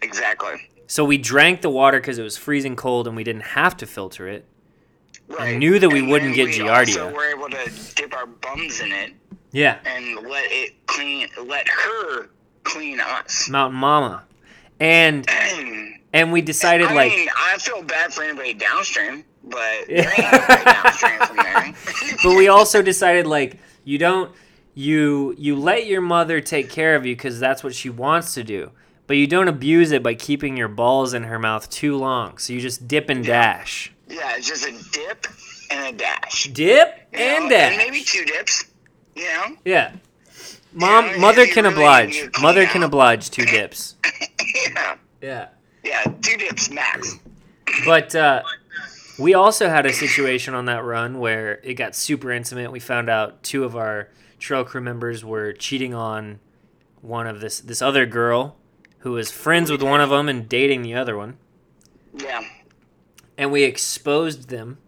Exactly. 0.00 0.70
So 0.86 1.04
we 1.04 1.18
drank 1.18 1.60
the 1.60 1.68
water 1.70 2.00
because 2.00 2.18
it 2.18 2.22
was 2.22 2.36
freezing 2.38 2.76
cold 2.76 3.06
and 3.06 3.14
we 3.16 3.24
didn't 3.24 3.42
have 3.42 3.76
to 3.78 3.86
filter 3.86 4.28
it. 4.28 4.46
Right. 5.28 5.58
knew 5.58 5.78
that 5.80 5.88
we 5.90 5.98
And 5.98 6.08
wouldn't 6.08 6.34
get 6.36 6.46
we 6.46 6.52
Giardia. 6.58 7.12
we're 7.12 7.30
able 7.36 7.50
to 7.50 7.70
dip 7.96 8.14
our 8.14 8.26
bums 8.26 8.80
in 8.80 8.92
it 8.92 9.12
Yeah, 9.50 9.78
and 9.84 10.14
let 10.26 10.44
it 10.52 10.74
clean, 10.86 11.26
let 11.44 11.66
her 11.68 12.28
clean 12.62 13.00
us. 13.00 13.48
Mountain 13.50 13.80
Mama, 13.80 14.22
and 14.78 15.26
And 16.16 16.22
and 16.26 16.32
we 16.32 16.40
decided 16.40 16.86
I 16.88 16.94
like 16.94 17.12
mean, 17.12 17.28
I 17.36 17.58
feel 17.58 17.82
bad 17.82 18.12
for 18.12 18.22
anybody 18.24 18.54
downstream, 18.54 19.24
but 19.44 19.60
Yeah. 19.88 20.62
downstream 20.64 21.18
from 21.20 21.36
there. 21.36 21.74
but 22.24 22.36
we 22.36 22.48
also 22.48 22.80
decided 22.80 23.26
like 23.26 23.58
you 23.84 23.98
don't 23.98 24.34
you 24.74 25.34
you 25.36 25.56
let 25.56 25.86
your 25.86 26.00
mother 26.00 26.40
take 26.40 26.70
care 26.70 26.96
of 26.96 27.04
you 27.04 27.14
because 27.14 27.38
that's 27.38 27.62
what 27.62 27.74
she 27.74 27.90
wants 27.90 28.32
to 28.34 28.42
do. 28.42 28.70
But 29.06 29.18
you 29.18 29.26
don't 29.26 29.46
abuse 29.46 29.92
it 29.92 30.02
by 30.02 30.14
keeping 30.14 30.56
your 30.56 30.68
balls 30.68 31.12
in 31.14 31.24
her 31.24 31.38
mouth 31.38 31.68
too 31.70 31.96
long. 31.96 32.38
So 32.38 32.54
you 32.54 32.60
just 32.60 32.88
dip 32.88 33.08
and 33.10 33.24
dash. 33.24 33.92
Yeah, 34.08 34.36
it's 34.36 34.48
just 34.48 34.66
a 34.66 34.72
dip 34.92 35.26
and 35.70 35.94
a 35.94 35.98
dash. 35.98 36.44
dip 36.44 37.08
you 37.12 37.18
know, 37.18 37.24
and 37.24 37.50
dash. 37.50 37.76
maybe 37.76 38.02
two 38.02 38.24
dips. 38.24 38.64
You 39.14 39.24
know, 39.24 39.56
yeah. 39.64 39.92
Mom 40.72 41.06
Yeah, 41.06 41.16
mother 41.18 41.46
can 41.46 41.64
really 41.64 41.74
oblige. 41.74 42.30
mother 42.40 42.66
can 42.66 42.82
oblige 42.82 43.30
two 43.30 43.44
dips. 43.44 43.96
Yeah, 44.74 44.96
yeah 45.20 45.48
yeah, 45.86 46.02
two 46.22 46.36
dips 46.36 46.70
max. 46.70 47.18
But 47.84 48.14
uh, 48.14 48.42
we 49.18 49.34
also 49.34 49.68
had 49.68 49.86
a 49.86 49.92
situation 49.92 50.54
on 50.54 50.66
that 50.66 50.84
run 50.84 51.18
where 51.18 51.60
it 51.62 51.74
got 51.74 51.94
super 51.94 52.30
intimate. 52.32 52.70
We 52.72 52.80
found 52.80 53.08
out 53.08 53.42
two 53.42 53.64
of 53.64 53.76
our 53.76 54.08
trail 54.38 54.64
crew 54.64 54.80
members 54.80 55.24
were 55.24 55.52
cheating 55.52 55.94
on 55.94 56.38
one 57.00 57.26
of 57.26 57.40
this 57.40 57.60
this 57.60 57.80
other 57.82 58.04
girl 58.06 58.56
who 59.00 59.12
was 59.12 59.30
friends 59.30 59.70
with 59.70 59.82
one 59.82 60.00
of 60.00 60.10
them 60.10 60.28
and 60.28 60.48
dating 60.48 60.82
the 60.82 60.94
other 60.94 61.16
one, 61.16 61.36
Yeah. 62.14 62.42
and 63.38 63.52
we 63.52 63.62
exposed 63.62 64.48
them. 64.48 64.78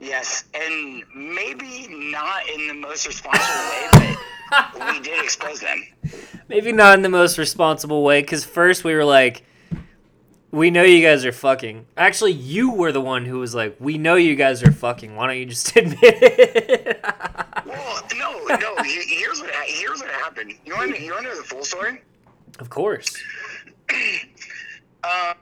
Yes, 0.00 0.44
and 0.54 1.02
maybe 1.14 1.86
not 1.90 2.48
in 2.48 2.68
the 2.68 2.74
most 2.74 3.06
responsible 3.06 3.70
way, 3.70 4.16
but 4.50 4.74
we 4.94 5.00
did 5.00 5.22
expose 5.22 5.60
them. 5.60 5.84
Maybe 6.48 6.72
not 6.72 6.94
in 6.94 7.02
the 7.02 7.08
most 7.08 7.36
responsible 7.38 8.02
way, 8.02 8.20
because 8.22 8.44
first 8.44 8.84
we 8.84 8.94
were 8.94 9.04
like, 9.04 9.44
"We 10.54 10.70
know 10.70 10.82
you 10.82 11.02
guys 11.02 11.24
are 11.24 11.32
fucking." 11.32 11.86
Actually, 11.96 12.32
you 12.32 12.70
were 12.70 12.92
the 12.92 13.00
one 13.00 13.24
who 13.24 13.38
was 13.40 13.54
like, 13.54 13.76
"We 13.80 13.98
know 13.98 14.14
you 14.14 14.36
guys 14.36 14.62
are 14.62 14.72
fucking. 14.72 15.16
Why 15.16 15.26
don't 15.26 15.38
you 15.38 15.46
just 15.46 15.74
admit 15.76 15.98
it?" 16.02 17.00
Well, 17.66 18.02
no, 18.16 18.44
no. 18.56 18.76
Here's 18.82 19.40
what 19.40 19.50
here's 19.66 20.00
what 20.00 20.10
happened. 20.10 20.54
You 20.64 20.74
want 20.76 20.94
to 20.94 21.02
you 21.02 21.12
want 21.12 21.24
to 21.24 21.30
know 21.30 21.36
the 21.36 21.42
full 21.42 21.64
story? 21.64 22.02
of 22.60 22.70
course. 22.70 23.16
Uh, 25.06 25.34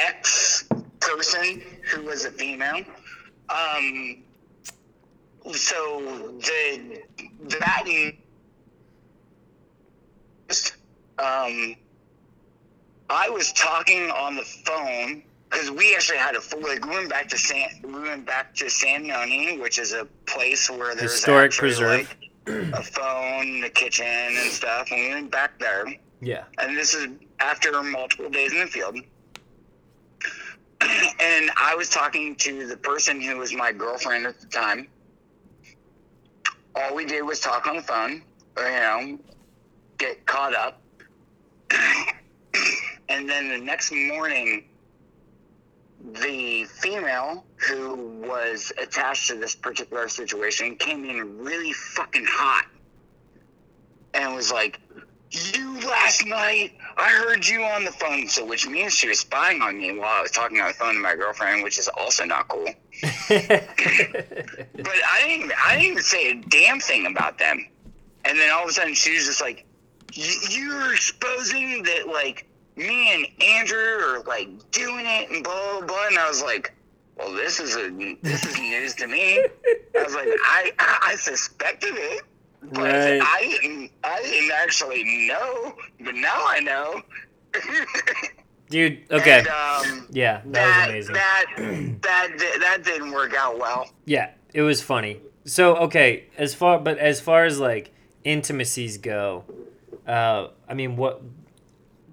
ex 0.00 0.68
person 0.98 1.62
who 1.84 2.02
was 2.02 2.24
a 2.24 2.32
female. 2.32 2.82
Um. 3.48 4.24
So 5.52 6.00
the 6.40 7.00
that 7.60 7.84
um, 11.18 11.76
I 13.08 13.28
was 13.30 13.52
talking 13.52 14.10
on 14.10 14.34
the 14.36 14.42
phone 14.42 15.22
because 15.50 15.70
we 15.70 15.94
actually 15.94 16.18
had 16.18 16.34
a 16.34 16.40
full 16.40 16.60
like 16.62 16.84
we 16.84 16.90
went 16.96 17.08
back 17.08 17.28
to 17.28 17.38
San 17.38 17.68
we 17.84 17.92
went 18.02 18.26
back 18.26 18.54
to 18.56 18.64
Santanoni, 18.66 19.60
which 19.60 19.78
is 19.78 19.92
a 19.92 20.06
place 20.26 20.68
where 20.70 20.94
there's 20.94 21.12
Historic 21.12 21.46
actually, 21.46 21.68
preserve. 21.68 22.08
like, 22.48 22.72
a 22.74 22.82
phone, 22.82 23.64
a 23.64 23.68
kitchen, 23.70 24.06
and 24.06 24.50
stuff. 24.52 24.88
And 24.92 25.00
we 25.00 25.14
went 25.14 25.30
back 25.32 25.58
there, 25.58 25.84
Yeah. 26.20 26.44
and 26.58 26.76
this 26.76 26.94
is 26.94 27.08
after 27.40 27.82
multiple 27.82 28.30
days 28.30 28.52
in 28.52 28.60
the 28.60 28.66
field. 28.66 28.96
and 30.80 31.50
I 31.56 31.74
was 31.76 31.88
talking 31.90 32.36
to 32.36 32.66
the 32.66 32.76
person 32.76 33.20
who 33.20 33.36
was 33.38 33.52
my 33.52 33.72
girlfriend 33.72 34.26
at 34.26 34.40
the 34.40 34.46
time. 34.46 34.88
All 36.74 36.94
we 36.94 37.04
did 37.04 37.22
was 37.22 37.40
talk 37.40 37.66
on 37.66 37.76
the 37.76 37.82
phone, 37.82 38.22
or, 38.56 38.64
you 38.64 38.70
know, 38.78 39.18
get 39.98 40.24
caught 40.26 40.54
up. 40.54 40.82
and 43.08 43.28
then 43.28 43.48
the 43.48 43.58
next 43.58 43.92
morning, 43.92 44.64
the 46.12 46.64
female 46.64 47.44
who 47.56 47.96
was 48.26 48.72
attached 48.80 49.28
to 49.28 49.36
this 49.36 49.54
particular 49.54 50.08
situation 50.08 50.76
came 50.76 51.04
in 51.04 51.38
really 51.38 51.72
fucking 51.72 52.26
hot 52.28 52.66
and 54.14 54.34
was 54.34 54.52
like, 54.52 54.80
you 55.30 55.80
last 55.80 56.24
night, 56.24 56.72
I 56.96 57.08
heard 57.10 57.46
you 57.46 57.62
on 57.62 57.84
the 57.84 57.90
phone. 57.90 58.28
So, 58.28 58.44
which 58.44 58.66
means 58.68 58.92
she 58.94 59.08
was 59.08 59.18
spying 59.20 59.60
on 59.60 59.76
me 59.78 59.98
while 59.98 60.08
I 60.18 60.22
was 60.22 60.30
talking 60.30 60.60
on 60.60 60.68
the 60.68 60.74
phone 60.74 60.94
to 60.94 61.00
my 61.00 61.14
girlfriend, 61.16 61.62
which 61.64 61.78
is 61.78 61.88
also 61.88 62.24
not 62.24 62.48
cool. 62.48 62.68
But 63.28 64.94
I 65.10 65.22
didn't, 65.26 65.52
I 65.64 65.74
didn't 65.76 65.90
even 65.92 66.02
say 66.02 66.30
a 66.30 66.34
damn 66.34 66.78
thing 66.80 67.06
about 67.06 67.38
them. 67.38 67.66
And 68.24 68.38
then 68.38 68.50
all 68.52 68.62
of 68.64 68.70
a 68.70 68.72
sudden, 68.72 68.94
she 68.94 69.14
was 69.14 69.26
just 69.26 69.40
like, 69.40 69.64
"Y- 70.16 70.24
"You're 70.50 70.92
exposing 70.94 71.82
that 71.82 72.06
like 72.08 72.46
me 72.76 73.14
and 73.14 73.26
Andrew 73.42 73.78
are 73.78 74.22
like 74.24 74.48
doing 74.70 75.04
it 75.06 75.30
and 75.30 75.42
blah 75.44 75.78
blah 75.78 75.86
blah." 75.86 76.06
And 76.08 76.18
I 76.18 76.28
was 76.28 76.42
like, 76.42 76.72
"Well, 77.16 77.32
this 77.32 77.60
is 77.60 77.76
a 77.76 77.90
this 78.22 78.44
is 78.44 78.58
news 78.58 78.94
to 78.96 79.06
me." 79.06 79.44
I 79.98 80.02
was 80.02 80.14
like, 80.14 80.28
"I 80.28 80.72
I, 80.78 80.98
I 81.12 81.14
suspected 81.16 81.94
it." 81.96 82.22
But 82.62 82.82
Right. 82.82 83.20
I 83.22 83.58
didn't. 83.60 83.90
I 84.02 84.22
didn't 84.22 84.50
actually 84.52 85.04
know, 85.28 85.74
but 86.00 86.14
now 86.14 86.44
I 86.46 86.60
know. 86.60 87.02
Dude, 88.68 89.04
okay. 89.12 89.38
And, 89.38 89.48
um, 89.48 90.06
yeah, 90.10 90.40
that 90.46 90.52
that 90.52 90.94
was 90.96 91.08
amazing. 91.08 91.14
that 91.14 91.44
that 92.02 92.56
that 92.60 92.82
didn't 92.84 93.12
work 93.12 93.32
out 93.34 93.58
well. 93.58 93.88
Yeah, 94.06 94.30
it 94.52 94.62
was 94.62 94.82
funny. 94.82 95.20
So 95.44 95.76
okay, 95.76 96.24
as 96.36 96.54
far 96.54 96.80
but 96.80 96.98
as 96.98 97.20
far 97.20 97.44
as 97.44 97.60
like 97.60 97.92
intimacies 98.24 98.98
go, 98.98 99.44
uh, 100.06 100.48
I 100.68 100.74
mean, 100.74 100.96
what 100.96 101.22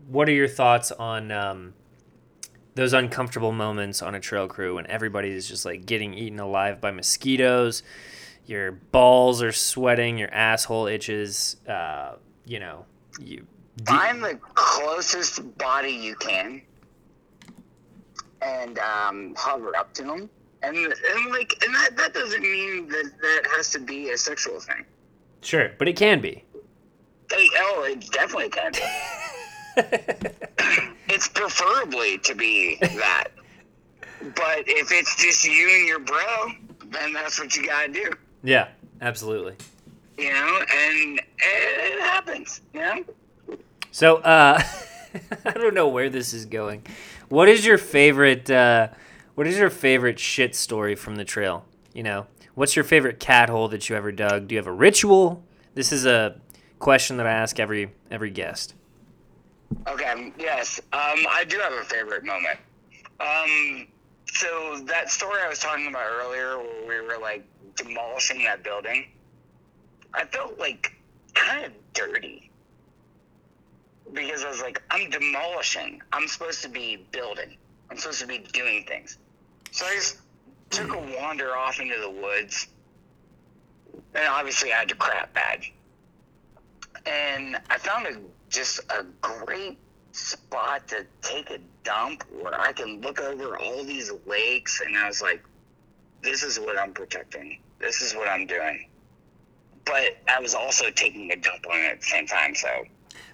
what 0.08 0.28
are 0.30 0.34
your 0.34 0.48
thoughts 0.48 0.92
on 0.92 1.32
um, 1.32 1.74
those 2.76 2.94
uncomfortable 2.94 3.52
moments 3.52 4.02
on 4.02 4.16
a 4.16 4.20
trail 4.20 4.48
crew 4.48 4.76
when 4.76 4.88
everybody 4.88 5.32
is 5.32 5.48
just 5.48 5.66
like 5.66 5.86
getting 5.86 6.14
eaten 6.14 6.40
alive 6.40 6.82
by 6.82 6.92
mosquitoes? 6.92 7.84
Your 8.46 8.72
balls 8.72 9.42
are 9.42 9.52
sweating, 9.52 10.18
your 10.18 10.34
asshole 10.34 10.88
itches. 10.88 11.58
Uh, 11.68 12.16
you 12.46 12.60
know, 12.60 12.86
you. 13.20 13.46
I'm 13.88 14.22
the 14.22 14.40
closest 14.54 15.58
body 15.58 15.92
you 15.92 16.16
can, 16.16 16.62
and 18.42 18.78
um, 18.80 19.34
hover 19.38 19.76
up 19.76 19.94
to 19.96 20.04
them. 20.04 20.30
And, 20.62 20.76
and 20.78 21.32
like 21.32 21.58
and 21.66 21.74
that, 21.74 21.98
that 21.98 22.14
doesn't 22.14 22.42
mean 22.42 22.88
that 22.90 23.12
that 23.22 23.42
has 23.56 23.70
to 23.72 23.80
be 23.80 24.12
a 24.12 24.18
sexual 24.18 24.60
thing. 24.60 24.86
Sure, 25.42 25.72
but 25.78 25.88
it 25.88 25.96
can 25.96 26.22
be. 26.22 26.44
Hey, 27.32 27.48
oh, 27.58 27.88
it 27.90 28.10
definitely 28.12 28.50
can 28.50 28.72
be. 28.72 28.80
it's 29.78 31.28
preferably 31.28 32.18
to 32.20 32.36
be 32.36 32.78
that. 32.82 33.30
But 34.22 34.64
if 34.68 34.92
it's 34.92 35.16
just 35.22 35.44
you 35.44 35.70
and 35.70 35.88
your 35.88 36.00
bro, 36.00 36.48
then 36.88 37.14
that's 37.14 37.40
what 37.40 37.56
you 37.56 37.66
gotta 37.66 37.92
do. 37.92 38.12
Yeah, 38.44 38.70
absolutely. 39.02 39.56
You 40.18 40.32
know, 40.32 40.60
and 40.60 41.20
it 41.38 42.02
happens. 42.02 42.62
You 42.74 42.82
know. 42.82 43.04
So, 43.92 44.18
uh, 44.18 44.62
I 45.46 45.52
don't 45.52 45.74
know 45.74 45.88
where 45.88 46.10
this 46.10 46.34
is 46.34 46.46
going. 46.46 46.86
What 47.30 47.50
is 47.50 47.66
your 47.66 47.78
favorite? 47.78 48.50
Uh, 48.50 48.90
what 49.36 49.48
is 49.48 49.58
your 49.58 49.70
favorite 49.70 50.20
shit 50.20 50.56
story 50.56 50.96
from 50.96 51.16
the 51.16 51.26
trail? 51.26 51.66
You 51.94 52.04
know, 52.04 52.28
what's 52.56 52.76
your 52.76 52.86
favorite 52.86 53.20
cat 53.20 53.50
hole 53.50 53.68
that 53.70 53.90
you 53.90 53.96
ever 53.96 54.12
dug? 54.12 54.48
Do 54.48 54.56
you 54.56 54.60
have 54.60 54.68
a 54.68 54.72
ritual? 54.72 55.44
This 55.74 55.92
is 55.92 56.06
a 56.06 56.40
question 56.80 57.18
that 57.18 57.26
I 57.26 57.32
ask 57.32 57.60
every 57.60 57.92
every 58.12 58.30
guest. 58.30 58.76
Okay. 59.88 60.34
Yes. 60.38 60.80
Um, 60.92 61.26
I 61.30 61.46
do 61.48 61.60
have 61.60 61.74
a 61.74 61.84
favorite 61.84 62.24
moment. 62.24 62.60
Um, 63.20 63.88
so 64.28 64.80
that 64.86 65.10
story 65.12 65.40
I 65.44 65.48
was 65.48 65.60
talking 65.60 65.88
about 65.88 66.06
earlier, 66.12 66.58
where 66.86 67.04
we 67.04 67.08
were 67.08 67.22
like 67.22 67.46
demolishing 67.76 68.44
that 68.44 68.64
building, 68.64 69.08
I 70.14 70.26
felt 70.26 70.60
like 70.60 70.94
kind 71.34 71.66
of 71.66 71.72
dirty 71.94 72.52
because 74.14 74.44
I 74.44 74.50
was 74.50 74.62
like, 74.62 74.82
I'm 74.92 75.10
demolishing. 75.10 76.02
I'm 76.12 76.28
supposed 76.28 76.62
to 76.64 76.70
be 76.70 77.06
building. 77.12 77.58
I'm 77.90 77.98
supposed 77.98 78.22
to 78.22 78.28
be 78.28 78.40
doing 78.40 78.86
things. 78.86 79.18
So 79.72 79.86
I 79.86 79.96
just 79.96 80.18
took 80.70 80.94
a 80.94 81.00
wander 81.20 81.56
off 81.56 81.80
into 81.80 82.00
the 82.00 82.10
woods, 82.10 82.68
and 84.14 84.28
obviously 84.28 84.74
I 84.74 84.80
had 84.80 84.90
to 84.90 84.96
crap 84.96 85.34
bad. 85.34 85.64
And 87.06 87.58
I 87.70 87.78
found 87.78 88.08
a 88.08 88.18
just 88.54 88.80
a 88.92 89.04
great 89.22 89.78
spot 90.12 90.88
to 90.88 91.06
take 91.22 91.50
a 91.50 91.58
dump 91.84 92.24
where 92.42 92.54
I 92.60 92.72
can 92.72 93.02
look 93.02 93.20
over 93.20 93.58
all 93.58 93.84
these 93.84 94.12
lakes, 94.28 94.82
and 94.86 94.96
I 94.96 95.08
was 95.08 95.22
like, 95.22 95.44
this 96.22 96.44
is 96.44 96.60
what 96.60 96.78
I'm 96.78 96.94
protecting. 96.94 97.60
This 97.80 98.02
is 98.02 98.14
what 98.14 98.30
I'm 98.30 98.46
doing. 98.46 98.88
But 99.86 100.18
I 100.30 100.40
was 100.40 100.54
also 100.54 100.90
taking 100.92 101.32
a 101.32 101.36
dump 101.36 101.66
on 101.70 101.80
it 101.82 101.92
at 101.92 102.00
the 102.02 102.06
same 102.06 102.28
time, 102.28 102.56
so. 102.56 102.70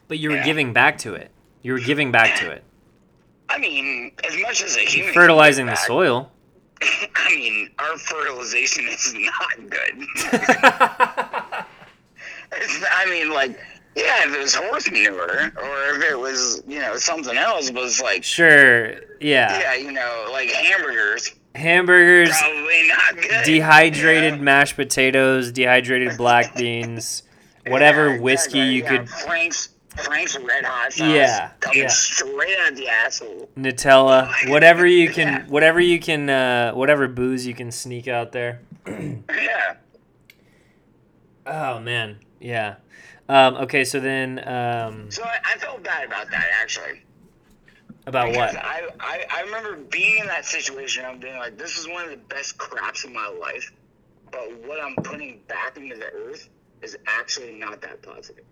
But 0.07 0.17
you 0.17 0.29
were 0.29 0.37
Yeah. 0.37 0.45
giving 0.45 0.73
back 0.73 0.97
to 0.99 1.13
it. 1.13 1.29
You 1.61 1.73
were 1.73 1.79
giving 1.79 2.11
back 2.11 2.39
to 2.39 2.49
it. 2.49 2.63
I 3.49 3.57
mean, 3.57 4.11
as 4.23 4.35
much 4.41 4.63
as 4.63 4.77
a 4.77 4.81
human. 4.81 5.13
Fertilizing 5.13 5.65
give 5.67 5.75
the 5.75 5.81
soil. 5.81 6.31
I 6.81 7.35
mean, 7.35 7.69
our 7.77 7.97
fertilization 7.97 8.85
is 8.87 9.13
not 9.13 9.69
good. 9.69 9.97
it's, 12.53 12.85
I 12.91 13.05
mean, 13.09 13.31
like, 13.31 13.59
yeah, 13.95 14.27
if 14.27 14.33
it 14.35 14.39
was 14.39 14.55
horse 14.55 14.89
manure 14.91 15.51
or 15.57 15.95
if 15.95 16.11
it 16.11 16.17
was, 16.19 16.63
you 16.67 16.79
know, 16.79 16.95
something 16.97 17.35
else, 17.37 17.71
was 17.71 18.01
like, 18.01 18.23
Sure. 18.23 18.91
Yeah. 19.19 19.59
yeah, 19.59 19.73
you 19.75 19.91
know, 19.91 20.27
like 20.31 20.49
hamburgers, 20.49 21.33
Hamburgers, 21.55 22.29
probably 22.37 22.87
not 22.87 23.15
good. 23.15 23.43
dehydrated 23.43 24.39
mashed 24.39 24.75
potatoes, 24.75 25.51
dehydrated 25.51 26.15
black 26.17 26.55
beans, 26.57 27.23
whatever 27.67 28.13
Yeah, 28.15 28.19
whiskey 28.21 28.59
you 28.59 28.83
yeah, 28.83 28.89
could 28.97 29.09
Frank's 29.09 29.69
Frank's 29.97 30.37
Red 30.39 30.63
Hot 30.63 30.93
sauce 30.93 31.07
Yeah, 31.09 31.49
coming 31.59 31.79
yeah. 31.81 31.87
straight 31.89 32.55
out 32.59 32.75
the 32.75 32.87
asshole. 32.87 33.49
Nutella, 33.57 34.31
whatever 34.49 34.85
you 34.85 35.09
can, 35.13 35.47
whatever 35.49 35.81
you 35.81 35.99
can, 35.99 36.29
uh, 36.29 36.71
whatever 36.73 37.07
booze 37.09 37.45
you 37.45 37.53
can 37.55 37.71
sneak 37.71 38.07
out 38.07 38.31
there. 38.31 38.61
Yeah. 38.87 39.75
Oh 41.51 41.79
man, 41.79 42.19
yeah. 42.39 42.75
Um, 43.29 43.55
okay, 43.57 43.83
so 43.83 43.99
then 43.99 44.39
um, 44.47 45.11
So 45.11 45.23
I, 45.23 45.37
I 45.53 45.57
felt 45.59 45.83
bad 45.83 46.05
about 46.05 46.31
that 46.31 46.47
actually. 46.61 47.03
about 48.07 48.29
Because 48.29 48.55
what? 48.55 48.65
I, 48.65 48.87
I, 48.99 49.25
I 49.31 49.41
remember 49.41 49.75
being 49.77 50.17
in 50.17 50.25
that 50.27 50.45
situation. 50.45 51.05
I'm 51.05 51.19
being 51.19 51.37
like, 51.37 51.57
this 51.57 51.77
is 51.77 51.87
one 51.87 52.03
of 52.05 52.09
the 52.09 52.17
best 52.17 52.57
craps 52.57 53.05
in 53.05 53.13
my 53.13 53.27
life, 53.39 53.71
but 54.31 54.41
what 54.65 54.81
I'm 54.81 54.95
putting 54.95 55.41
back 55.47 55.77
into 55.77 55.95
the 55.95 56.11
earth 56.11 56.49
is 56.81 56.97
actually 57.05 57.53
not 57.53 57.81
that 57.81 58.01
positive. 58.01 58.45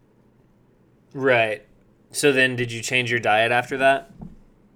Right. 1.14 1.66
So 2.12 2.32
then, 2.32 2.56
did 2.56 2.72
you 2.72 2.82
change 2.82 3.10
your 3.10 3.20
diet 3.20 3.52
after 3.52 3.78
that? 3.78 4.12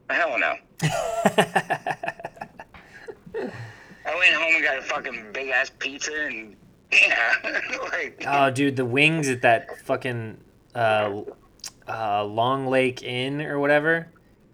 Hell 0.10 0.38
no. 0.40 0.54
I 0.84 1.96
went 4.18 4.34
home 4.34 4.56
and 4.56 4.64
got 4.64 4.78
a 4.80 4.82
fucking 4.82 5.28
big 5.32 5.50
ass 5.50 5.72
pizza 5.80 6.12
and 6.26 6.56
yeah, 6.92 7.34
like 7.92 8.24
oh, 8.28 8.50
dude, 8.52 8.76
the 8.76 8.86
wings 8.86 9.28
at 9.30 9.42
that 9.44 9.80
fucking 9.86 10.38
uh, 10.76 11.22
uh, 11.88 12.24
Long 12.26 12.68
Lake 12.68 13.04
Inn 13.04 13.42
or 13.42 13.60
whatever. 13.60 14.08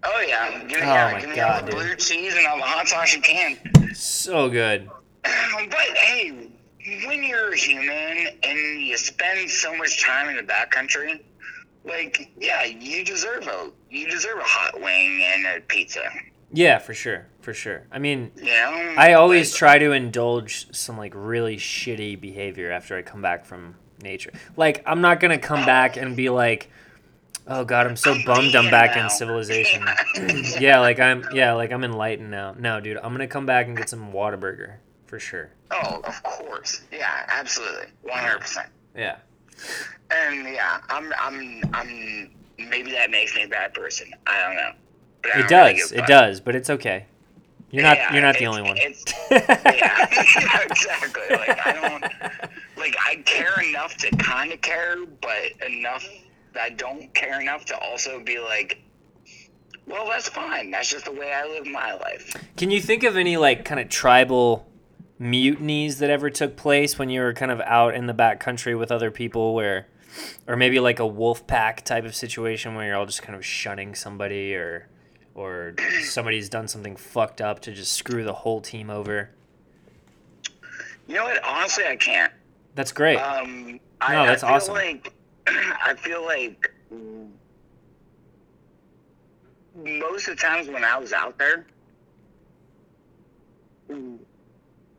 oh 0.03 0.25
yeah, 0.27 0.59
give 0.63 0.69
me, 0.69 0.75
Oh 0.77 0.79
yeah, 0.93 1.11
my 1.13 1.19
give 1.21 1.29
me 1.29 1.35
God, 1.35 1.51
all 1.51 1.65
the 1.65 1.71
dude. 1.71 1.79
blue 1.79 1.95
cheese 1.95 2.35
and 2.35 2.45
all 2.47 2.57
the 2.57 2.63
hot 2.63 2.87
sauce 2.87 3.13
you 3.15 3.21
can. 3.21 3.57
So 3.93 4.49
good. 4.49 4.89
But 5.69 5.97
hey, 5.97 6.49
when 7.05 7.23
you're 7.23 7.53
human 7.55 8.27
and 8.43 8.81
you 8.81 8.95
spend 8.97 9.49
so 9.49 9.75
much 9.75 10.01
time 10.01 10.29
in 10.29 10.37
the 10.37 10.43
backcountry, 10.43 11.21
like 11.83 12.29
yeah, 12.39 12.63
you 12.63 13.03
deserve 13.03 13.47
a 13.47 13.71
you 13.89 14.07
deserve 14.09 14.37
a 14.37 14.43
hot 14.43 14.79
wing 14.79 15.21
and 15.23 15.45
a 15.47 15.61
pizza. 15.61 16.01
Yeah, 16.51 16.79
for 16.79 16.93
sure, 16.93 17.25
for 17.41 17.53
sure. 17.53 17.83
I 17.91 17.99
mean, 17.99 18.31
know, 18.41 18.93
I 18.97 19.13
always 19.13 19.53
try 19.53 19.77
to 19.77 19.91
indulge 19.91 20.73
some 20.75 20.97
like 20.97 21.13
really 21.15 21.57
shitty 21.57 22.19
behavior 22.19 22.71
after 22.71 22.97
I 22.97 23.01
come 23.01 23.21
back 23.21 23.45
from 23.45 23.75
nature. 24.01 24.31
Like 24.55 24.83
I'm 24.85 25.01
not 25.01 25.19
gonna 25.19 25.37
come 25.37 25.63
oh. 25.63 25.65
back 25.65 25.97
and 25.97 26.15
be 26.15 26.29
like, 26.29 26.69
"Oh 27.47 27.65
God, 27.65 27.85
I'm 27.87 27.97
so 27.97 28.15
bummed 28.25 28.55
I'm 28.55 28.71
back 28.71 28.95
now." 28.95 29.05
in 29.05 29.09
civilization." 29.09 29.85
yeah, 30.59 30.79
like 30.79 30.99
I'm 30.99 31.25
yeah, 31.33 31.53
like 31.53 31.71
I'm 31.71 31.83
enlightened 31.83 32.31
now. 32.31 32.55
No, 32.57 32.79
dude, 32.79 32.97
I'm 32.97 33.11
gonna 33.11 33.27
come 33.27 33.45
back 33.45 33.67
and 33.67 33.75
get 33.75 33.89
some 33.89 34.11
Whataburger 34.13 34.75
for 35.05 35.19
sure. 35.19 35.49
Oh, 35.71 36.01
of 36.05 36.23
course. 36.23 36.81
Yeah, 36.91 37.25
absolutely, 37.27 37.87
one 38.03 38.19
hundred 38.19 38.39
percent. 38.39 38.67
Yeah. 38.95 39.17
And 40.11 40.47
yeah, 40.47 40.79
I'm 40.89 41.11
I'm 41.19 41.61
I'm 41.73 42.29
maybe 42.57 42.91
that 42.91 43.11
makes 43.11 43.35
me 43.35 43.43
a 43.43 43.47
bad 43.47 43.73
person. 43.73 44.13
I 44.25 44.41
don't 44.41 44.55
know. 44.55 44.71
But 45.33 45.39
It 45.39 45.47
don't 45.47 45.65
really 45.67 45.79
does. 45.79 45.91
It 45.91 46.07
does, 46.07 46.39
but 46.39 46.55
it's 46.55 46.69
okay. 46.69 47.05
You're 47.69 47.83
not 47.83 47.97
Yeah, 47.97 48.13
you're 48.13 48.21
not 48.21 48.37
the 48.37 48.47
only 48.47 48.61
one. 48.61 48.77
yeah, 48.77 48.83
exactly. 50.63 51.21
Like 51.29 51.65
I 51.65 51.73
don't 51.73 52.01
like 52.77 52.95
I 53.05 53.15
care 53.25 53.59
enough 53.61 53.97
to 53.97 54.09
kind 54.17 54.53
of 54.53 54.61
care, 54.61 54.95
but 55.21 55.67
enough 55.67 56.07
that 56.53 56.63
I 56.63 56.69
don't 56.69 57.13
care 57.13 57.41
enough 57.41 57.65
to 57.65 57.77
also 57.77 58.21
be 58.21 58.39
like, 58.39 58.81
well, 59.85 60.07
that's 60.07 60.29
fine. 60.29 60.71
That's 60.71 60.89
just 60.89 61.05
the 61.05 61.11
way 61.11 61.33
I 61.33 61.45
live 61.45 61.65
my 61.67 61.93
life. 61.95 62.35
Can 62.55 62.71
you 62.71 62.81
think 62.81 63.03
of 63.03 63.17
any 63.17 63.37
like 63.37 63.65
kind 63.65 63.79
of 63.79 63.89
tribal 63.89 64.65
mutinies 65.19 65.99
that 65.99 66.09
ever 66.09 66.29
took 66.29 66.55
place 66.55 66.97
when 66.97 67.09
you 67.09 67.21
were 67.21 67.33
kind 67.33 67.51
of 67.51 67.59
out 67.61 67.95
in 67.95 68.05
the 68.07 68.13
back 68.13 68.39
country 68.39 68.75
with 68.75 68.91
other 68.91 69.11
people 69.11 69.53
where 69.55 69.87
or 70.47 70.55
maybe 70.55 70.79
like 70.79 70.99
a 70.99 71.07
wolf 71.07 71.45
pack 71.47 71.83
type 71.83 72.05
of 72.05 72.15
situation 72.15 72.75
where 72.75 72.85
you're 72.85 72.95
all 72.95 73.05
just 73.05 73.21
kind 73.21 73.35
of 73.35 73.45
shunning 73.45 73.95
somebody 73.95 74.55
or 74.55 74.87
or 75.37 75.75
somebody's 76.01 76.49
done 76.49 76.67
something 76.67 76.95
fucked 76.95 77.39
up 77.39 77.61
to 77.61 77.71
just 77.71 77.93
screw 77.93 78.23
the 78.23 78.33
whole 78.33 78.59
team 78.59 78.89
over. 78.89 79.29
You 81.07 81.15
know 81.15 81.23
what? 81.23 81.41
Honestly, 81.43 81.85
I 81.85 81.95
can't. 81.95 82.33
That's 82.75 82.91
great. 82.91 83.17
Um, 83.17 83.79
I, 84.01 84.13
No, 84.13 84.25
that's 84.25 84.43
I 84.43 84.47
feel 84.47 84.55
awesome. 84.55 84.73
Like 84.73 85.13
I 85.47 85.93
feel 85.93 86.25
like 86.25 86.73
most 89.75 90.27
of 90.27 90.35
the 90.35 90.41
times 90.41 90.67
when 90.67 90.83
I 90.83 90.97
was 90.97 91.13
out 91.13 91.37
there, 91.37 91.67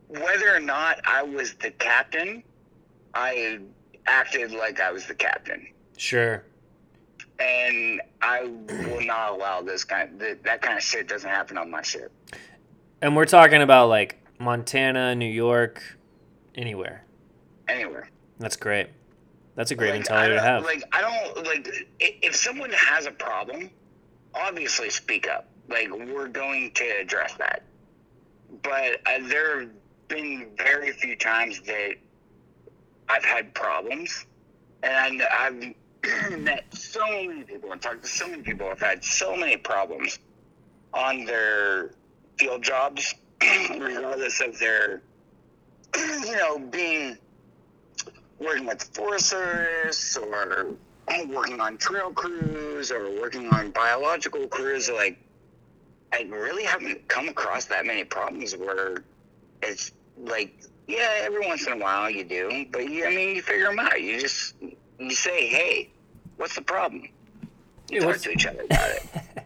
whether 0.07 0.55
or 0.55 0.59
not 0.61 0.99
I 1.05 1.21
was 1.21 1.53
the 1.55 1.71
captain, 1.71 2.43
I 3.13 3.59
acted 4.07 4.51
like 4.51 4.79
I 4.79 4.91
was 4.91 5.05
the 5.05 5.13
captain, 5.13 5.67
sure. 5.97 6.43
And 7.39 8.01
I 8.21 8.43
will 8.43 9.05
not 9.05 9.33
allow 9.33 9.61
this 9.61 9.83
kind. 9.83 10.19
That, 10.19 10.43
that 10.43 10.61
kind 10.61 10.77
of 10.77 10.83
shit 10.83 11.07
doesn't 11.07 11.29
happen 11.29 11.57
on 11.57 11.71
my 11.71 11.81
ship. 11.81 12.11
And 13.01 13.15
we're 13.15 13.25
talking 13.25 13.61
about 13.61 13.87
like 13.87 14.17
Montana, 14.39 15.15
New 15.15 15.29
York, 15.29 15.81
anywhere. 16.55 17.05
Anywhere. 17.67 18.09
That's 18.39 18.55
great. 18.55 18.89
That's 19.55 19.71
a 19.71 19.75
great 19.75 19.91
Like, 19.91 19.99
mentality 19.99 20.35
to 20.35 20.41
have. 20.41 20.63
Like 20.63 20.83
I 20.91 21.01
don't 21.01 21.45
like 21.45 21.87
if 21.99 22.35
someone 22.35 22.71
has 22.71 23.05
a 23.05 23.11
problem, 23.11 23.69
obviously 24.33 24.89
speak 24.89 25.27
up. 25.27 25.47
Like 25.67 25.89
we're 25.91 26.27
going 26.27 26.71
to 26.75 26.85
address 27.01 27.33
that. 27.35 27.63
But 28.63 29.01
uh, 29.05 29.27
there 29.27 29.61
have 29.61 29.69
been 30.07 30.47
very 30.57 30.91
few 30.91 31.15
times 31.15 31.61
that 31.61 31.95
I've 33.07 33.23
had 33.23 33.53
problems, 33.53 34.25
and 34.83 35.21
I've 35.21 35.73
met 36.37 36.65
so 36.73 37.05
many 37.07 37.43
people 37.43 37.71
and 37.71 37.81
talked 37.81 38.03
to 38.03 38.07
so 38.07 38.27
many 38.27 38.43
people 38.43 38.69
who've 38.69 38.79
had 38.79 39.03
so 39.03 39.35
many 39.35 39.57
problems 39.57 40.19
on 40.93 41.25
their 41.25 41.91
field 42.37 42.63
jobs, 42.63 43.13
regardless 43.41 44.41
of 44.41 44.57
their, 44.59 45.01
you 45.95 46.35
know, 46.35 46.59
being 46.59 47.17
working 48.39 48.65
with 48.65 48.79
the 48.79 48.85
Forest 48.93 49.27
Service 49.27 50.17
or 50.17 50.75
working 51.27 51.59
on 51.59 51.77
trail 51.77 52.11
crews 52.11 52.91
or 52.91 53.09
working 53.19 53.47
on 53.47 53.71
biological 53.71 54.47
crews, 54.47 54.89
like 54.89 55.17
I 56.13 56.23
really 56.23 56.63
haven't 56.63 57.07
come 57.07 57.29
across 57.29 57.65
that 57.65 57.85
many 57.85 58.03
problems 58.03 58.55
where 58.55 59.03
it's 59.61 59.91
like, 60.17 60.63
yeah, 60.87 61.09
every 61.21 61.45
once 61.45 61.67
in 61.67 61.73
a 61.73 61.77
while 61.77 62.09
you 62.09 62.23
do, 62.23 62.65
but 62.71 62.89
you, 62.89 63.05
I 63.05 63.09
mean, 63.09 63.35
you 63.35 63.41
figure 63.41 63.67
them 63.67 63.79
out. 63.79 64.01
You 64.01 64.19
just 64.19 64.55
you 64.99 65.11
say, 65.11 65.47
hey, 65.47 65.89
what's 66.37 66.55
the 66.55 66.61
problem? 66.61 67.07
You 67.89 68.01
talk 68.01 68.17
to 68.17 68.31
each 68.31 68.45
other 68.45 68.63
about 68.63 68.89
it. 68.91 69.03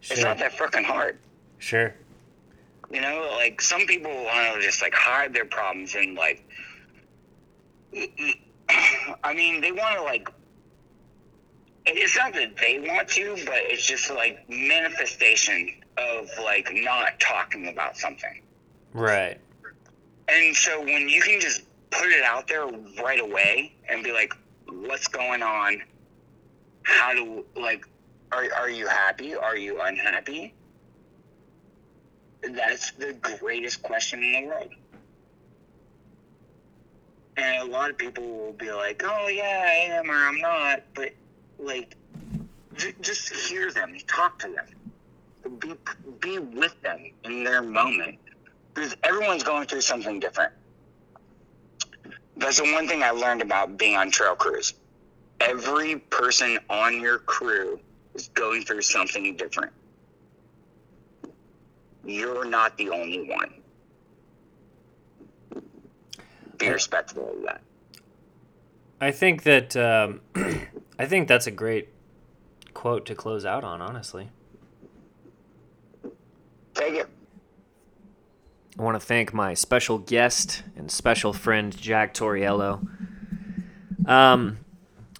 sure. 0.00 0.14
It's 0.16 0.22
not 0.22 0.38
that 0.38 0.56
fucking 0.56 0.84
hard. 0.84 1.18
Sure. 1.58 1.94
You 2.90 3.00
know, 3.00 3.30
like 3.36 3.60
some 3.60 3.86
people 3.86 4.10
want 4.10 4.54
to 4.54 4.62
just 4.62 4.80
like 4.80 4.94
hide 4.94 5.34
their 5.34 5.44
problems 5.44 5.94
and 5.94 6.14
like, 6.16 6.42
I 9.24 9.34
mean, 9.34 9.60
they 9.60 9.72
want 9.72 9.96
to 9.96 10.02
like 10.02 10.28
it's 11.86 12.16
not 12.16 12.34
that 12.34 12.56
they 12.56 12.84
want 12.86 13.08
to, 13.08 13.36
but 13.44 13.56
it's 13.56 13.86
just 13.86 14.10
like 14.10 14.44
manifestation 14.48 15.70
of 15.96 16.28
like 16.42 16.68
not 16.72 17.18
talking 17.18 17.68
about 17.68 17.96
something. 17.96 18.42
Right. 18.92 19.38
And 20.28 20.54
so 20.54 20.80
when 20.80 21.08
you 21.08 21.20
can 21.22 21.40
just 21.40 21.62
put 21.90 22.08
it 22.08 22.22
out 22.22 22.48
there 22.48 22.66
right 23.02 23.20
away 23.20 23.74
and 23.88 24.04
be 24.04 24.12
like, 24.12 24.34
what's 24.68 25.08
going 25.08 25.42
on? 25.42 25.82
How 26.82 27.14
do 27.14 27.44
like 27.56 27.84
are 28.32 28.46
are 28.56 28.70
you 28.70 28.86
happy? 28.86 29.34
Are 29.34 29.56
you 29.56 29.80
unhappy? 29.80 30.54
That's 32.42 32.92
the 32.92 33.14
greatest 33.14 33.82
question 33.82 34.22
in 34.22 34.32
the 34.32 34.48
world. 34.48 34.70
And 37.36 37.68
a 37.68 37.70
lot 37.70 37.90
of 37.90 37.98
people 37.98 38.24
will 38.24 38.52
be 38.52 38.72
like, 38.72 39.02
"Oh 39.04 39.28
yeah, 39.28 39.64
I 39.66 39.94
am 39.94 40.10
or 40.10 40.14
I'm 40.14 40.40
not," 40.40 40.82
but 40.94 41.12
like 41.58 41.96
j- 42.76 42.94
just 43.00 43.30
hear 43.48 43.72
them, 43.72 43.96
talk 44.06 44.38
to 44.40 44.48
them, 44.48 45.58
be 45.58 45.74
be 46.20 46.38
with 46.38 46.80
them 46.82 47.12
in 47.24 47.44
their 47.44 47.62
moment 47.62 48.18
because 48.74 48.96
everyone's 49.02 49.42
going 49.42 49.66
through 49.66 49.80
something 49.82 50.20
different. 50.20 50.52
That's 52.38 52.58
the 52.58 52.72
one 52.72 52.86
thing 52.86 53.02
I 53.02 53.10
learned 53.10 53.42
about 53.42 53.76
being 53.76 53.96
on 53.96 54.10
trail 54.10 54.36
crews. 54.36 54.74
Every 55.40 55.96
person 55.96 56.58
on 56.70 57.00
your 57.00 57.18
crew 57.18 57.80
is 58.14 58.28
going 58.28 58.64
through 58.64 58.82
something 58.82 59.36
different. 59.36 59.72
You're 62.04 62.44
not 62.44 62.76
the 62.78 62.90
only 62.90 63.28
one. 63.28 63.54
Be 66.56 66.68
respectful 66.68 67.30
of 67.36 67.42
that. 67.44 67.60
I 69.00 69.10
think 69.10 69.42
that 69.42 69.76
um, 69.76 70.20
I 70.98 71.06
think 71.06 71.28
that's 71.28 71.46
a 71.46 71.52
great 71.52 71.88
quote 72.72 73.04
to 73.06 73.14
close 73.14 73.44
out 73.44 73.62
on. 73.62 73.80
Honestly, 73.80 74.30
take 76.74 76.94
it. 76.94 77.08
I 78.78 78.82
want 78.82 78.94
to 78.94 79.04
thank 79.04 79.34
my 79.34 79.54
special 79.54 79.98
guest 79.98 80.62
and 80.76 80.88
special 80.88 81.32
friend 81.32 81.76
Jack 81.76 82.14
Toriello. 82.14 82.86
Um, 84.06 84.58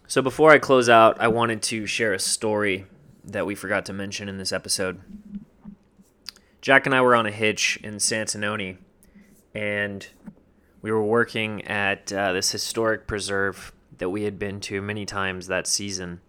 so 0.07 0.23
before 0.23 0.53
I 0.53 0.61
close 0.61 0.89
out, 0.89 1.21
I 1.21 1.27
wanted 1.27 1.61
to 1.63 1.85
share 1.85 2.13
a 2.13 2.21
story 2.21 2.87
that 3.25 3.47
we 3.47 3.57
forgot 3.57 3.85
to 3.87 3.93
mention 3.93 4.29
in 4.29 4.39
this 4.39 4.53
episode. 4.53 5.01
Jack 6.61 6.87
and 6.87 6.95
I 6.95 7.01
were 7.01 7.17
on 7.17 7.27
a 7.27 7.33
hitch 7.33 7.81
in 7.83 7.97
Santanoni, 7.97 8.77
and 9.53 10.07
we 10.81 10.93
were 10.93 11.03
working 11.03 11.67
at 11.67 12.13
uh, 12.13 12.33
this 12.33 12.53
historic 12.53 13.09
preserve 13.09 13.73
that 13.99 14.11
we 14.11 14.23
had 14.23 14.39
been 14.39 14.61
to 14.61 14.81
many 14.81 15.05
times 15.05 15.49
that 15.49 15.67
season. 15.67 16.21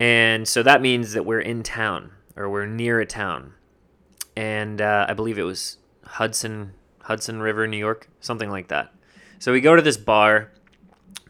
And 0.00 0.48
so 0.48 0.64
that 0.64 0.82
means 0.82 1.12
that 1.12 1.24
we're 1.24 1.40
in 1.40 1.62
town 1.62 2.10
or 2.34 2.50
we're 2.50 2.66
near 2.66 2.98
a 2.98 3.06
town. 3.06 3.54
And 4.34 4.80
uh, 4.80 5.06
I 5.08 5.14
believe 5.14 5.38
it 5.38 5.44
was 5.44 5.78
Hudson 6.12 6.74
Hudson 7.00 7.40
River, 7.40 7.66
New 7.66 7.78
York, 7.78 8.08
something 8.20 8.50
like 8.50 8.68
that. 8.68 8.92
So 9.38 9.50
we 9.50 9.60
go 9.60 9.74
to 9.74 9.82
this 9.82 9.96
bar, 9.96 10.52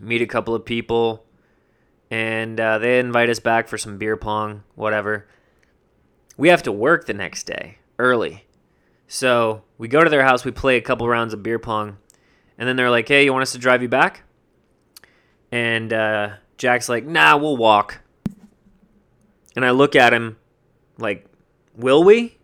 meet 0.00 0.20
a 0.20 0.26
couple 0.26 0.54
of 0.54 0.64
people, 0.64 1.24
and 2.10 2.58
uh, 2.58 2.78
they 2.78 2.98
invite 2.98 3.30
us 3.30 3.38
back 3.38 3.68
for 3.68 3.78
some 3.78 3.96
beer 3.96 4.16
pong, 4.16 4.64
whatever. 4.74 5.28
We 6.36 6.48
have 6.48 6.64
to 6.64 6.72
work 6.72 7.06
the 7.06 7.14
next 7.14 7.44
day 7.44 7.78
early. 7.98 8.44
So 9.06 9.62
we 9.78 9.86
go 9.86 10.02
to 10.02 10.10
their 10.10 10.24
house, 10.24 10.44
we 10.44 10.50
play 10.50 10.76
a 10.76 10.82
couple 10.82 11.08
rounds 11.08 11.32
of 11.32 11.42
beer 11.42 11.60
pong, 11.60 11.98
and 12.58 12.68
then 12.68 12.76
they're 12.76 12.90
like, 12.90 13.06
hey, 13.06 13.24
you 13.24 13.32
want 13.32 13.42
us 13.42 13.52
to 13.52 13.58
drive 13.58 13.82
you 13.82 13.88
back? 13.88 14.24
And 15.52 15.92
uh, 15.92 16.30
Jack's 16.58 16.88
like, 16.88 17.06
nah, 17.06 17.36
we'll 17.36 17.56
walk. 17.56 18.00
And 19.54 19.64
I 19.64 19.70
look 19.70 19.94
at 19.94 20.12
him 20.12 20.38
like, 20.98 21.24
will 21.76 22.02
we? 22.02 22.38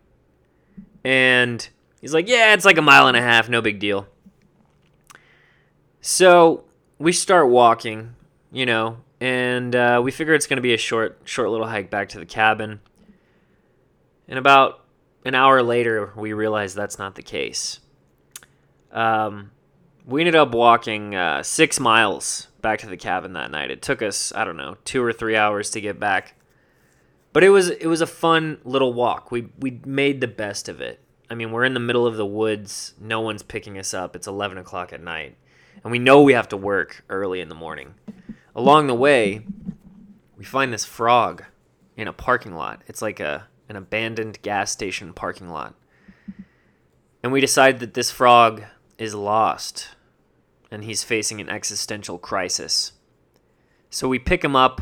And 1.03 1.67
he's 2.01 2.13
like, 2.13 2.27
yeah, 2.27 2.53
it's 2.53 2.65
like 2.65 2.77
a 2.77 2.81
mile 2.81 3.07
and 3.07 3.17
a 3.17 3.21
half, 3.21 3.49
no 3.49 3.61
big 3.61 3.79
deal. 3.79 4.07
So 6.01 6.65
we 6.97 7.11
start 7.11 7.49
walking, 7.49 8.15
you 8.51 8.65
know, 8.65 8.97
and 9.19 9.75
uh, 9.75 10.01
we 10.03 10.11
figure 10.11 10.33
it's 10.33 10.47
going 10.47 10.57
to 10.57 10.61
be 10.61 10.73
a 10.73 10.77
short, 10.77 11.19
short 11.25 11.49
little 11.49 11.67
hike 11.67 11.89
back 11.89 12.09
to 12.09 12.19
the 12.19 12.25
cabin. 12.25 12.79
And 14.27 14.39
about 14.39 14.85
an 15.25 15.35
hour 15.35 15.61
later, 15.61 16.13
we 16.15 16.33
realize 16.33 16.73
that's 16.73 16.97
not 16.97 17.15
the 17.15 17.23
case. 17.23 17.79
Um, 18.91 19.51
we 20.05 20.21
ended 20.21 20.35
up 20.35 20.53
walking 20.53 21.15
uh, 21.15 21.43
six 21.43 21.79
miles 21.79 22.47
back 22.61 22.79
to 22.79 22.87
the 22.87 22.97
cabin 22.97 23.33
that 23.33 23.51
night. 23.51 23.71
It 23.71 23.81
took 23.81 24.01
us, 24.01 24.33
I 24.33 24.43
don't 24.43 24.57
know, 24.57 24.77
two 24.85 25.03
or 25.03 25.13
three 25.13 25.35
hours 25.35 25.69
to 25.71 25.81
get 25.81 25.99
back, 25.99 26.35
but 27.31 27.43
it 27.43 27.49
was 27.49 27.69
it 27.69 27.85
was 27.85 28.01
a 28.01 28.07
fun 28.07 28.59
little 28.63 28.93
walk. 28.93 29.31
We 29.31 29.49
we 29.59 29.81
made 29.85 30.21
the 30.21 30.27
best 30.27 30.67
of 30.67 30.81
it. 30.81 30.99
I 31.29 31.35
mean, 31.35 31.51
we're 31.51 31.65
in 31.65 31.73
the 31.73 31.79
middle 31.79 32.07
of 32.07 32.17
the 32.17 32.25
woods. 32.25 32.93
No 32.99 33.21
one's 33.21 33.43
picking 33.43 33.77
us 33.77 33.93
up. 33.93 34.15
It's 34.15 34.27
eleven 34.27 34.57
o'clock 34.57 34.93
at 34.93 35.01
night, 35.01 35.37
and 35.83 35.91
we 35.91 35.99
know 35.99 36.21
we 36.21 36.33
have 36.33 36.49
to 36.49 36.57
work 36.57 37.03
early 37.09 37.39
in 37.39 37.49
the 37.49 37.55
morning. 37.55 37.93
Along 38.55 38.87
the 38.87 38.95
way, 38.95 39.45
we 40.35 40.43
find 40.43 40.73
this 40.73 40.85
frog 40.85 41.43
in 41.95 42.07
a 42.07 42.13
parking 42.13 42.55
lot. 42.55 42.81
It's 42.87 43.01
like 43.01 43.19
a 43.19 43.47
an 43.69 43.75
abandoned 43.75 44.41
gas 44.41 44.71
station 44.71 45.13
parking 45.13 45.49
lot. 45.49 45.75
And 47.21 47.31
we 47.31 47.41
decide 47.41 47.79
that 47.79 47.93
this 47.93 48.09
frog 48.09 48.63
is 48.97 49.13
lost 49.13 49.89
and 50.71 50.83
he's 50.83 51.03
facing 51.03 51.39
an 51.39 51.49
existential 51.49 52.17
crisis. 52.17 52.93
So 53.89 54.07
we 54.07 54.19
pick 54.19 54.43
him 54.43 54.55
up, 54.55 54.81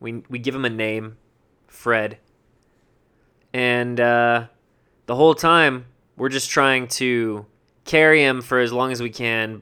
we, 0.00 0.22
we 0.28 0.38
give 0.38 0.54
him 0.54 0.64
a 0.64 0.70
name, 0.70 1.16
Fred, 1.66 2.18
and 3.52 3.98
uh, 4.00 4.46
the 5.10 5.16
whole 5.16 5.34
time 5.34 5.86
we're 6.16 6.28
just 6.28 6.50
trying 6.50 6.86
to 6.86 7.44
carry 7.84 8.22
him 8.22 8.40
for 8.40 8.60
as 8.60 8.72
long 8.72 8.92
as 8.92 9.02
we 9.02 9.10
can 9.10 9.60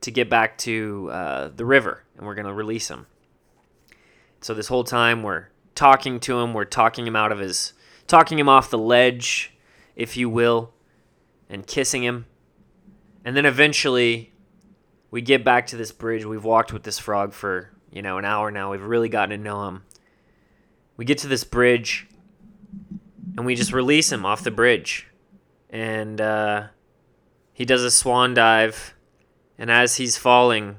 to 0.00 0.10
get 0.10 0.28
back 0.28 0.58
to 0.58 1.08
uh, 1.12 1.48
the 1.54 1.64
river, 1.64 2.02
and 2.16 2.26
we're 2.26 2.34
going 2.34 2.48
to 2.48 2.52
release 2.52 2.88
him. 2.88 3.06
So 4.40 4.54
this 4.54 4.66
whole 4.66 4.82
time 4.82 5.22
we're 5.22 5.50
talking 5.76 6.18
to 6.18 6.40
him, 6.40 6.52
we're 6.52 6.64
talking 6.64 7.06
him 7.06 7.14
out 7.14 7.30
of 7.30 7.38
his, 7.38 7.74
talking 8.08 8.40
him 8.40 8.48
off 8.48 8.68
the 8.68 8.76
ledge, 8.76 9.54
if 9.94 10.16
you 10.16 10.28
will, 10.28 10.72
and 11.48 11.64
kissing 11.64 12.02
him. 12.02 12.26
And 13.24 13.36
then 13.36 13.46
eventually 13.46 14.32
we 15.12 15.22
get 15.22 15.44
back 15.44 15.68
to 15.68 15.76
this 15.76 15.92
bridge. 15.92 16.24
We've 16.24 16.42
walked 16.42 16.72
with 16.72 16.82
this 16.82 16.98
frog 16.98 17.34
for, 17.34 17.70
you 17.92 18.02
know, 18.02 18.18
an 18.18 18.24
hour 18.24 18.50
now. 18.50 18.72
We've 18.72 18.82
really 18.82 19.08
gotten 19.08 19.30
to 19.30 19.44
know 19.44 19.68
him. 19.68 19.84
We 20.96 21.04
get 21.04 21.18
to 21.18 21.28
this 21.28 21.44
bridge 21.44 22.08
and 23.36 23.44
we 23.44 23.54
just 23.54 23.72
release 23.72 24.10
him 24.10 24.24
off 24.24 24.42
the 24.42 24.50
bridge. 24.50 25.08
And 25.68 26.20
uh, 26.20 26.68
he 27.52 27.64
does 27.64 27.82
a 27.82 27.90
swan 27.90 28.34
dive. 28.34 28.94
And 29.58 29.70
as 29.70 29.96
he's 29.96 30.16
falling, 30.16 30.78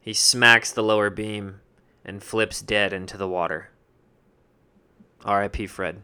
he 0.00 0.12
smacks 0.12 0.72
the 0.72 0.82
lower 0.82 1.10
beam 1.10 1.60
and 2.04 2.22
flips 2.22 2.62
dead 2.62 2.92
into 2.92 3.16
the 3.16 3.28
water. 3.28 3.70
R.I.P. 5.24 5.66
Fred. 5.66 6.02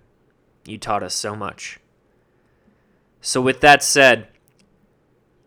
You 0.67 0.79
taught 0.79 1.03
us 1.03 1.15
so 1.15 1.35
much. 1.35 1.81
So, 3.21 3.41
with 3.41 3.61
that 3.61 3.83
said, 3.83 4.29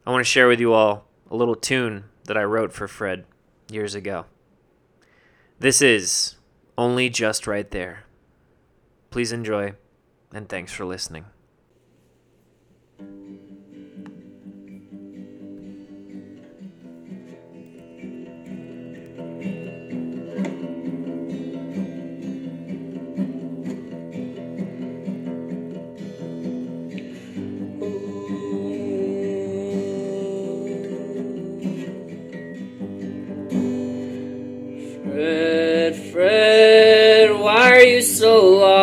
I 0.06 0.12
want 0.12 0.26
to 0.26 0.30
share 0.30 0.48
with 0.48 0.60
you 0.60 0.74
all 0.74 1.08
a 1.30 1.36
little 1.36 1.56
tune 1.56 2.06
that 2.26 2.38
I 2.38 2.44
wrote 2.44 2.74
for 2.74 2.88
Fred 2.88 3.26
years 3.70 3.96
ago. 3.96 4.26
This 5.60 5.82
is 5.82 6.36
Only 6.78 7.10
Just 7.10 7.46
Right 7.46 7.70
There. 7.70 8.06
Please 9.12 9.32
enjoy, 9.32 9.74
and 10.34 10.48
thanks 10.48 10.72
for 10.72 10.86
listening. 10.86 11.26
Fred, 35.04 35.96
Fred, 36.12 37.40
why 37.40 37.72
are 37.72 37.82
you 37.82 38.02
so 38.02 38.46
lost? 38.46 38.79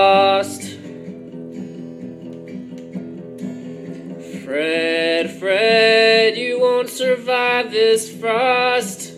This 7.70 8.10
frost. 8.14 9.12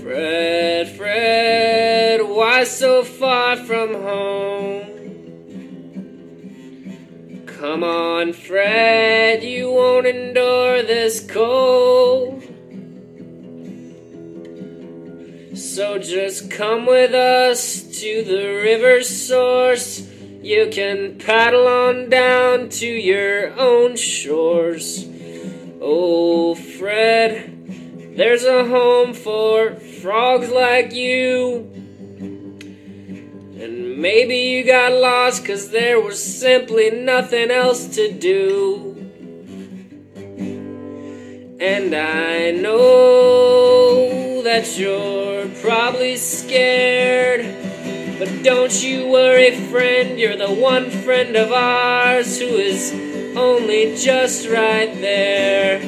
Fred, 0.00 0.88
Fred, 0.96 2.22
why 2.22 2.64
so 2.64 3.04
far 3.04 3.56
from 3.56 3.94
home? 3.94 4.86
Come 7.46 7.84
on, 7.84 8.32
Fred, 8.32 9.44
you 9.44 9.70
won't 9.70 10.06
endure 10.06 10.82
this 10.82 11.20
cold. 11.30 12.42
So 15.54 15.98
just 15.98 16.50
come 16.50 16.86
with 16.86 17.12
us 17.14 17.82
to 18.00 18.24
the 18.24 18.46
river 18.64 19.02
source. 19.02 20.08
You 20.42 20.70
can 20.72 21.18
paddle 21.18 21.68
on 21.68 22.08
down 22.08 22.70
to 22.70 22.86
your 22.86 23.52
own 23.60 23.94
shores. 23.94 25.09
Oh, 25.82 26.54
Fred, 26.54 28.14
there's 28.14 28.44
a 28.44 28.66
home 28.66 29.14
for 29.14 29.76
frogs 29.76 30.50
like 30.50 30.92
you. 30.92 31.70
And 33.58 33.96
maybe 33.96 34.36
you 34.36 34.64
got 34.64 34.92
lost 34.92 35.46
cause 35.46 35.70
there 35.70 35.98
was 35.98 36.22
simply 36.22 36.90
nothing 36.90 37.50
else 37.50 37.94
to 37.94 38.12
do. 38.12 38.94
And 41.58 41.94
I 41.94 42.50
know 42.50 44.42
that 44.42 44.78
you're 44.78 45.48
probably 45.62 46.18
scared. 46.18 47.56
But 48.18 48.42
don't 48.42 48.82
you 48.82 49.08
worry, 49.08 49.56
friend, 49.70 50.20
you're 50.20 50.36
the 50.36 50.52
one 50.52 50.90
friend 50.90 51.36
of 51.36 51.52
ours 51.52 52.38
who 52.38 52.48
is 52.48 53.09
only 53.36 53.96
just 53.96 54.48
right 54.48 54.92
there. 55.00 55.80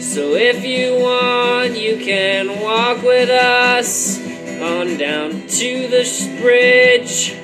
So 0.00 0.34
if 0.34 0.64
you 0.64 0.94
want, 1.02 1.76
you 1.76 1.96
can 1.96 2.60
walk 2.60 3.02
with 3.02 3.30
us 3.30 4.18
on 4.60 4.96
down 4.96 5.46
to 5.46 5.88
the 5.88 6.04
bridge. 6.40 7.34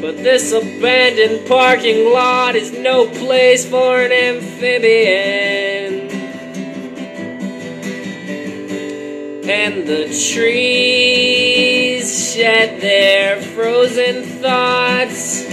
But 0.00 0.16
this 0.18 0.52
abandoned 0.52 1.46
parking 1.48 2.12
lot 2.12 2.56
is 2.56 2.72
no 2.72 3.06
place 3.06 3.64
for 3.64 4.00
an 4.00 4.12
amphibian. 4.12 6.10
And 9.48 9.86
the 9.86 10.06
trees 10.32 11.54
shed 12.34 12.80
their 12.80 13.40
frozen 13.40 14.24
thoughts, 14.24 15.43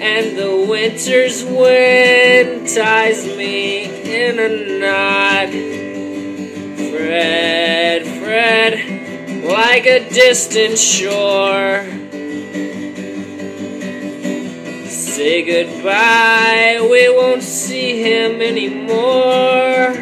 and 0.00 0.36
the 0.36 0.66
winter's 0.66 1.44
wind 1.44 2.66
ties 2.66 3.26
me 3.26 3.84
in 4.02 4.38
a 4.38 4.78
knot. 4.80 5.50
Fred, 6.90 8.06
Fred, 8.06 9.44
like 9.44 9.84
a 9.84 10.08
distant 10.08 10.78
shore. 10.78 11.84
Say 14.88 15.42
goodbye, 15.42 16.78
we 16.90 17.10
won't 17.14 17.42
see 17.42 18.02
him 18.02 18.40
anymore. 18.40 19.92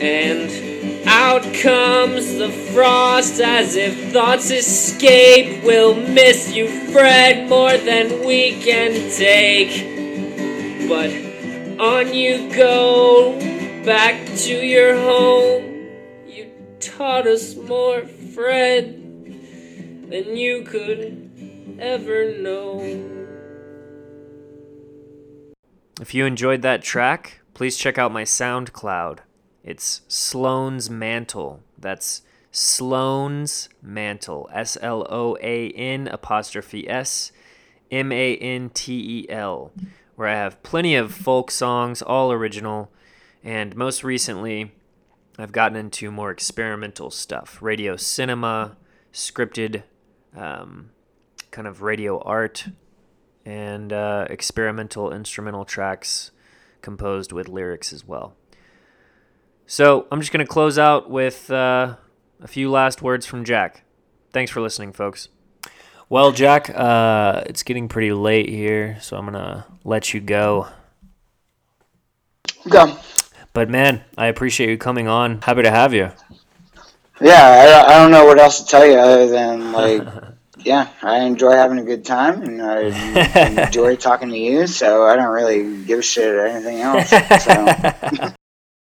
And 0.00 0.61
out 1.12 1.42
comes 1.52 2.38
the 2.38 2.48
frost 2.72 3.38
as 3.38 3.76
if 3.76 4.12
thoughts 4.14 4.50
escape. 4.50 5.62
We'll 5.62 5.94
miss 5.94 6.50
you, 6.50 6.66
Fred, 6.90 7.50
more 7.50 7.76
than 7.76 8.26
we 8.26 8.58
can 8.62 8.92
take. 9.10 10.88
But 10.88 11.10
on 11.78 12.14
you 12.14 12.50
go, 12.54 13.38
back 13.84 14.24
to 14.38 14.54
your 14.54 14.96
home. 14.96 15.64
You 16.26 16.50
taught 16.80 17.26
us 17.26 17.56
more, 17.56 18.06
Fred, 18.06 18.94
than 20.10 20.34
you 20.34 20.62
could 20.62 21.76
ever 21.78 22.38
know. 22.38 22.80
If 26.00 26.14
you 26.14 26.24
enjoyed 26.24 26.62
that 26.62 26.82
track, 26.82 27.42
please 27.52 27.76
check 27.76 27.98
out 27.98 28.12
my 28.12 28.22
SoundCloud. 28.22 29.18
It's 29.64 30.02
Sloan's 30.08 30.90
Mantel. 30.90 31.60
That's 31.78 32.22
Sloan's 32.50 33.68
Mantel. 33.80 34.50
S 34.52 34.76
L 34.80 35.06
O 35.08 35.36
A 35.40 35.70
N 35.70 36.08
apostrophe 36.08 36.88
S 36.88 37.32
M 37.90 38.10
A 38.10 38.36
N 38.36 38.70
T 38.70 39.20
E 39.26 39.30
L, 39.30 39.70
where 40.16 40.28
I 40.28 40.34
have 40.34 40.62
plenty 40.62 40.96
of 40.96 41.14
folk 41.14 41.50
songs, 41.50 42.02
all 42.02 42.32
original. 42.32 42.90
And 43.44 43.76
most 43.76 44.02
recently, 44.02 44.72
I've 45.38 45.52
gotten 45.52 45.76
into 45.76 46.10
more 46.10 46.30
experimental 46.30 47.10
stuff 47.10 47.58
radio 47.62 47.96
cinema, 47.96 48.76
scripted 49.12 49.84
um, 50.36 50.90
kind 51.50 51.68
of 51.68 51.82
radio 51.82 52.20
art, 52.20 52.68
and 53.44 53.92
uh, 53.92 54.26
experimental 54.28 55.12
instrumental 55.12 55.64
tracks 55.64 56.32
composed 56.80 57.30
with 57.30 57.48
lyrics 57.48 57.92
as 57.92 58.04
well. 58.04 58.34
So 59.72 60.06
I'm 60.12 60.20
just 60.20 60.34
going 60.34 60.44
to 60.44 60.52
close 60.52 60.76
out 60.76 61.08
with 61.08 61.50
uh, 61.50 61.96
a 62.42 62.46
few 62.46 62.70
last 62.70 63.00
words 63.00 63.24
from 63.24 63.42
Jack. 63.42 63.84
Thanks 64.30 64.50
for 64.50 64.60
listening, 64.60 64.92
folks. 64.92 65.30
Well, 66.10 66.30
Jack, 66.30 66.68
uh, 66.68 67.44
it's 67.46 67.62
getting 67.62 67.88
pretty 67.88 68.12
late 68.12 68.50
here, 68.50 68.98
so 69.00 69.16
I'm 69.16 69.24
going 69.24 69.42
to 69.42 69.64
let 69.82 70.12
you 70.12 70.20
go. 70.20 70.68
Go. 72.68 72.98
But 73.54 73.70
man, 73.70 74.04
I 74.18 74.26
appreciate 74.26 74.68
you 74.68 74.76
coming 74.76 75.08
on. 75.08 75.40
Happy 75.40 75.62
to 75.62 75.70
have 75.70 75.94
you. 75.94 76.10
Yeah, 77.18 77.86
I, 77.86 77.94
I 77.94 77.98
don't 77.98 78.10
know 78.10 78.26
what 78.26 78.38
else 78.38 78.60
to 78.60 78.66
tell 78.66 78.84
you 78.84 78.98
other 78.98 79.26
than 79.26 79.72
like, 79.72 80.06
yeah, 80.58 80.90
I 81.00 81.20
enjoy 81.20 81.52
having 81.52 81.78
a 81.78 81.84
good 81.84 82.04
time 82.04 82.42
and 82.42 82.60
I 82.60 83.62
enjoy 83.64 83.96
talking 83.96 84.28
to 84.28 84.38
you. 84.38 84.66
So 84.66 85.06
I 85.06 85.16
don't 85.16 85.32
really 85.32 85.82
give 85.84 86.00
a 86.00 86.02
shit 86.02 86.28
or 86.28 86.44
anything 86.44 86.82
else. 86.82 87.08
So. 87.42 88.34